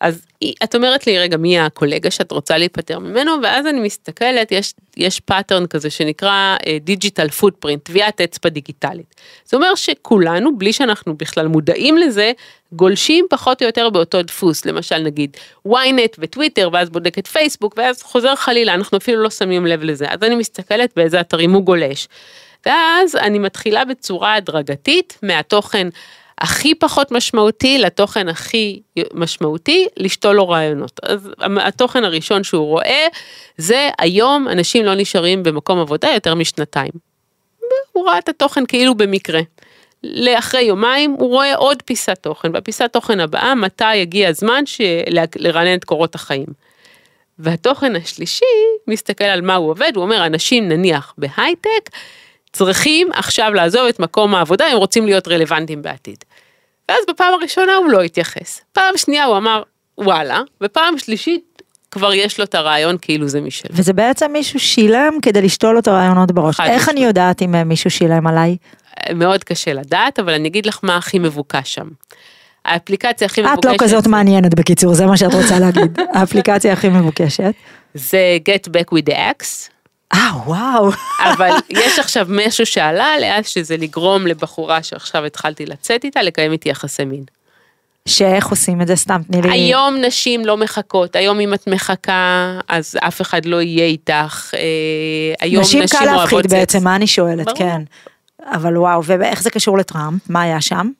אז 0.00 0.26
את 0.64 0.74
אומרת 0.74 1.06
לי 1.06 1.18
רגע 1.18 1.36
מי 1.36 1.58
הקולגה 1.58 2.10
שאת 2.10 2.32
רוצה 2.32 2.58
להיפטר 2.58 2.98
ממנו 2.98 3.32
ואז 3.42 3.66
אני 3.66 3.80
מסתכלת 3.80 4.52
יש 4.52 4.74
יש 4.96 5.20
pattern 5.20 5.66
כזה 5.66 5.90
שנקרא 5.90 6.56
digital 6.80 7.28
footprint 7.28 7.84
טביעת 7.84 8.20
אצבע 8.20 8.50
דיגיטלית. 8.50 9.14
זה 9.44 9.56
אומר 9.56 9.74
שכולנו 9.74 10.58
בלי 10.58 10.72
שאנחנו 10.72 11.14
בכלל 11.14 11.46
מודעים 11.46 11.98
לזה 11.98 12.32
גולשים 12.72 13.26
פחות 13.30 13.62
או 13.62 13.66
יותר 13.66 13.90
באותו 13.90 14.22
דפוס 14.22 14.64
למשל 14.64 14.98
נגיד 14.98 15.36
ynet 15.68 16.16
וטוויטר 16.18 16.68
ואז 16.72 16.90
בודקת 16.90 17.26
פייסבוק 17.26 17.74
ואז 17.76 18.02
חוזר 18.02 18.36
חלילה 18.36 18.74
אנחנו 18.74 18.98
אפילו 18.98 19.22
לא 19.22 19.30
שמים 19.30 19.66
לב 19.66 19.82
לזה 19.82 20.06
אז 20.08 20.22
אני 20.22 20.34
מסתכלת 20.34 20.90
באיזה 20.96 21.20
אתרים 21.20 21.52
הוא 21.52 21.62
גולש. 21.62 22.08
ואז 22.66 23.16
אני 23.16 23.38
מתחילה 23.38 23.84
בצורה 23.84 24.34
הדרגתית 24.34 25.18
מהתוכן 25.22 25.88
הכי 26.40 26.74
פחות 26.74 27.12
משמעותי 27.12 27.78
לתוכן 27.78 28.28
הכי 28.28 28.80
משמעותי, 29.14 29.86
לשתול 29.96 30.36
לו 30.36 30.48
רעיונות. 30.48 31.00
אז 31.02 31.30
התוכן 31.60 32.04
הראשון 32.04 32.44
שהוא 32.44 32.66
רואה, 32.66 33.06
זה 33.58 33.88
היום 33.98 34.48
אנשים 34.48 34.84
לא 34.84 34.94
נשארים 34.94 35.42
במקום 35.42 35.78
עבודה 35.78 36.08
יותר 36.14 36.34
משנתיים. 36.34 36.92
הוא 37.92 38.08
ראה 38.08 38.18
את 38.18 38.28
התוכן 38.28 38.66
כאילו 38.66 38.94
במקרה. 38.94 39.40
לאחרי 40.02 40.62
יומיים 40.62 41.16
הוא 41.18 41.28
רואה 41.28 41.56
עוד 41.56 41.82
פיסת 41.82 42.18
תוכן, 42.20 42.52
בפיסת 42.52 42.92
תוכן 42.92 43.20
הבאה 43.20 43.54
מתי 43.54 43.96
יגיע 43.96 44.28
הזמן 44.28 44.64
לרענן 45.36 45.74
את 45.74 45.84
קורות 45.84 46.14
החיים. 46.14 46.46
והתוכן 47.38 47.96
השלישי 47.96 48.44
מסתכל 48.86 49.24
על 49.24 49.40
מה 49.40 49.54
הוא 49.54 49.70
עובד, 49.70 49.92
הוא 49.94 50.02
אומר 50.02 50.26
אנשים 50.26 50.68
נניח 50.68 51.14
בהייטק 51.18 51.90
צריכים 52.52 53.12
עכשיו 53.12 53.54
לעזוב 53.54 53.86
את 53.86 54.00
מקום 54.00 54.34
העבודה 54.34 54.72
אם 54.72 54.76
רוצים 54.76 55.06
להיות 55.06 55.28
רלוונטיים 55.28 55.82
בעתיד. 55.82 56.24
ואז 56.90 56.98
בפעם 57.08 57.34
הראשונה 57.34 57.74
הוא 57.74 57.90
לא 57.90 58.02
התייחס. 58.02 58.60
פעם 58.72 58.96
שנייה 58.96 59.24
הוא 59.24 59.36
אמר 59.36 59.62
וואלה, 59.98 60.40
ופעם 60.60 60.98
שלישית 60.98 61.62
כבר 61.90 62.14
יש 62.14 62.38
לו 62.38 62.44
את 62.44 62.54
הרעיון 62.54 62.96
כאילו 63.00 63.28
זה 63.28 63.40
משלו. 63.40 63.70
וזה 63.72 63.92
בעצם 63.92 64.32
מישהו 64.32 64.60
שילם 64.60 65.12
כדי 65.22 65.42
לשתול 65.42 65.74
לו 65.74 65.80
את 65.80 65.88
הרעיונות 65.88 66.32
בראש. 66.32 66.60
איך 66.60 66.88
אני 66.88 67.04
יודעת 67.04 67.42
אם 67.42 67.68
מישהו 67.68 67.90
שילם 67.90 68.26
עליי? 68.26 68.56
מאוד 69.14 69.44
קשה 69.44 69.72
לדעת, 69.72 70.18
אבל 70.18 70.32
אני 70.32 70.48
אגיד 70.48 70.66
לך 70.66 70.78
מה 70.82 70.96
הכי 70.96 71.18
מבוקש 71.18 71.74
שם. 71.74 71.88
האפליקציה 72.64 73.26
הכי 73.26 73.42
מבוקשת... 73.42 73.58
את 73.58 73.64
לא 73.64 73.74
כזאת 73.78 74.06
מעניינת 74.06 74.54
בקיצור, 74.54 74.94
זה 74.94 75.06
מה 75.06 75.16
שאת 75.16 75.34
רוצה 75.34 75.58
להגיד. 75.58 75.98
האפליקציה 76.14 76.72
הכי 76.72 76.88
מבוקשת. 76.88 77.52
זה 77.94 78.38
Get 78.48 78.70
Back 78.70 78.94
with 78.94 79.10
the 79.10 79.16
X. 79.16 79.69
אה, 80.12 80.30
וואו. 80.46 80.90
אבל 81.20 81.50
יש 81.70 81.98
עכשיו 81.98 82.26
משהו 82.28 82.66
שעלה 82.66 83.04
עליה, 83.04 83.42
שזה 83.42 83.76
לגרום 83.76 84.26
לבחורה 84.26 84.82
שעכשיו 84.82 85.24
התחלתי 85.24 85.66
לצאת 85.66 86.04
איתה, 86.04 86.22
לקיים 86.22 86.52
איתי 86.52 86.68
יחסי 86.68 87.04
מין. 87.04 87.24
שאיך 88.08 88.46
עושים 88.46 88.82
את 88.82 88.86
זה 88.86 88.96
סתם 88.96 89.20
תני 89.30 89.42
לי. 89.42 89.50
היום 89.50 89.96
נשים 89.96 90.46
לא 90.46 90.56
מחכות, 90.56 91.16
היום 91.16 91.40
אם 91.40 91.54
את 91.54 91.66
מחכה 91.66 92.58
אז 92.68 92.96
אף 93.00 93.20
אחד 93.20 93.44
לא 93.44 93.62
יהיה 93.62 93.84
איתך, 93.84 94.50
אה, 94.54 94.60
היום 95.40 95.62
נשים, 95.62 95.82
נשים 95.82 95.98
קל 95.98 96.04
להפחיד 96.04 96.50
בעצם, 96.50 96.84
מה 96.84 96.96
אני 96.96 97.06
שואלת, 97.06 97.44
ברור. 97.46 97.58
כן. 97.58 97.82
אבל 98.44 98.78
וואו, 98.78 99.04
ואיך 99.04 99.42
זה 99.42 99.50
קשור 99.50 99.78
לטראמפ? 99.78 100.22
מה 100.28 100.42
היה 100.42 100.60
שם? 100.60 100.90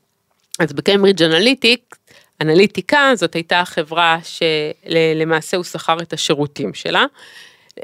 אז 0.59 0.73
בקיימברידג' 0.73 1.23
אנליטיק, 1.23 1.97
אנליטיקה 2.41 3.13
זאת 3.15 3.35
הייתה 3.35 3.63
חברה 3.65 4.19
שלמעשה 4.23 5.57
הוא 5.57 5.65
שכר 5.65 5.97
את 6.03 6.13
השירותים 6.13 6.75
שלה. 6.75 7.05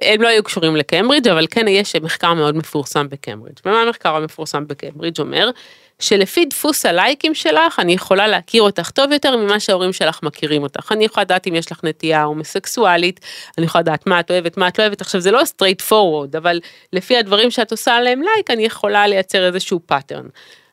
הם 0.02 0.22
לא 0.22 0.28
היו 0.28 0.42
קשורים 0.42 0.76
לקיימברידג' 0.76 1.28
אבל 1.28 1.46
כן 1.50 1.68
יש 1.68 1.96
מחקר 1.96 2.34
מאוד 2.34 2.56
מפורסם 2.56 3.08
בקיימברידג'. 3.08 3.58
ומה 3.66 3.82
המחקר 3.82 4.16
המפורסם 4.16 4.66
בקיימברידג' 4.66 5.20
אומר? 5.20 5.50
שלפי 5.98 6.44
דפוס 6.44 6.86
הלייקים 6.86 7.34
שלך 7.34 7.78
אני 7.78 7.92
יכולה 7.92 8.26
להכיר 8.26 8.62
אותך 8.62 8.90
טוב 8.90 9.12
יותר 9.12 9.36
ממה 9.36 9.60
שההורים 9.60 9.92
שלך 9.92 10.22
מכירים 10.22 10.62
אותך. 10.62 10.92
אני 10.92 11.04
יכולה 11.04 11.24
לדעת 11.24 11.46
אם 11.46 11.54
יש 11.54 11.72
לך 11.72 11.80
נטייה 11.84 12.22
הומוסקסואלית, 12.22 13.20
אני 13.58 13.66
יכולה 13.66 13.82
לדעת 13.82 14.06
מה 14.06 14.20
את 14.20 14.30
אוהבת, 14.30 14.56
מה 14.56 14.68
את 14.68 14.78
לא 14.78 14.84
אוהבת. 14.84 15.00
עכשיו 15.00 15.20
זה 15.20 15.30
לא 15.30 15.40
straight 15.42 15.82
forward, 15.90 16.36
אבל 16.38 16.60
לפי 16.92 17.16
הדברים 17.16 17.50
שאת 17.50 17.70
עושה 17.70 17.96
עליהם 17.96 18.22
לייק 18.22 18.50
אני 18.50 18.64
יכולה 18.64 19.06
לייצר 19.06 19.46
איזשהו 19.46 19.80
pattern. 19.92 20.28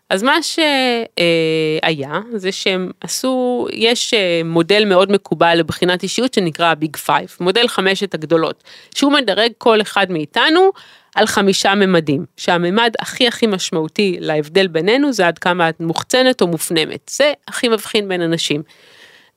אז 0.09 0.23
מה 0.23 0.37
שהיה 0.43 2.19
זה 2.33 2.51
שהם 2.51 2.91
עשו, 3.01 3.67
יש 3.73 4.13
אה, 4.13 4.41
מודל 4.45 4.85
מאוד 4.85 5.11
מקובל 5.11 5.55
לבחינת 5.55 6.03
אישיות 6.03 6.33
שנקרא 6.33 6.73
Big 6.73 6.97
Five, 6.97 7.37
מודל 7.39 7.67
חמשת 7.67 8.13
הגדולות, 8.13 8.63
שהוא 8.95 9.11
מדרג 9.11 9.51
כל 9.57 9.81
אחד 9.81 10.11
מאיתנו 10.11 10.69
על 11.15 11.25
חמישה 11.25 11.75
ממדים, 11.75 12.25
שהממד 12.37 12.93
הכי 12.99 13.27
הכי 13.27 13.47
משמעותי 13.47 14.17
להבדל 14.19 14.67
בינינו 14.67 15.13
זה 15.13 15.27
עד 15.27 15.39
כמה 15.39 15.69
את 15.69 15.79
מוחצנת 15.79 16.41
או 16.41 16.47
מופנמת, 16.47 17.11
זה 17.15 17.33
הכי 17.47 17.67
מבחין 17.67 18.07
בין 18.07 18.21
אנשים. 18.21 18.63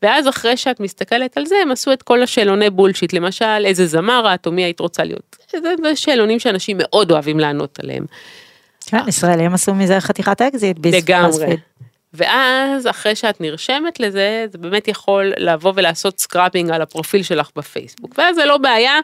ואז 0.02 0.28
אחרי 0.28 0.56
שאת 0.56 0.80
מסתכלת 0.80 1.36
על 1.36 1.46
זה 1.46 1.56
הם 1.62 1.70
עשו 1.70 1.92
את 1.92 2.02
כל 2.02 2.22
השאלוני 2.22 2.70
בולשיט 2.70 3.12
למשל 3.12 3.64
איזה 3.64 3.86
זמר 3.86 4.34
את 4.34 4.46
או 4.46 4.52
מי 4.52 4.64
היית 4.64 4.80
רוצה 4.80 5.04
להיות, 5.04 5.36
זה 5.82 5.96
שאלונים 5.96 6.38
שאנשים 6.38 6.76
מאוד 6.80 7.10
אוהבים 7.10 7.40
לענות 7.40 7.78
עליהם. 7.82 8.04
כן, 8.86 9.08
ישראלים 9.08 9.54
עשו 9.54 9.74
מזה 9.74 10.00
חתיכת 10.00 10.42
אקזיט. 10.42 10.76
לגמרי. 10.86 11.56
ואז 12.14 12.86
אחרי 12.86 13.16
שאת 13.16 13.40
נרשמת 13.40 14.00
לזה, 14.00 14.46
זה 14.52 14.58
באמת 14.58 14.88
יכול 14.88 15.32
לבוא 15.36 15.72
ולעשות 15.76 16.20
scraping 16.20 16.70
על 16.70 16.82
הפרופיל 16.82 17.22
שלך 17.22 17.50
בפייסבוק. 17.56 18.14
ואז 18.18 18.36
זה 18.36 18.44
לא 18.44 18.58
בעיה 18.58 19.00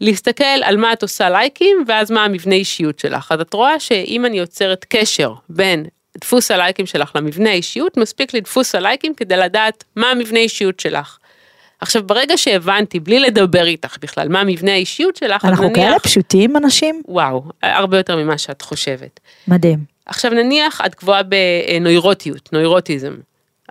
להסתכל 0.00 0.44
על 0.44 0.76
מה 0.76 0.92
את 0.92 1.02
עושה 1.02 1.30
לייקים, 1.30 1.84
ואז 1.86 2.10
מה 2.10 2.24
המבנה 2.24 2.54
אישיות 2.54 2.98
שלך. 2.98 3.32
אז 3.32 3.40
את 3.40 3.54
רואה 3.54 3.80
שאם 3.80 4.26
אני 4.26 4.38
יוצרת 4.38 4.86
קשר 4.88 5.32
בין 5.48 5.86
דפוס 6.18 6.50
הלייקים 6.50 6.86
שלך 6.86 7.12
למבנה 7.14 7.52
אישיות, 7.52 7.96
מספיק 7.96 8.34
לי 8.34 8.40
דפוס 8.40 8.74
הלייקים 8.74 9.14
כדי 9.14 9.36
לדעת 9.36 9.84
מה 9.96 10.10
המבנה 10.10 10.38
אישיות 10.38 10.80
שלך. 10.80 11.18
עכשיו 11.82 12.02
ברגע 12.02 12.36
שהבנתי 12.36 13.00
בלי 13.00 13.20
לדבר 13.20 13.64
איתך 13.64 13.96
בכלל 14.00 14.28
מה 14.28 14.44
מבנה 14.44 14.72
האישיות 14.72 15.16
שלך, 15.16 15.44
אנחנו 15.44 15.64
נניח, 15.64 15.76
כאלה 15.76 15.98
פשוטים 15.98 16.56
אנשים? 16.56 17.02
וואו, 17.08 17.44
הרבה 17.62 17.96
יותר 17.96 18.16
ממה 18.16 18.38
שאת 18.38 18.62
חושבת. 18.62 19.20
מדהים. 19.48 19.78
עכשיו 20.06 20.30
נניח 20.30 20.80
את 20.86 20.94
גבוהה 20.94 21.22
בנוירוטיות, 21.22 22.52
נוירוטיזם. 22.52 23.14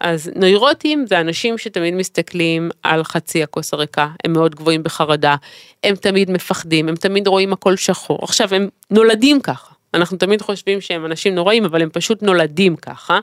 אז 0.02 0.32
נוירוטים 0.36 1.06
זה 1.08 1.20
אנשים 1.20 1.58
שתמיד 1.58 1.94
מסתכלים 1.94 2.70
על 2.84 3.04
חצי 3.04 3.44
הכוס 3.44 3.74
הריקה, 3.74 4.08
הם 4.26 4.34
מאוד 4.34 4.56
גבוהים 4.56 4.84
בחרדה, 4.84 5.36
הם 5.84 5.96
תמיד 5.96 6.32
מפחדים, 6.32 6.90
הם 6.90 6.96
תמיד 6.96 7.28
רואים 7.28 7.54
הכל 7.54 7.76
שחור. 7.76 8.20
עכשיו 8.22 8.54
הם 8.54 8.70
נולדים 8.90 9.42
ככה, 9.42 9.74
אנחנו 9.94 10.18
תמיד 10.18 10.42
חושבים 10.42 10.82
שהם 10.82 11.06
אנשים 11.06 11.36
נוראים, 11.36 11.66
אבל 11.66 11.82
הם 11.82 11.90
פשוט 11.94 12.24
נולדים 12.24 12.76
ככה. 12.76 13.20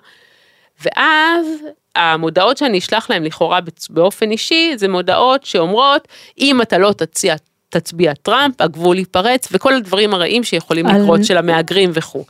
ואז 0.84 1.46
המודעות 1.98 2.56
שאני 2.58 2.78
אשלח 2.78 3.10
להם 3.10 3.24
לכאורה 3.24 3.58
באופן 3.90 4.30
אישי, 4.30 4.72
זה 4.76 4.88
מודעות 4.88 5.44
שאומרות, 5.44 6.08
אם 6.38 6.62
אתה 6.62 6.78
לא 6.78 6.92
תציע, 6.92 7.34
תצביע 7.68 8.14
טראמפ, 8.14 8.60
הגבול 8.60 8.98
ייפרץ, 8.98 9.48
וכל 9.52 9.74
הדברים 9.74 10.14
הרעים 10.14 10.44
שיכולים 10.44 10.86
לקרות 10.86 11.24
של 11.24 11.36
המהגרים 11.36 11.90
וכו'. 11.94 12.24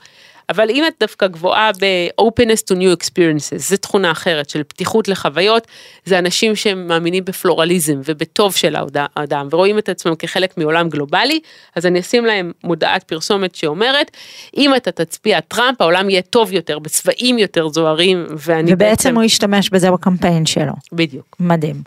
אבל 0.49 0.71
אם 0.71 0.85
את 0.89 0.93
דווקא 1.01 1.27
גבוהה 1.27 1.71
ב-openness 1.73 2.73
to 2.73 2.77
new 2.77 3.03
experiences, 3.03 3.59
זו 3.59 3.77
תכונה 3.77 4.11
אחרת 4.11 4.51
של 4.51 4.63
פתיחות 4.63 5.09
לחוויות, 5.09 5.67
זה 6.05 6.19
אנשים 6.19 6.57
שמאמינים 6.57 7.25
בפלורליזם 7.25 8.01
ובטוב 8.05 8.57
של 8.57 8.77
האדם 9.17 9.49
ורואים 9.51 9.79
את 9.79 9.89
עצמם 9.89 10.15
כחלק 10.15 10.59
מעולם 10.59 10.89
גלובלי, 10.89 11.41
אז 11.77 11.87
אני 11.87 12.01
אשים 12.01 12.25
להם 12.25 12.53
מודעת 12.65 13.05
פרסומת 13.05 13.55
שאומרת, 13.55 14.11
אם 14.57 14.75
אתה 14.75 14.93
תצביע 14.93 15.41
טראמפ 15.41 15.81
העולם 15.81 16.11
יהיה 16.11 16.23
טוב 16.23 16.53
יותר, 16.53 16.79
בצבעים 16.79 17.39
יותר 17.39 17.69
זוהרים, 17.69 18.27
ואני 18.31 18.73
ובעצם 18.73 18.91
בעצם... 18.91 19.15
הוא 19.15 19.25
ישתמש 19.25 19.71
בזה 19.71 19.91
בקמפיין 19.91 20.47
שלו. 20.47 20.73
בדיוק. 20.93 21.37
מדהים. 21.41 21.83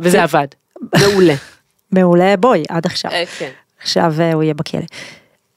וזה 0.00 0.18
ו... 0.18 0.22
עבד, 0.22 0.46
מעולה. 1.00 1.34
מעולה, 1.92 2.36
בואי, 2.36 2.64
עד 2.68 2.86
עכשיו. 2.86 3.10
אה, 3.10 3.24
כן. 3.38 3.50
עכשיו 3.82 4.12
אה, 4.20 4.32
הוא 4.32 4.42
יהיה 4.42 4.54
בכלא. 4.54 4.80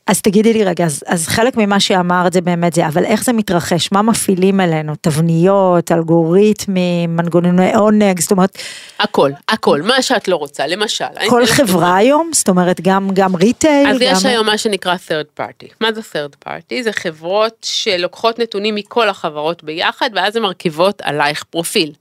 אז 0.10 0.22
תגידי 0.22 0.54
לי 0.54 0.64
רגע, 0.64 0.86
אז, 0.86 1.04
אז 1.08 1.28
חלק 1.28 1.58
ממה 1.58 1.80
שאמרת 1.80 2.34
זה 2.34 2.42
באמת 2.42 2.74
זה, 2.74 2.88
אבל 2.88 3.06
איך 3.06 3.24
זה 3.24 3.34
מתרחש? 3.34 3.92
מה 3.92 4.02
מפעילים 4.02 4.60
עלינו? 4.60 4.94
תבניות, 5.02 5.92
אלגוריתמים, 5.92 7.16
מנגנוני 7.16 7.76
עונג, 7.76 8.20
זאת 8.20 8.32
אומרת... 8.32 8.58
הכל, 9.00 9.32
הכל, 9.50 9.82
מה 9.82 10.02
שאת 10.02 10.28
לא 10.28 10.36
רוצה, 10.36 10.68
למשל. 10.68 11.06
כל 11.30 11.46
חברה 11.46 11.96
היום? 11.96 12.30
זאת 12.34 12.50
אומרת, 12.50 12.82
גם, 12.82 13.10
גם 13.14 13.36
retail? 13.36 13.88
אז 13.88 14.00
גם... 14.00 14.08
יש 14.12 14.26
היום 14.26 14.46
מה 14.46 14.58
שנקרא 14.58 14.96
third 14.96 15.42
party. 15.42 15.68
מה 15.82 15.94
זה 15.94 16.02
third 16.02 16.48
party? 16.48 16.84
זה 16.84 16.92
חברות 16.92 17.58
שלוקחות 17.62 18.40
נתונים 18.40 18.76
מכל 18.76 19.10
החברות 19.10 19.64
ביחד, 19.64 20.10
ואז 20.16 20.36
הן 20.36 20.42
מרכיבות 20.42 21.02
עלייך 21.02 21.44
פרופיל. 21.44 21.92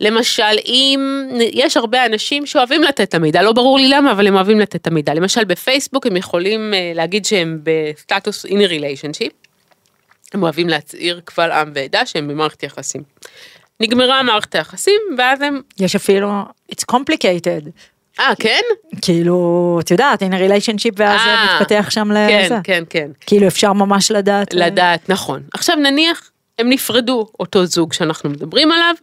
למשל, 0.00 0.58
אם 0.66 1.00
יש 1.52 1.76
הרבה 1.76 2.06
אנשים 2.06 2.46
שאוהבים 2.46 2.82
לתת 2.82 3.00
את 3.00 3.14
המידע, 3.14 3.42
לא 3.42 3.52
ברור 3.52 3.78
לי 3.78 3.88
למה, 3.88 4.12
אבל 4.12 4.26
הם 4.26 4.34
אוהבים 4.34 4.60
לתת 4.60 4.76
את 4.76 4.86
המידע. 4.86 5.14
למשל 5.14 5.44
בפייסבוק 5.44 6.06
הם 6.06 6.16
יכולים 6.16 6.74
אה, 6.74 6.92
להגיד 6.94 7.24
שהם 7.24 7.60
בסטטוס 7.62 8.46
in 8.46 8.48
a 8.48 8.70
relationship, 8.70 9.32
הם 10.34 10.42
אוהבים 10.42 10.68
להצהיר 10.68 11.20
קבל 11.24 11.50
עם 11.50 11.72
ועדה 11.74 12.06
שהם 12.06 12.28
במערכת 12.28 12.62
יחסים. 12.62 13.02
נגמרה 13.80 14.22
מערכת 14.22 14.54
היחסים, 14.54 15.00
ואז 15.18 15.42
הם... 15.42 15.60
יש 15.80 15.96
אפילו, 15.96 16.42
it's 16.72 16.84
complicated. 16.92 17.70
אה, 18.20 18.32
כן? 18.38 18.60
כאילו, 19.02 19.78
את 19.82 19.90
יודעת, 19.90 20.22
in 20.22 20.26
a 20.26 20.50
relationship 20.50 20.94
ואז 20.96 21.20
זה 21.20 21.26
אה, 21.26 21.56
מתפתח 21.60 21.90
שם 21.90 22.08
כן, 22.14 22.44
לזה. 22.44 22.58
כן, 22.64 22.84
כן. 22.90 23.10
כאילו 23.20 23.46
אפשר 23.46 23.72
ממש 23.72 24.10
לדעת. 24.10 24.54
אה, 24.54 24.66
לדעת, 24.66 25.10
נכון. 25.10 25.42
עכשיו 25.54 25.76
נניח, 25.76 26.30
הם 26.58 26.68
נפרדו, 26.68 27.26
אותו 27.40 27.66
זוג 27.66 27.92
שאנחנו 27.92 28.30
מדברים 28.30 28.72
עליו, 28.72 28.94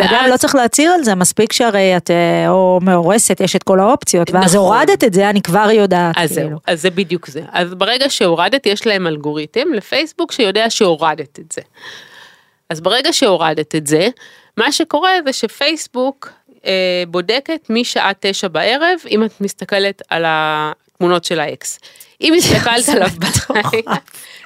אגב, 0.00 0.30
לא 0.30 0.36
צריך 0.36 0.54
להצהיר 0.54 0.92
על 0.92 1.04
זה, 1.04 1.14
מספיק 1.14 1.52
שהרי 1.52 1.96
את 1.96 2.10
אה, 2.10 2.48
או 2.48 2.78
מאורסת, 2.82 3.40
יש 3.40 3.56
את 3.56 3.62
כל 3.62 3.80
האופציות, 3.80 4.30
ואז 4.30 4.54
נכון. 4.54 4.66
הורדת 4.66 5.04
את 5.04 5.14
זה, 5.14 5.30
אני 5.30 5.42
כבר 5.42 5.70
יודעת. 5.70 6.14
אז 6.18 6.32
כאילו. 6.32 6.48
זהו, 6.48 6.58
אז 6.66 6.82
זה 6.82 6.90
בדיוק 6.90 7.26
זה. 7.26 7.42
אז 7.52 7.74
ברגע 7.74 8.10
שהורדת, 8.10 8.66
יש 8.66 8.86
להם 8.86 9.06
אלגוריתם 9.06 9.72
לפייסבוק 9.74 10.32
שיודע 10.32 10.70
שהורדת 10.70 11.38
את 11.38 11.52
זה. 11.52 11.60
אז 12.70 12.80
ברגע 12.80 13.12
שהורדת 13.12 13.74
את 13.74 13.86
זה, 13.86 14.08
מה 14.56 14.72
שקורה 14.72 15.10
זה 15.24 15.32
שפייסבוק 15.32 16.32
אה, 16.66 17.02
בודקת 17.08 17.66
משעה 17.70 18.12
תשע 18.20 18.48
בערב, 18.48 18.98
אם 19.10 19.24
את 19.24 19.40
מסתכלת 19.40 20.02
על 20.08 20.24
התמונות 21.00 21.24
של 21.24 21.40
האקס. 21.40 21.78
אם 22.20 22.34
הסתכלת 22.38 22.88
עליו. 22.88 23.08
בלילה, 23.18 23.96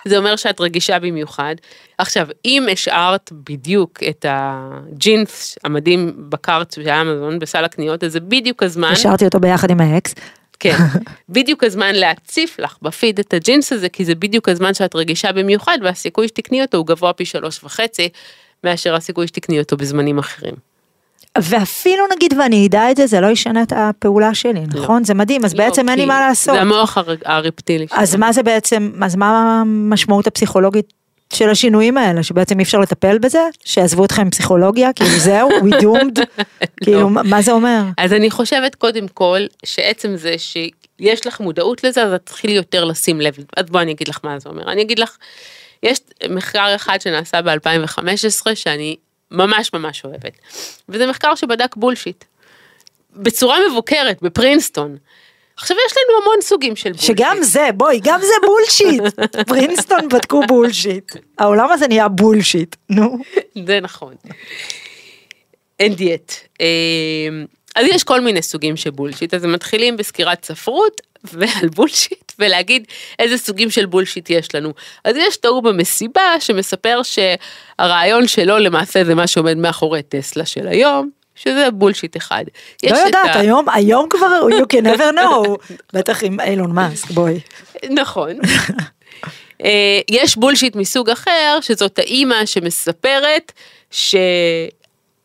זה 0.09 0.19
אומר 0.19 0.37
שאת 0.37 0.61
רגישה 0.61 0.99
במיוחד. 0.99 1.55
עכשיו, 1.99 2.27
אם 2.45 2.67
השארת 2.73 3.31
בדיוק 3.33 3.99
את 4.09 4.27
הג'ינס 4.29 5.59
המדהים 5.65 6.13
ב 6.17 6.28
cart 6.28 6.73
של 6.73 6.89
אמזון 6.89 7.39
בסל 7.39 7.65
הקניות, 7.65 8.05
אז 8.05 8.13
זה 8.13 8.21
בדיוק 8.21 8.63
הזמן. 8.63 8.89
השארתי 8.93 9.25
אותו 9.25 9.41
ביחד 9.41 9.71
עם 9.71 9.81
האקס. 9.81 10.15
כן, 10.61 10.77
בדיוק 11.29 11.65
הזמן 11.65 11.95
להציף 11.95 12.59
לך 12.59 12.77
בפיד 12.83 13.19
את 13.19 13.35
הג'ינס 13.35 13.73
הזה, 13.73 13.89
כי 13.89 14.05
זה 14.05 14.15
בדיוק 14.15 14.49
הזמן 14.49 14.75
שאת 14.75 14.95
רגישה 14.95 15.33
במיוחד, 15.33 15.79
והסיכוי 15.83 16.29
שתקני 16.29 16.63
אותו 16.63 16.79
הוא 16.79 16.87
גבוה 16.87 17.13
פי 17.13 17.25
שלוש 17.25 17.65
וחצי, 17.65 18.09
מאשר 18.65 18.95
הסיכוי 18.95 19.27
שתקני 19.27 19.59
אותו 19.59 19.77
בזמנים 19.77 20.19
אחרים. 20.19 20.55
ואפילו 21.39 22.05
נגיד 22.17 22.35
ואני 22.39 22.67
אדע 22.67 22.91
את 22.91 22.97
זה, 22.97 23.07
זה 23.07 23.21
לא 23.21 23.27
ישנה 23.27 23.63
את 23.63 23.73
הפעולה 23.77 24.35
שלי, 24.35 24.61
נכון? 24.75 25.05
זה 25.05 25.15
מדהים, 25.15 25.45
אז 25.45 25.55
בעצם 25.55 25.87
לא, 25.87 25.91
אין 25.91 25.99
לי 25.99 26.07
מה 26.07 26.21
לעשות. 26.21 26.55
זה 26.55 26.61
המוח 26.61 26.99
הר- 26.99 27.15
הרפטילי. 27.25 27.87
אז 27.93 28.11
שלנו. 28.11 28.21
מה 28.21 28.33
זה 28.33 28.43
בעצם, 28.43 28.91
אז 29.03 29.17
מה 29.17 29.61
המשמעות 29.61 30.27
הפסיכולוגית 30.27 30.93
של 31.33 31.51
השינויים 31.51 31.97
האלה, 31.99 32.23
שבעצם 32.23 32.59
אי 32.59 32.65
אפשר 32.65 32.79
לטפל 32.79 33.19
בזה? 33.19 33.39
שיעזבו 33.65 34.05
אתכם 34.05 34.23
עם 34.23 34.31
פסיכולוגיה? 34.31 34.93
כאילו 34.93 35.11
זהו, 35.19 35.49
we 35.51 35.75
doomed? 35.83 36.21
כאילו, 36.85 37.09
מה 37.11 37.23
מה 37.23 37.43
זה 37.43 37.53
אומר? 37.53 37.83
אז 37.99 38.13
אני 38.13 38.31
חושבת 38.31 38.75
קודם 38.75 39.09
כל, 39.09 39.41
שעצם 39.65 40.17
זה 40.17 40.35
שיש 40.39 41.27
לך 41.27 41.41
מודעות 41.41 41.85
לזה, 41.85 42.03
אז 42.03 42.13
את 42.13 42.21
תתחילי 42.25 42.55
יותר 42.55 42.85
לשים 42.85 43.21
לב. 43.21 43.35
אז 43.57 43.65
בואי 43.67 43.83
אני 43.83 43.93
אגיד 43.93 44.09
לך 44.09 44.19
מה 44.25 44.39
זה 44.39 44.49
אומר. 44.49 44.73
אני 44.73 44.83
אגיד 44.83 44.99
לך, 44.99 45.17
יש 45.83 45.99
מחקר 46.31 46.73
אחד 46.77 47.01
שנעשה 47.01 47.43
ב-2015, 47.43 48.55
שאני 48.55 48.97
ממש 49.35 49.73
ממש 49.73 50.05
אוהבת. 50.05 50.39
וזה 50.89 51.07
מחקר 51.07 51.35
שבדק 51.35 51.77
בולשיט. 51.77 52.25
בצורה 53.17 53.59
מבוקרת, 53.71 54.23
בפרינסטון. 54.23 54.97
עכשיו 55.57 55.77
יש 55.87 55.93
לנו 55.93 56.23
המון 56.23 56.41
סוגים 56.43 56.77
של 56.77 56.93
בולשיט. 56.93 57.17
שגם 57.17 57.37
זה, 57.43 57.69
בואי, 57.75 58.01
גם 58.03 58.21
זה 58.21 58.47
בולשיט. 58.47 59.03
פרינסטון 59.49 60.09
בדקו 60.09 60.43
בולשיט. 60.49 61.13
העולם 61.39 61.71
הזה 61.71 61.89
נהיה 61.89 62.09
בולשיט, 62.09 62.77
נו. 62.91 63.19
זה 63.67 63.81
נכון. 63.81 64.15
אין 65.81 65.95
דיאט. 65.95 66.33
אה, 66.61 66.67
אז 67.77 67.87
יש 67.87 68.05
כל 68.05 68.21
מיני 68.21 68.43
סוגים 68.43 68.77
של 68.77 68.91
בולשיט, 68.91 69.35
אז 69.35 69.45
הם 69.45 69.53
מתחילים 69.53 69.97
בסקירת 69.97 70.45
ספרות 70.45 71.01
ועל 71.33 71.69
בולשיט, 71.75 72.33
ולהגיד 72.39 72.85
איזה 73.19 73.39
סוגים 73.39 73.71
של 73.71 73.87
בולשיט 73.87 74.31
יש 74.31 74.55
לנו. 74.55 74.73
אז 75.05 75.17
יש 75.17 75.37
תיאור 75.37 75.63
במסיבה 75.63 76.23
שמספר 76.41 77.01
שהרעיון 77.03 78.29
שלו 78.29 78.59
למעשה 78.59 79.05
זה 79.05 79.15
מה 79.15 79.27
שעומד 79.27 79.57
מאחורי 79.57 80.03
טסלה 80.03 80.47
של 80.47 80.69
היום, 80.69 81.11
שזה 81.35 81.69
בולשיט 81.73 82.17
אחד. 82.17 82.45
לא 82.91 82.97
יודעת, 82.97 83.37
ה- 83.37 83.41
היום, 83.41 83.67
היום 83.69 84.09
כבר, 84.11 84.41
you 84.61 84.65
can 84.77 84.85
never 84.87 85.17
know. 85.19 85.75
בטח 85.93 86.25
עם 86.25 86.41
אילון 86.41 86.73
מאסק, 86.73 87.11
בואי. 87.11 87.41
נכון. 87.91 88.31
אה, 89.65 90.01
יש 90.11 90.37
בולשיט 90.37 90.77
מסוג 90.77 91.11
אחר, 91.11 91.59
שזאת 91.61 91.99
האימא 91.99 92.47
שמספרת 92.47 93.53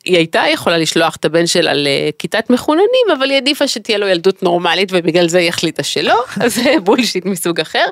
שהיא 0.10 0.18
הייתה 0.18 0.43
יכולה 0.51 0.78
לשלוח 0.78 1.16
את 1.16 1.26
הבן 1.26 1.47
שלה 1.47 1.72
לכיתת 1.76 2.49
מחוננים, 2.49 3.07
אבל 3.18 3.30
היא 3.30 3.34
העדיפה 3.34 3.68
שתהיה 3.68 3.97
לו 3.97 4.07
ילדות 4.07 4.43
נורמלית 4.43 4.89
ובגלל 4.91 5.28
זה 5.28 5.38
היא 5.38 5.49
החליטה 5.49 5.84
שלא, 5.84 6.24
אז 6.43 6.55
זה 6.55 6.76
בולשיט 6.84 7.26
מסוג 7.26 7.60
אחר. 7.60 7.86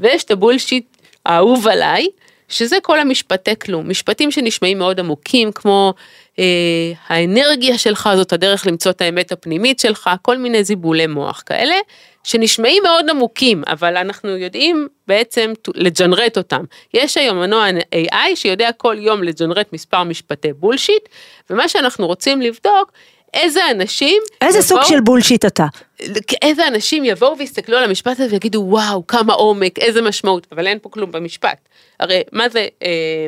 ויש 0.00 0.24
את 0.24 0.30
הבולשיט 0.30 0.84
האהוב 1.26 1.68
עליי, 1.68 2.06
שזה 2.48 2.76
כל 2.82 3.00
המשפטי 3.00 3.58
כלום, 3.58 3.90
משפטים 3.90 4.30
שנשמעים 4.30 4.78
מאוד 4.78 5.00
עמוקים, 5.00 5.52
כמו 5.52 5.94
אה, 6.38 6.44
האנרגיה 7.08 7.78
שלך 7.78 8.08
זאת 8.16 8.32
הדרך 8.32 8.66
למצוא 8.66 8.90
את 8.90 9.00
האמת 9.00 9.32
הפנימית 9.32 9.78
שלך, 9.78 10.10
כל 10.22 10.38
מיני 10.38 10.64
זיבולי 10.64 11.06
מוח 11.06 11.42
כאלה, 11.46 11.74
שנשמעים 12.24 12.82
מאוד 12.82 13.10
עמוקים, 13.10 13.62
אבל 13.66 13.96
אנחנו 13.96 14.36
יודעים 14.36 14.88
בעצם 15.08 15.52
לג'נרט 15.74 16.38
אותם. 16.38 16.64
יש 16.94 17.16
היום 17.16 17.38
מנוע 17.38 17.66
AI 17.94 18.34
שיודע 18.34 18.72
כל 18.72 18.96
יום 18.98 19.22
לג'נרט 19.22 19.72
מספר 19.72 20.02
משפטי 20.02 20.52
בולשיט, 20.52 21.08
ומה 21.50 21.68
שאנחנו 21.68 22.06
רוצים 22.06 22.42
לבדוק, 22.42 22.92
איזה 23.34 23.60
אנשים... 23.70 24.22
איזה 24.40 24.62
סוג 24.62 24.78
יבואו- 24.78 24.88
של 24.88 25.00
bullshit 25.00 25.44
אתה? 25.44 25.66
איזה 26.42 26.68
אנשים 26.68 27.04
יבואו 27.04 27.38
ויסתכלו 27.38 27.76
על 27.76 27.84
המשפט 27.84 28.20
הזה 28.20 28.26
ויגידו 28.30 28.64
וואו 28.68 29.06
כמה 29.06 29.32
עומק 29.32 29.78
איזה 29.78 30.02
משמעות 30.02 30.46
אבל 30.52 30.66
אין 30.66 30.78
פה 30.82 30.88
כלום 30.88 31.12
במשפט 31.12 31.68
הרי 32.00 32.22
מה 32.32 32.48
זה 32.48 32.66
אה, 32.82 33.26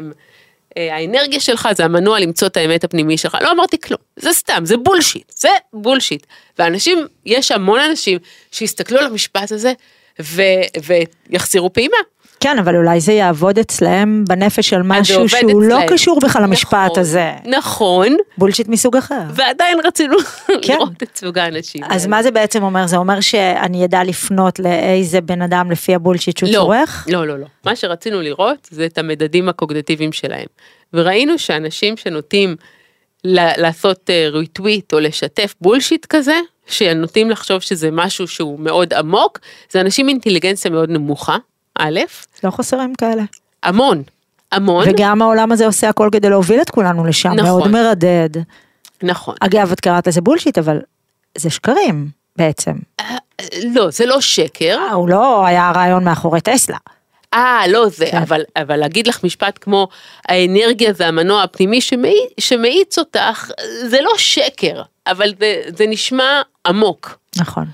האנרגיה 0.77 1.41
שלך 1.41 1.69
זה 1.77 1.85
המנוע 1.85 2.21
למצוא 2.21 2.49
את 2.49 2.57
האמת 2.57 2.85
הפנימי 2.85 3.19
שלך 3.19 3.37
לא 3.43 3.53
אמרתי 3.53 3.81
כלום 3.81 4.01
זה 4.17 4.33
סתם 4.33 4.61
זה 4.65 4.77
bullshit 4.77 5.33
זה 5.37 5.49
bullshit 5.73 6.27
ואנשים 6.59 7.07
יש 7.27 7.53
המון 7.53 7.81
אנשים 7.81 8.19
שיסתכלו 8.53 8.99
על 8.99 9.07
המשפט 9.07 9.53
הזה 9.53 9.73
ו, 10.23 10.43
ויחזירו 10.85 11.73
פעימה. 11.73 11.97
כן, 12.41 12.59
אבל 12.59 12.77
אולי 12.77 13.01
זה 13.01 13.13
יעבוד 13.13 13.59
אצלם 13.59 14.25
בנפש 14.29 14.75
זה 14.75 14.81
משהו 14.85 15.29
שהוא 15.29 15.63
לא 15.63 15.75
אצלהם. 15.75 15.89
קשור 15.89 16.21
בכלל 16.21 16.43
למשפט 16.43 16.75
נכון, 16.91 17.01
הזה. 17.01 17.33
נכון 17.45 18.17
bullshit 18.39 18.69
מסוג 18.69 18.97
אחר. 18.97 19.21
ועדיין 19.35 19.79
רצינו 19.85 20.17
כן. 20.63 20.75
לראות 20.75 21.03
את 21.03 21.17
סוג 21.17 21.39
האנשים. 21.39 21.85
אז 21.85 22.05
האלה. 22.05 22.17
מה 22.17 22.23
זה 22.23 22.31
בעצם 22.31 22.63
אומר? 22.63 22.87
זה 22.87 22.97
אומר 22.97 23.21
שאני 23.21 23.85
אדע 23.85 24.05
לפנות 24.05 24.59
לאיזה 24.59 25.21
בן 25.21 25.43
אדם 25.43 25.71
לפי 25.71 25.95
ה 25.95 25.99
bullshit 25.99 26.37
שהוא 26.37 26.49
לא, 26.49 26.55
צורך? 26.55 27.07
לא, 27.11 27.27
לא, 27.27 27.39
לא. 27.39 27.47
מה 27.65 27.77
שרצינו 27.77 28.21
לראות 28.23 28.69
זה 28.71 28.87
את 28.87 28.99
המדדים 28.99 29.49
הקוגנטיביים 29.49 30.13
שלהם. 30.13 30.47
וראינו 30.93 31.39
שאנשים 31.39 31.97
שנוטים 31.97 32.57
לעשות 33.25 34.11
retweet 34.33 34.93
או 34.93 35.01
לשתף 35.01 35.55
bullshit 35.61 36.07
כזה, 36.07 36.37
שנוטים 36.67 37.31
לחשוב 37.31 37.61
שזה 37.61 37.91
משהו 37.93 38.29
שהוא 38.29 38.61
מאוד 38.61 38.95
עמוק, 38.95 39.39
זה 39.71 39.81
אנשים 39.81 40.07
עם 40.07 40.09
אינטליגנציה 40.09 40.71
מאוד 40.71 40.91
נמוכה, 40.91 41.37
א', 41.79 42.01
לא 42.45 42.51
חסרים 42.51 42.95
כאלה. 42.95 43.23
המון, 43.63 44.03
המון, 44.53 44.85
וגם 44.89 45.23
העולם 45.23 45.53
הזה 45.53 45.67
עושה 45.67 45.89
הכל 45.89 46.09
כדי 46.13 46.31
להוביל 46.31 46.61
את 46.61 46.71
כולנו 46.71 47.05
לשם, 47.05 47.33
נכון. 47.33 47.45
מאוד 47.45 47.69
מרדד. 47.69 48.31
נכון. 49.03 49.35
אגב, 49.41 49.73
את 49.73 49.81
קראת 49.81 50.07
לזה 50.07 50.21
בולשיט, 50.21 50.59
אבל 50.59 50.81
זה 51.39 51.51
שקרים 51.51 52.09
בעצם. 52.37 52.73
לא, 53.75 53.91
זה 53.91 54.07
לא 54.07 54.21
שקר. 54.21 54.79
אה, 54.79 54.93
הוא 54.93 55.09
לא 55.09 55.47
היה 55.47 55.69
הרעיון 55.69 56.05
מאחורי 56.05 56.41
טסלה. 56.41 56.77
אה, 57.35 57.63
לא 57.69 57.89
זה, 57.89 58.07
כן. 58.11 58.17
אבל, 58.17 58.43
אבל 58.57 58.77
להגיד 58.77 59.07
לך 59.07 59.25
משפט 59.25 59.59
כמו 59.61 59.89
האנרגיה 60.29 60.93
זה 60.93 61.07
המנוע 61.07 61.43
הפנימי 61.43 61.81
שמאיץ, 61.81 62.31
שמאיץ 62.41 62.99
אותך, 62.99 63.51
זה 63.87 64.01
לא 64.01 64.11
שקר, 64.19 64.83
אבל 65.07 65.33
זה, 65.39 65.63
זה 65.77 65.87
נשמע 65.87 66.43
עמוק. 66.67 67.19
נכון. 67.37 67.65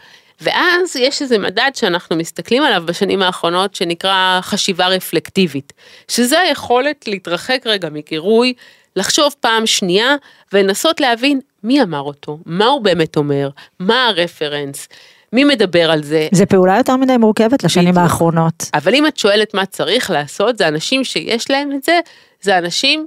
ואז 0.42 0.96
יש 0.96 1.22
איזה 1.22 1.38
מדד 1.38 1.70
שאנחנו 1.74 2.16
מסתכלים 2.16 2.62
עליו 2.62 2.82
בשנים 2.86 3.22
האחרונות 3.22 3.74
שנקרא 3.74 4.38
חשיבה 4.42 4.86
רפלקטיבית, 4.86 5.72
שזה 6.08 6.40
היכולת 6.40 7.08
להתרחק 7.08 7.62
רגע 7.66 7.88
מגירוי, 7.90 8.54
לחשוב 8.96 9.34
פעם 9.40 9.66
שנייה 9.66 10.16
ולנסות 10.52 11.00
להבין 11.00 11.40
מי 11.64 11.82
אמר 11.82 12.00
אותו, 12.00 12.38
מה 12.46 12.66
הוא 12.66 12.80
באמת 12.80 13.16
אומר, 13.16 13.48
מה 13.80 14.06
הרפרנס. 14.06 14.88
מי 15.32 15.44
מדבר 15.44 15.90
על 15.90 16.02
זה? 16.02 16.28
זה 16.32 16.46
פעולה 16.46 16.76
יותר 16.76 16.96
מדי 16.96 17.16
מורכבת 17.16 17.64
לשנים 17.64 17.90
בדיוק. 17.90 17.98
האחרונות. 17.98 18.70
אבל 18.74 18.94
אם 18.94 19.06
את 19.06 19.16
שואלת 19.16 19.54
מה 19.54 19.66
צריך 19.66 20.10
לעשות, 20.10 20.58
זה 20.58 20.68
אנשים 20.68 21.04
שיש 21.04 21.50
להם 21.50 21.72
את 21.72 21.84
זה, 21.84 22.00
זה 22.40 22.58
אנשים 22.58 23.06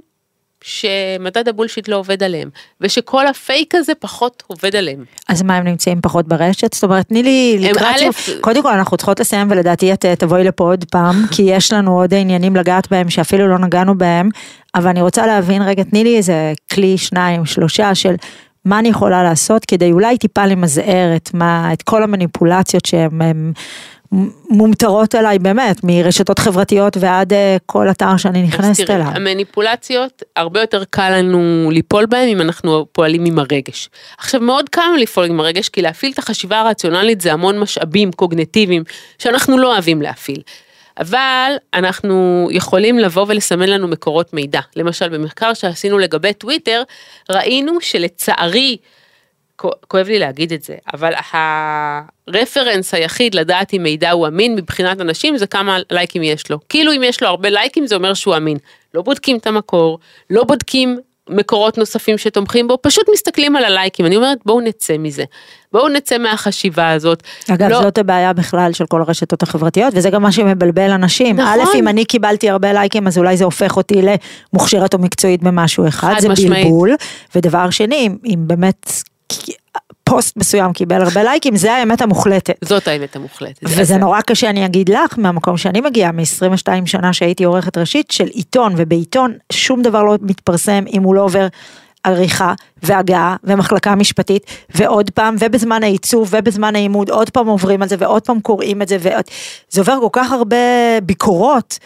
שמדד 0.66 1.48
הבולשיט 1.48 1.88
לא 1.88 1.96
עובד 1.96 2.22
עליהם, 2.22 2.48
ושכל 2.80 3.26
הפייק 3.26 3.74
הזה 3.74 3.92
פחות 3.98 4.42
עובד 4.46 4.76
עליהם. 4.76 5.04
אז 5.28 5.42
מה, 5.42 5.56
הם 5.56 5.64
נמצאים 5.64 6.00
פחות 6.00 6.28
ברשת? 6.28 6.74
זאת 6.74 6.84
אומרת, 6.84 7.08
תני 7.08 7.22
לי 7.22 7.56
לקראת 7.60 7.96
סיום. 8.12 8.40
קודם 8.40 8.62
כל, 8.62 8.72
אנחנו 8.72 8.96
צריכות 8.96 9.20
לסיים, 9.20 9.50
ולדעתי 9.50 9.92
את 9.92 10.04
אה, 10.04 10.16
תבואי 10.16 10.44
לפה 10.44 10.64
עוד 10.64 10.84
פעם, 10.90 11.14
כי 11.36 11.42
יש 11.42 11.72
לנו 11.72 12.00
עוד 12.00 12.14
עניינים 12.14 12.56
לגעת 12.56 12.90
בהם 12.90 13.10
שאפילו 13.10 13.48
לא 13.48 13.58
נגענו 13.58 13.98
בהם, 13.98 14.28
אבל 14.74 14.88
אני 14.88 15.02
רוצה 15.02 15.26
להבין 15.26 15.62
רגע, 15.62 15.82
תני 15.82 16.04
לי 16.04 16.16
איזה 16.16 16.52
כלי, 16.72 16.98
שניים, 16.98 17.44
שלושה 17.44 17.94
של 17.94 18.14
מה 18.64 18.78
אני 18.78 18.88
יכולה 18.88 19.22
לעשות 19.22 19.64
כדי 19.64 19.92
אולי 19.92 20.18
טיפה 20.18 20.46
למזער 20.46 21.16
את, 21.16 21.30
מה, 21.34 21.72
את 21.72 21.82
כל 21.82 22.02
המניפולציות 22.02 22.84
שהן 22.84 23.52
מומטרות 24.50 25.14
אליי 25.14 25.38
באמת, 25.38 25.76
מרשתות 25.84 26.38
חברתיות 26.38 26.96
ועד 27.00 27.32
אה, 27.32 27.56
כל 27.66 27.90
אתר 27.90 28.16
שאני 28.16 28.42
נכנסת 28.42 28.90
אליו. 28.90 29.06
המניפולציות, 29.06 30.22
הרבה 30.36 30.60
יותר 30.60 30.84
קל 30.90 31.10
לנו 31.18 31.70
ליפול 31.72 32.06
בהם 32.06 32.28
אם 32.28 32.40
אנחנו 32.40 32.86
פועלים 32.92 33.24
עם 33.24 33.38
הרגש. 33.38 33.88
עכשיו 34.18 34.40
מאוד 34.40 34.68
קל 34.68 34.82
לנו 34.88 34.96
לפעול 34.96 35.26
עם 35.26 35.40
הרגש, 35.40 35.68
כי 35.68 35.82
להפעיל 35.82 36.12
את 36.12 36.18
החשיבה 36.18 36.60
הרציונלית 36.60 37.20
זה 37.20 37.32
המון 37.32 37.58
משאבים 37.58 38.12
קוגנטיביים 38.12 38.84
שאנחנו 39.18 39.58
לא 39.58 39.72
אוהבים 39.72 40.02
להפעיל. 40.02 40.42
אבל 40.98 41.52
אנחנו 41.74 42.48
יכולים 42.50 42.98
לבוא 42.98 43.24
ולסמן 43.28 43.68
לנו 43.68 43.88
מקורות 43.88 44.32
מידע. 44.32 44.60
למשל 44.76 45.08
במחקר 45.08 45.54
שעשינו 45.54 45.98
לגבי 45.98 46.32
טוויטר, 46.32 46.82
ראינו 47.30 47.80
שלצערי, 47.80 48.76
כואב 49.56 50.06
לי 50.06 50.18
להגיד 50.18 50.52
את 50.52 50.62
זה, 50.62 50.74
אבל 50.94 51.12
הרפרנס 51.32 52.94
היחיד 52.94 53.34
לדעת 53.34 53.74
אם 53.74 53.82
מידע 53.82 54.10
הוא 54.10 54.26
אמין 54.26 54.54
מבחינת 54.54 55.00
אנשים 55.00 55.36
זה 55.36 55.46
כמה 55.46 55.78
לייקים 55.90 56.22
יש 56.22 56.50
לו. 56.50 56.58
כאילו 56.68 56.92
אם 56.92 57.02
יש 57.02 57.22
לו 57.22 57.28
הרבה 57.28 57.50
לייקים 57.50 57.86
זה 57.86 57.94
אומר 57.94 58.14
שהוא 58.14 58.36
אמין. 58.36 58.56
לא 58.94 59.02
בודקים 59.02 59.36
את 59.36 59.46
המקור, 59.46 59.98
לא 60.30 60.44
בודקים 60.44 60.98
מקורות 61.28 61.78
נוספים 61.78 62.18
שתומכים 62.18 62.68
בו, 62.68 62.78
פשוט 62.82 63.06
מסתכלים 63.12 63.56
על 63.56 63.64
הלייקים. 63.64 64.06
אני 64.06 64.16
אומרת 64.16 64.38
בואו 64.46 64.60
נצא 64.60 64.96
מזה. 64.98 65.24
בואו 65.72 65.88
נצא 65.88 66.18
מהחשיבה 66.18 66.90
הזאת. 66.90 67.22
אגב, 67.50 67.68
לא... 67.70 67.82
זאת 67.82 67.98
הבעיה 67.98 68.32
בכלל 68.32 68.72
של 68.72 68.86
כל 68.86 69.00
הרשתות 69.00 69.42
החברתיות, 69.42 69.92
וזה 69.96 70.10
גם 70.10 70.22
מה 70.22 70.32
שמבלבל 70.32 70.90
אנשים. 70.90 71.36
נכון. 71.36 71.60
א', 71.60 71.78
אם 71.78 71.88
אני 71.88 72.04
קיבלתי 72.04 72.50
הרבה 72.50 72.72
לייקים, 72.72 73.06
אז 73.06 73.18
אולי 73.18 73.36
זה 73.36 73.44
הופך 73.44 73.76
אותי 73.76 74.02
למוכשרת 74.02 74.94
או 74.94 74.98
מקצועית 74.98 75.42
במשהו 75.42 75.88
אחד, 75.88 76.14
זה 76.18 76.28
משמעית. 76.28 76.64
בלבול. 76.64 76.94
ודבר 77.34 77.70
שני, 77.70 78.08
אם 78.24 78.38
באמת 78.46 78.92
פוסט 80.04 80.36
מסוים 80.36 80.72
קיבל 80.72 81.02
הרבה 81.02 81.22
לייקים, 81.22 81.56
זה 81.56 81.72
האמת 81.72 82.02
המוחלטת. 82.02 82.54
זאת 82.64 82.88
האמת 82.88 83.16
המוחלטת. 83.16 83.60
וזה 83.62 83.84
זה. 83.84 83.96
נורא 83.96 84.20
קשה, 84.20 84.50
אני 84.50 84.66
אגיד 84.66 84.88
לך, 84.88 85.18
מהמקום 85.18 85.56
שאני 85.56 85.80
מגיעה, 85.80 86.12
מ-22 86.12 86.86
שנה 86.86 87.12
שהייתי 87.12 87.44
עורכת 87.44 87.78
ראשית 87.78 88.10
של 88.10 88.26
עיתון, 88.26 88.74
ובעיתון 88.76 89.32
שום 89.52 89.82
דבר 89.82 90.02
לא 90.02 90.14
מתפרסם 90.20 90.84
אם 90.92 91.02
הוא 91.02 91.14
לא 91.14 91.20
עובר 91.20 91.46
עריכה 92.06 92.54
והגהה 92.82 93.36
ומחלקה 93.44 93.94
משפטית 93.94 94.42
ועוד 94.74 95.10
פעם 95.10 95.36
ובזמן 95.38 95.82
העיצוב 95.82 96.28
ובזמן 96.30 96.76
העימוד 96.76 97.10
עוד 97.10 97.30
פעם 97.30 97.46
עוברים 97.46 97.82
על 97.82 97.88
זה 97.88 97.96
ועוד 97.98 98.22
פעם 98.22 98.40
קוראים 98.40 98.82
את 98.82 98.88
זה 98.88 98.96
ועוד 99.00 99.24
זה 99.68 99.80
עובר 99.80 99.98
כל 100.00 100.08
כך 100.12 100.32
הרבה 100.32 100.56
ביקורות 101.02 101.78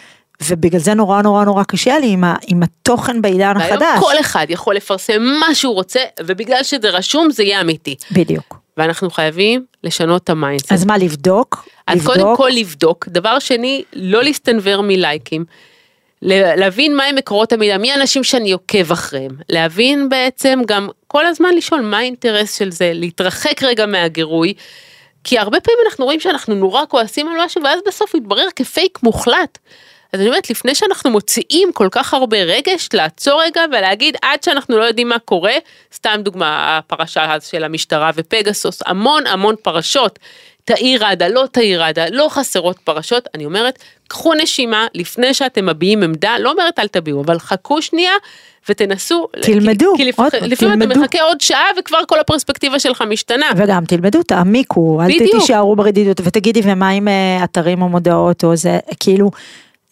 ובגלל 0.44 0.80
זה 0.80 0.94
נורא 0.94 1.22
נורא 1.22 1.44
נורא 1.44 1.64
קשה 1.64 1.98
לי 1.98 2.12
עם, 2.12 2.24
ה, 2.24 2.34
עם 2.46 2.62
התוכן 2.62 3.22
בעידן 3.22 3.56
החדש. 3.56 3.80
והיום 3.80 4.00
כל 4.00 4.20
אחד 4.20 4.46
יכול 4.48 4.74
לפרסם 4.74 5.22
מה 5.22 5.54
שהוא 5.54 5.74
רוצה, 5.74 6.00
ובגלל 6.20 6.62
שזה 6.62 6.90
רשום 6.90 7.30
זה 7.30 7.42
יהיה 7.42 7.60
אמיתי. 7.60 7.96
בדיוק. 8.12 8.60
ואנחנו 8.76 9.10
חייבים 9.10 9.64
לשנות 9.84 10.24
את 10.24 10.30
ה 10.30 10.35
mindset. 10.35 10.72
אז 10.72 10.84
מה, 10.84 10.98
לבדוק? 10.98 11.68
אז 11.86 11.98
לבדוק? 11.98 12.16
קודם 12.16 12.36
כל 12.36 12.50
לבדוק. 12.52 13.08
דבר 13.08 13.38
שני, 13.38 13.82
לא 13.92 14.22
להסתנוור 14.22 14.80
מלייקים. 14.82 15.44
להבין 16.22 16.96
מהם 16.96 17.14
מקורות 17.14 17.52
המידע, 17.52 17.78
מי 17.78 17.92
האנשים 17.92 18.24
שאני 18.24 18.52
עוקב 18.52 18.92
אחריהם, 18.92 19.30
להבין 19.48 20.08
בעצם 20.08 20.60
גם 20.66 20.88
כל 21.06 21.26
הזמן 21.26 21.54
לשאול 21.56 21.80
מה 21.80 21.98
האינטרס 21.98 22.58
של 22.58 22.70
זה, 22.70 22.90
להתרחק 22.94 23.62
רגע 23.62 23.86
מהגירוי, 23.86 24.54
כי 25.24 25.38
הרבה 25.38 25.60
פעמים 25.60 25.78
אנחנו 25.86 26.04
רואים 26.04 26.20
שאנחנו 26.20 26.54
נורא 26.54 26.82
כועסים 26.88 27.28
על 27.28 27.34
משהו 27.44 27.62
ואז 27.62 27.80
בסוף 27.86 28.14
יתברר 28.14 28.46
כפייק 28.56 28.98
מוחלט. 29.02 29.58
אז 30.12 30.20
אני 30.20 30.28
אומרת, 30.28 30.50
לפני 30.50 30.74
שאנחנו 30.74 31.10
מוציאים 31.10 31.72
כל 31.72 31.88
כך 31.90 32.14
הרבה 32.14 32.36
רגש, 32.42 32.88
לעצור 32.92 33.42
רגע 33.42 33.62
ולהגיד 33.72 34.16
עד 34.22 34.42
שאנחנו 34.42 34.78
לא 34.78 34.84
יודעים 34.84 35.08
מה 35.08 35.18
קורה, 35.18 35.54
סתם 35.94 36.20
דוגמה, 36.22 36.78
הפרשה 36.78 37.40
של 37.40 37.64
המשטרה 37.64 38.10
ופגסוס, 38.14 38.82
המון 38.86 39.26
המון 39.26 39.54
פרשות, 39.62 40.18
תאיר 40.64 41.06
עדה, 41.06 41.28
לא 41.28 41.44
תאיר 41.52 41.82
עדה, 41.84 42.04
לא 42.10 42.26
חסרות 42.30 42.78
פרשות, 42.78 43.28
אני 43.34 43.44
אומרת, 43.44 43.78
קחו 44.08 44.34
נשימה 44.34 44.86
לפני 44.94 45.34
שאתם 45.34 45.66
מביעים 45.66 46.02
עמדה, 46.02 46.38
לא 46.38 46.50
אומרת 46.50 46.78
אל 46.78 46.88
תביעו, 46.88 47.22
אבל 47.22 47.38
חכו 47.38 47.82
שנייה 47.82 48.12
ותנסו. 48.68 49.26
תלמדו, 49.42 49.92
כי, 49.96 50.12
כי 50.12 50.22
עוד, 50.22 50.34
לפעמים 50.42 50.82
אתה 50.82 51.00
מחכה 51.00 51.22
עוד 51.22 51.40
שעה 51.40 51.66
וכבר 51.78 51.98
כל 52.08 52.20
הפרספקטיבה 52.20 52.78
שלך 52.78 53.02
משתנה. 53.08 53.46
וגם 53.56 53.84
תלמדו, 53.84 54.22
תעמיקו, 54.22 55.02
אל 55.02 55.18
תישארו 55.18 55.76
ברדידות 55.76 56.20
ותגידי 56.24 56.60
ומה 56.64 56.88
עם 56.88 57.08
אה, 57.08 57.44
אתרים 57.44 57.82
או 57.82 57.88
מודעות 57.88 58.44
או 58.44 58.56
זה, 58.56 58.78
כאילו. 59.00 59.30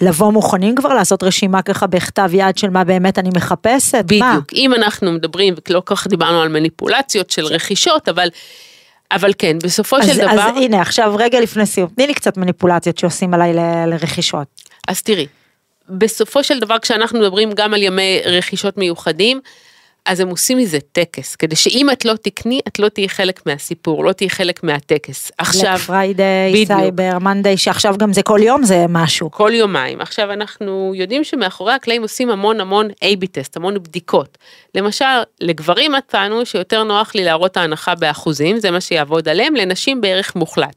לבוא 0.01 0.32
מוכנים 0.32 0.74
כבר 0.74 0.94
לעשות 0.94 1.22
רשימה 1.22 1.62
ככה 1.62 1.86
בכתב 1.86 2.30
יד 2.32 2.59
של 2.59 2.70
מה 2.70 2.84
באמת 2.84 3.18
אני 3.18 3.30
מחפשת? 3.36 4.05
בדיוק, 4.05 4.22
מה? 4.22 4.38
אם 4.55 4.74
אנחנו 4.74 5.12
מדברים, 5.12 5.55
ולא 5.68 5.80
כל 5.84 5.96
כך 5.96 6.07
דיברנו 6.07 6.40
על 6.40 6.49
מניפולציות 6.49 7.30
של 7.30 7.46
רכישות, 7.46 8.09
אבל, 8.09 8.28
אבל 9.12 9.32
כן, 9.38 9.59
בסופו 9.62 9.96
אז, 9.96 10.07
של 10.07 10.16
דבר... 10.16 10.30
אז 10.30 10.57
הנה, 10.57 10.80
עכשיו 10.80 11.14
רגע 11.18 11.40
לפני 11.40 11.66
סיום, 11.66 11.88
תני 11.96 12.07
לי 12.07 12.14
קצת 12.14 12.36
מניפולציות 12.36 12.99
שעושים 12.99 13.34
עליי 13.34 13.55
ל, 13.55 13.59
לרכישות. 13.86 14.46
אז 14.88 15.03
תראי, 15.03 15.26
בסופו 15.88 16.44
של 16.44 16.61
דבר 16.61 16.78
כשאנחנו 16.78 17.20
מדברים 17.20 17.53
גם 17.53 17.74
על 17.74 17.82
ימי 17.82 18.20
רכישות 18.24 18.78
מיוחדים, 18.78 19.40
אז 20.09 20.20
הם 20.20 20.28
עושים 20.28 20.59
מזה 20.59 20.78
טקס, 20.92 21.36
כדי 21.36 21.56
שאם 21.56 21.86
את 21.92 22.04
לא 22.04 22.14
תקני, 22.22 22.61
את 22.68 22.78
לא 22.78 22.88
תהיי 22.88 23.09
חלק 23.09 23.46
מהסיפור, 23.46 24.04
לא 24.04 24.12
תהיי 24.12 24.30
חלק 24.30 24.62
מהטקס. 24.62 25.32
עכשיו, 25.38 25.72
Black 25.72 25.86
Friday, 25.86 26.66
Cyber, 26.66 27.18
Monday, 27.20 27.57
שעכשיו 27.56 27.94
גם 27.98 28.12
זה 28.12 28.22
כל 28.22 28.40
יום 28.42 28.62
זה 28.62 28.84
משהו. 28.88 29.30
כל 29.30 29.50
יומיים. 29.54 30.00
עכשיו 30.00 30.32
אנחנו 30.32 30.92
יודעים 30.94 31.24
שמאחורי 31.24 31.72
הקלעים 31.72 32.02
עושים 32.02 32.30
המון 32.30 32.61
המון 32.61 32.88
A-B 32.90 33.26
test, 33.32 33.57
המון 33.56 33.82
בדיקות. 33.82 34.38
למשל, 34.74 35.04
לגברים 35.40 35.92
מצאנו 35.92 36.46
שיותר 36.46 36.82
נוח 36.82 37.14
לי 37.14 37.24
להראות 37.24 37.56
ההנחה 37.56 37.94
באחוזים, 37.94 38.59
זה 38.59 38.70
מה 38.70 38.80
שיעבוד 38.80 39.28
עליהם, 39.28 39.54
לנשים 39.56 40.00
בערך 40.00 40.36
מוחלט. 40.36 40.76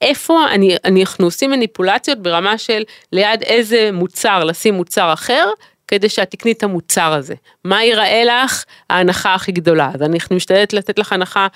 איפה 0.00 0.46
אני, 0.50 0.76
אנחנו 0.84 1.24
עושים 1.24 1.50
מניפולציות 1.50 2.18
ברמה 2.18 2.58
של 2.58 2.82
ליד 3.12 3.42
איזה 3.42 3.90
מוצר 3.92 4.44
לשים 4.44 4.74
מוצר 4.74 5.12
אחר, 5.12 5.48
כדי 5.88 6.08
שאת 6.08 6.30
תקני 6.30 6.52
את 6.52 6.62
המוצר 6.62 7.12
הזה. 7.12 7.34
מה 7.64 7.82
ייראה 7.82 8.24
לך 8.24 8.64
ההנחה 8.90 9.34
הכי 9.34 9.52
גדולה? 9.52 9.90
אז 9.94 10.02
אני 10.02 10.18
משתדלת 10.30 10.72
לתת 10.72 10.98
לך 10.98 11.12
הנחה 11.12 11.46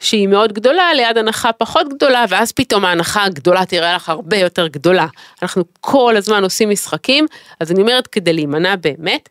שהיא 0.00 0.28
מאוד 0.28 0.52
גדולה 0.52 0.94
ליד 0.94 1.18
הנחה 1.18 1.52
פחות 1.52 1.88
גדולה, 1.88 2.24
ואז 2.28 2.52
פתאום 2.52 2.84
ההנחה 2.84 3.24
הגדולה 3.24 3.64
תראה 3.64 3.94
לך 3.94 4.08
הרבה 4.08 4.36
יותר 4.36 4.66
גדולה. 4.66 5.06
אנחנו 5.42 5.64
כל 5.80 6.14
הזמן 6.16 6.42
עושים 6.42 6.70
משחקים, 6.70 7.26
אז 7.60 7.72
אני 7.72 7.80
אומרת 7.80 8.06
כדי 8.06 8.32
להימנע 8.32 8.76
באמת, 8.76 9.28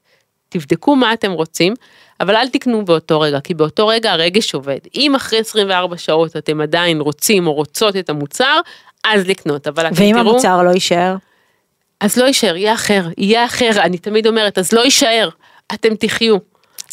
תבדקו 0.49 0.95
מה 0.95 1.13
אתם 1.13 1.31
רוצים, 1.31 1.73
אבל 2.19 2.35
אל 2.35 2.49
תקנו 2.49 2.85
באותו 2.85 3.19
רגע, 3.19 3.39
כי 3.39 3.53
באותו 3.53 3.87
רגע 3.87 4.11
הרגש 4.11 4.53
עובד. 4.53 4.79
אם 4.95 5.15
אחרי 5.15 5.39
24 5.39 5.97
שעות 5.97 6.37
אתם 6.37 6.61
עדיין 6.61 7.01
רוצים 7.01 7.47
או 7.47 7.53
רוצות 7.53 7.95
את 7.95 8.09
המוצר, 8.09 8.59
אז 9.03 9.27
לקנות, 9.27 9.67
אבל 9.67 9.87
אתם 9.87 9.95
תראו... 9.95 10.07
ואם 10.07 10.17
המוצר 10.17 10.63
לא 10.63 10.69
יישאר? 10.69 11.15
אז 12.01 12.17
לא 12.17 12.25
יישאר, 12.25 12.55
יהיה 12.55 12.73
אחר, 12.73 13.07
יהיה 13.17 13.45
אחר, 13.45 13.71
אני 13.75 13.97
תמיד 13.97 14.27
אומרת, 14.27 14.57
אז 14.57 14.71
לא 14.71 14.81
יישאר, 14.81 15.29
אתם 15.73 15.95
תחיו. 15.95 16.37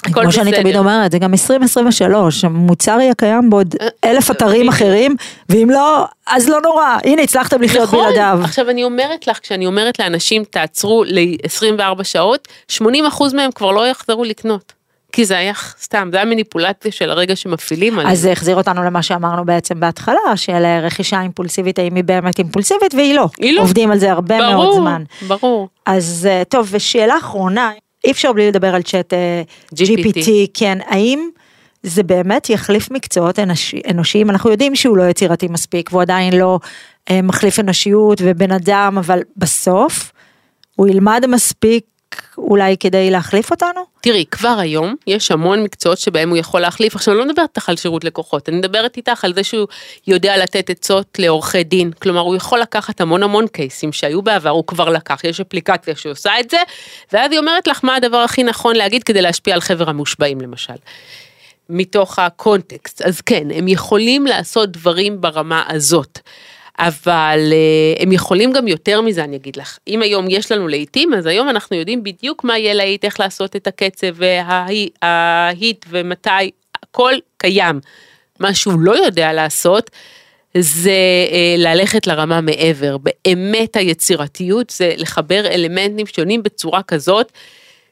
כמו 0.03 0.33
שאני 0.33 0.53
תמיד 0.53 0.77
אומרת, 0.77 1.13
זה 1.13 1.19
גם 1.19 1.33
2023, 1.33 2.45
המוצר 2.45 2.99
יהיה 3.01 3.15
קיים 3.15 3.51
בעוד 3.51 3.75
אה, 3.81 3.89
אלף 4.05 4.31
אתרים 4.31 4.69
אחרים, 4.69 5.17
ואם 5.49 5.71
לא, 5.71 6.05
אז 6.27 6.49
לא 6.49 6.61
נורא, 6.61 6.99
הנה 7.05 7.23
הצלחתם 7.23 7.63
לחיות 7.63 7.83
נכון. 7.83 7.99
בלעדיו. 7.99 8.41
עכשיו 8.45 8.71
אני 8.71 8.85
אומרת 8.85 9.27
לך, 9.27 9.39
כשאני 9.43 9.67
אומרת 9.67 9.99
לאנשים 9.99 10.45
תעצרו 10.45 11.05
ל-24 11.07 12.05
שעות, 12.05 12.49
80% 12.73 12.83
מהם 13.35 13.51
כבר 13.53 13.71
לא 13.71 13.89
יחזרו 13.89 14.25
לקנות. 14.25 14.73
כי 15.13 15.25
זה 15.25 15.39
היה 15.39 15.53
סתם, 15.83 16.09
זה 16.13 16.17
היה 16.17 16.27
מניפולציה 16.27 16.93
של 16.93 17.11
הרגע 17.11 17.37
שמפעילים 17.37 17.99
עליהם. 17.99 18.13
אז 18.13 18.21
זה 18.21 18.33
החזיר 18.33 18.57
אותנו 18.57 18.83
למה 18.83 19.03
שאמרנו 19.03 19.45
בעצם 19.45 19.81
בהתחלה, 19.81 20.37
של 20.37 20.65
רכישה 20.83 21.21
אימפולסיבית, 21.21 21.79
האם 21.79 21.95
היא 21.95 22.05
באמת 22.05 22.39
אימפולסיבית, 22.39 22.95
והיא 22.95 23.15
לא. 23.15 23.29
היא 23.39 23.53
לא. 23.53 23.63
עובדים 23.63 23.91
על 23.91 23.99
זה 23.99 24.13
הרבה 24.13 24.39
ברור, 24.39 24.53
מאוד 24.53 24.75
זמן. 24.75 25.03
ברור, 25.23 25.39
ברור. 25.41 25.69
אז 25.87 26.29
אה, 26.31 26.43
טוב, 26.45 26.69
ושאלה 26.71 27.19
אחרונה, 27.19 27.71
אי 28.05 28.11
אפשר 28.11 28.33
בלי 28.33 28.49
לדבר 28.49 28.75
על 28.75 28.83
צ'אט 28.83 29.13
אה, 29.13 29.43
GPT. 29.75 29.79
GPT, 29.79 30.29
כן, 30.55 30.79
האם 30.87 31.29
זה 31.83 32.03
באמת 32.03 32.51
יחליף 32.51 32.91
מקצועות 32.91 33.39
אנושי, 33.39 33.81
אנושיים? 33.91 34.31
אנחנו 34.31 34.51
יודעים 34.51 34.77
שהוא 34.77 34.97
לא 34.97 35.03
יצירתי 35.03 35.49
מספיק, 35.49 35.89
והוא 35.93 36.03
עדיין 36.03 36.39
לא 36.39 36.59
אה, 37.11 37.23
מחליף 37.23 37.59
אנושיות 37.59 38.19
ובן 38.25 38.53
אדם, 38.53 38.99
אבל 38.99 39.21
בסוף 39.37 40.13
הוא 40.77 40.89
ילמד 40.89 41.25
מספיק 41.29 41.85
אולי 42.39 42.77
כדי 42.81 43.11
להחליף 43.11 43.51
אותנו? 43.51 43.81
תראי, 44.01 44.25
כבר 44.31 44.57
היום 44.59 44.95
יש 45.07 45.31
המון 45.31 45.63
מקצועות 45.63 45.99
שבהם 45.99 46.31
הוא 46.31 46.37
יכול 46.39 46.61
להחליף. 46.61 46.95
עכשיו, 46.95 47.15
אני 47.15 47.19
לא 47.19 47.27
מדברת 47.27 47.49
איתך 47.49 47.69
על 47.69 47.77
שירות 47.77 48.05
לקוחות, 48.05 48.49
אני 48.49 48.57
מדברת 48.57 48.97
איתך 48.97 49.25
על 49.25 49.35
זה 49.35 49.45
שהוא 49.45 49.67
יודע 50.07 50.37
לתת 50.37 50.71
עצות 50.71 51.19
לעורכי 51.19 51.65
דין. 51.65 51.93
כלומר, 51.93 52.21
הוא 52.21 52.37
יכול 52.37 52.61
לקחת 52.61 53.01
המון 53.01 53.23
המון 53.23 53.47
קייסים 53.47 53.93
שהיו 53.93 54.23
בעבר, 54.23 54.51
הוא 54.51 54.67
כבר 54.67 54.89
לקח, 54.89 55.25
יש 55.25 55.41
אפליקציה 55.41 55.97
שעושה 55.97 56.41
את 56.41 56.51
זה, 56.51 56.59
ואז 57.13 57.31
היא 57.31 57.39
אומרת 57.39 57.67
לך 57.67 57.85
מה 57.85 57.97
הדבר 57.97 58.17
הכי 58.17 58.43
נכון 58.43 58.77
להגיד 58.77 59.03
כדי 59.03 59.23
להשפיע 59.23 59.55
על 59.55 59.61
חבר 59.61 59.91
המושבעים 59.91 60.41
למשל. 60.41 60.75
מתוך 61.69 62.19
הקונטקסט, 62.19 63.03
אז 63.03 63.21
כן, 63.21 63.49
הם 63.55 63.69
יכולים 63.69 64.27
לעשות 64.27 64.71
דברים 64.71 65.21
ברמה 65.21 65.63
הזאת. 65.69 66.19
אבל 66.79 67.53
uh, 67.53 68.03
הם 68.03 68.13
יכולים 68.13 68.53
גם 68.53 68.69
יותר 68.69 69.01
מזה, 69.01 69.25
אני 69.25 69.37
אגיד 69.37 69.57
לך. 69.57 69.79
אם 69.89 70.03
היום 70.03 70.27
יש 70.31 70.53
לנו 70.53 70.69
להיטים, 70.69 71.15
אז 71.15 71.27
היום 71.27 71.49
אנחנו 71.49 71.77
יודעים 71.77 72.03
בדיוק 72.03 72.45
מה 72.45 72.59
יהיה 72.59 72.75
להיט, 72.75 73.05
איך 73.05 73.21
לעשות 73.21 73.57
את 73.57 73.67
הקצב 73.67 74.07
וההיט 74.15 75.87
ומתי, 75.89 76.51
הכל 76.83 77.13
קיים. 77.37 77.81
מה 78.41 78.55
שהוא 78.55 78.81
לא 78.81 79.05
יודע 79.05 79.33
לעשות, 79.33 79.91
זה 80.59 80.91
uh, 81.29 81.61
ללכת 81.61 82.07
לרמה 82.07 82.41
מעבר. 82.41 82.97
באמת 82.99 83.77
היצירתיות 83.77 84.71
זה 84.71 84.93
לחבר 84.97 85.47
אלמנטים 85.47 86.07
שונים 86.07 86.43
בצורה 86.43 86.83
כזאת, 86.83 87.33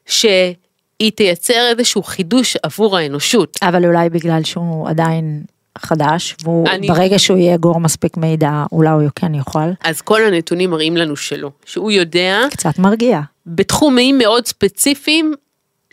שהיא 0.07 1.11
תייצר 1.15 1.69
איזשהו 1.71 2.03
חידוש 2.03 2.57
עבור 2.63 2.97
האנושות. 2.97 3.59
אבל 3.63 3.85
אולי 3.85 4.11
בגלל 4.11 4.45
שהוא 4.45 4.89
עדיין 4.89 5.43
חדש, 5.79 6.37
והוא 6.45 6.69
אני... 6.69 6.89
ברגע 6.89 7.19
שהוא 7.19 7.39
יהיה 7.39 7.57
גור 7.57 7.81
מספיק 7.81 8.17
מידע, 8.17 8.65
אולי 8.73 8.91
הוא 8.91 9.11
כן 9.15 9.35
יוכל. 9.35 9.69
אז 9.85 10.01
כל 10.01 10.25
הנתונים 10.25 10.71
מראים 10.71 10.97
לנו 10.97 11.17
שלא, 11.17 11.51
שהוא 11.65 11.91
יודע... 11.91 12.41
קצת 12.51 12.79
מרגיע. 12.79 13.21
בתחומים 13.47 14.19
מאוד 14.19 14.47
ספציפיים, 14.47 15.35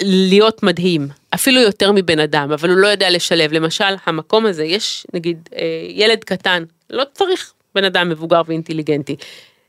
להיות 0.01 0.63
מדהים, 0.63 1.07
אפילו 1.33 1.61
יותר 1.61 1.91
מבן 1.91 2.19
אדם, 2.19 2.51
אבל 2.51 2.69
הוא 2.69 2.77
לא 2.77 2.87
יודע 2.87 3.09
לשלב. 3.09 3.53
למשל, 3.53 3.95
המקום 4.05 4.45
הזה, 4.45 4.63
יש 4.63 5.05
נגיד 5.13 5.49
אה, 5.55 5.61
ילד 5.89 6.23
קטן, 6.23 6.63
לא 6.89 7.03
צריך 7.13 7.53
בן 7.75 7.83
אדם 7.83 8.09
מבוגר 8.09 8.41
ואינטליגנטי. 8.47 9.15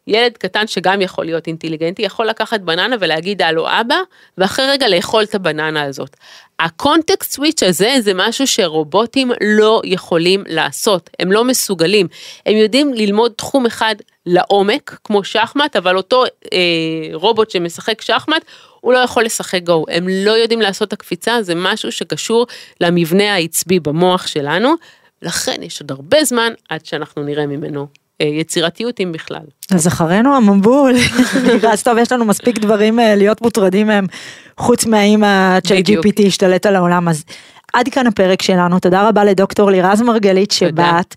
ילד 0.08 0.36
קטן 0.36 0.66
שגם 0.66 1.00
יכול 1.00 1.24
להיות 1.24 1.46
אינטליגנטי, 1.46 2.02
יכול 2.02 2.26
לקחת 2.26 2.60
בננה 2.60 2.96
ולהגיד 3.00 3.42
הלו 3.42 3.66
אבא, 3.68 3.96
ואחרי 4.38 4.66
רגע 4.66 4.88
לאכול 4.88 5.22
את 5.22 5.34
הבננה 5.34 5.82
הזאת. 5.82 6.16
הקונטקסט 6.58 7.32
סוויץ' 7.32 7.62
הזה 7.62 7.94
זה 8.00 8.12
משהו 8.14 8.46
שרובוטים 8.46 9.32
לא 9.40 9.82
יכולים 9.84 10.44
לעשות, 10.46 11.10
הם 11.18 11.32
לא 11.32 11.44
מסוגלים. 11.44 12.06
הם 12.46 12.56
יודעים 12.56 12.94
ללמוד 12.94 13.32
תחום 13.36 13.66
אחד 13.66 13.94
לעומק, 14.26 14.98
כמו 15.04 15.24
שחמט, 15.24 15.76
אבל 15.76 15.96
אותו 15.96 16.24
אה, 16.52 16.58
רובוט 17.12 17.50
שמשחק 17.50 18.00
שחמט, 18.00 18.44
הוא 18.80 18.92
לא 18.92 18.98
יכול 18.98 19.24
לשחק 19.24 19.62
גו. 19.62 19.84
הם 19.88 20.08
לא 20.08 20.30
יודעים 20.30 20.60
לעשות 20.60 20.88
את 20.88 20.92
הקפיצה, 20.92 21.42
זה 21.42 21.54
משהו 21.54 21.92
שקשור 21.92 22.46
למבנה 22.80 23.34
העצבי 23.34 23.80
במוח 23.80 24.26
שלנו, 24.26 24.74
לכן 25.22 25.62
יש 25.62 25.80
עוד 25.80 25.90
הרבה 25.90 26.24
זמן 26.24 26.52
עד 26.68 26.86
שאנחנו 26.86 27.22
נראה 27.22 27.46
ממנו 27.46 27.86
יצירתיות 28.20 29.00
אם 29.00 29.12
בכלל. 29.12 29.40
אז 29.70 29.86
אחרינו 29.86 30.36
המבול, 30.36 30.94
אז 31.72 31.82
טוב 31.82 31.98
יש 31.98 32.12
לנו 32.12 32.24
מספיק 32.24 32.58
דברים 32.58 33.00
אה, 33.00 33.14
להיות 33.14 33.42
מוטרדים 33.42 33.86
מהם, 33.86 34.06
חוץ 34.58 34.86
מהאם 34.86 35.24
ה-chat 35.24 35.88
GPT 35.88 36.26
השתלט 36.26 36.66
על 36.66 36.76
העולם, 36.76 37.08
אז 37.08 37.24
עד 37.72 37.88
כאן 37.88 38.06
הפרק 38.06 38.42
שלנו, 38.42 38.78
תודה 38.78 39.08
רבה 39.08 39.24
לדוקטור 39.24 39.70
לירז 39.70 40.02
מרגלית 40.02 40.50
שבאת. 40.50 41.14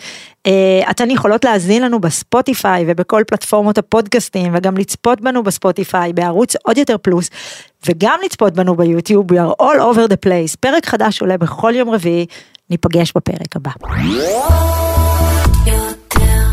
Uh, 0.48 0.92
אתן 0.92 1.10
יכולות 1.12 1.46
להאזין 1.46 1.84
לנו 1.84 2.00
בספוטיפיי 2.00 2.86
ובכל 2.88 3.24
פלטפורמות 3.28 3.78
הפודקאסטים 3.78 4.56
וגם 4.56 4.78
לצפות 4.78 5.22
בנו 5.22 5.44
בספוטיפיי 5.44 6.14
בערוץ 6.14 6.56
עוד 6.56 6.78
יותר 6.78 6.98
פלוס 6.98 7.30
וגם 7.88 8.20
לצפות 8.26 8.54
בנו 8.54 8.76
ביוטיוב, 8.76 9.32
we 9.32 9.36
are 9.36 9.62
all 9.62 9.80
over 9.80 10.12
the 10.12 10.28
place. 10.28 10.56
פרק 10.60 10.86
חדש 10.86 11.22
עולה 11.22 11.38
בכל 11.38 11.74
יום 11.76 11.90
רביעי, 11.90 12.26
ניפגש 12.70 13.14
בפרק 13.16 13.56
הבא. 13.56 13.72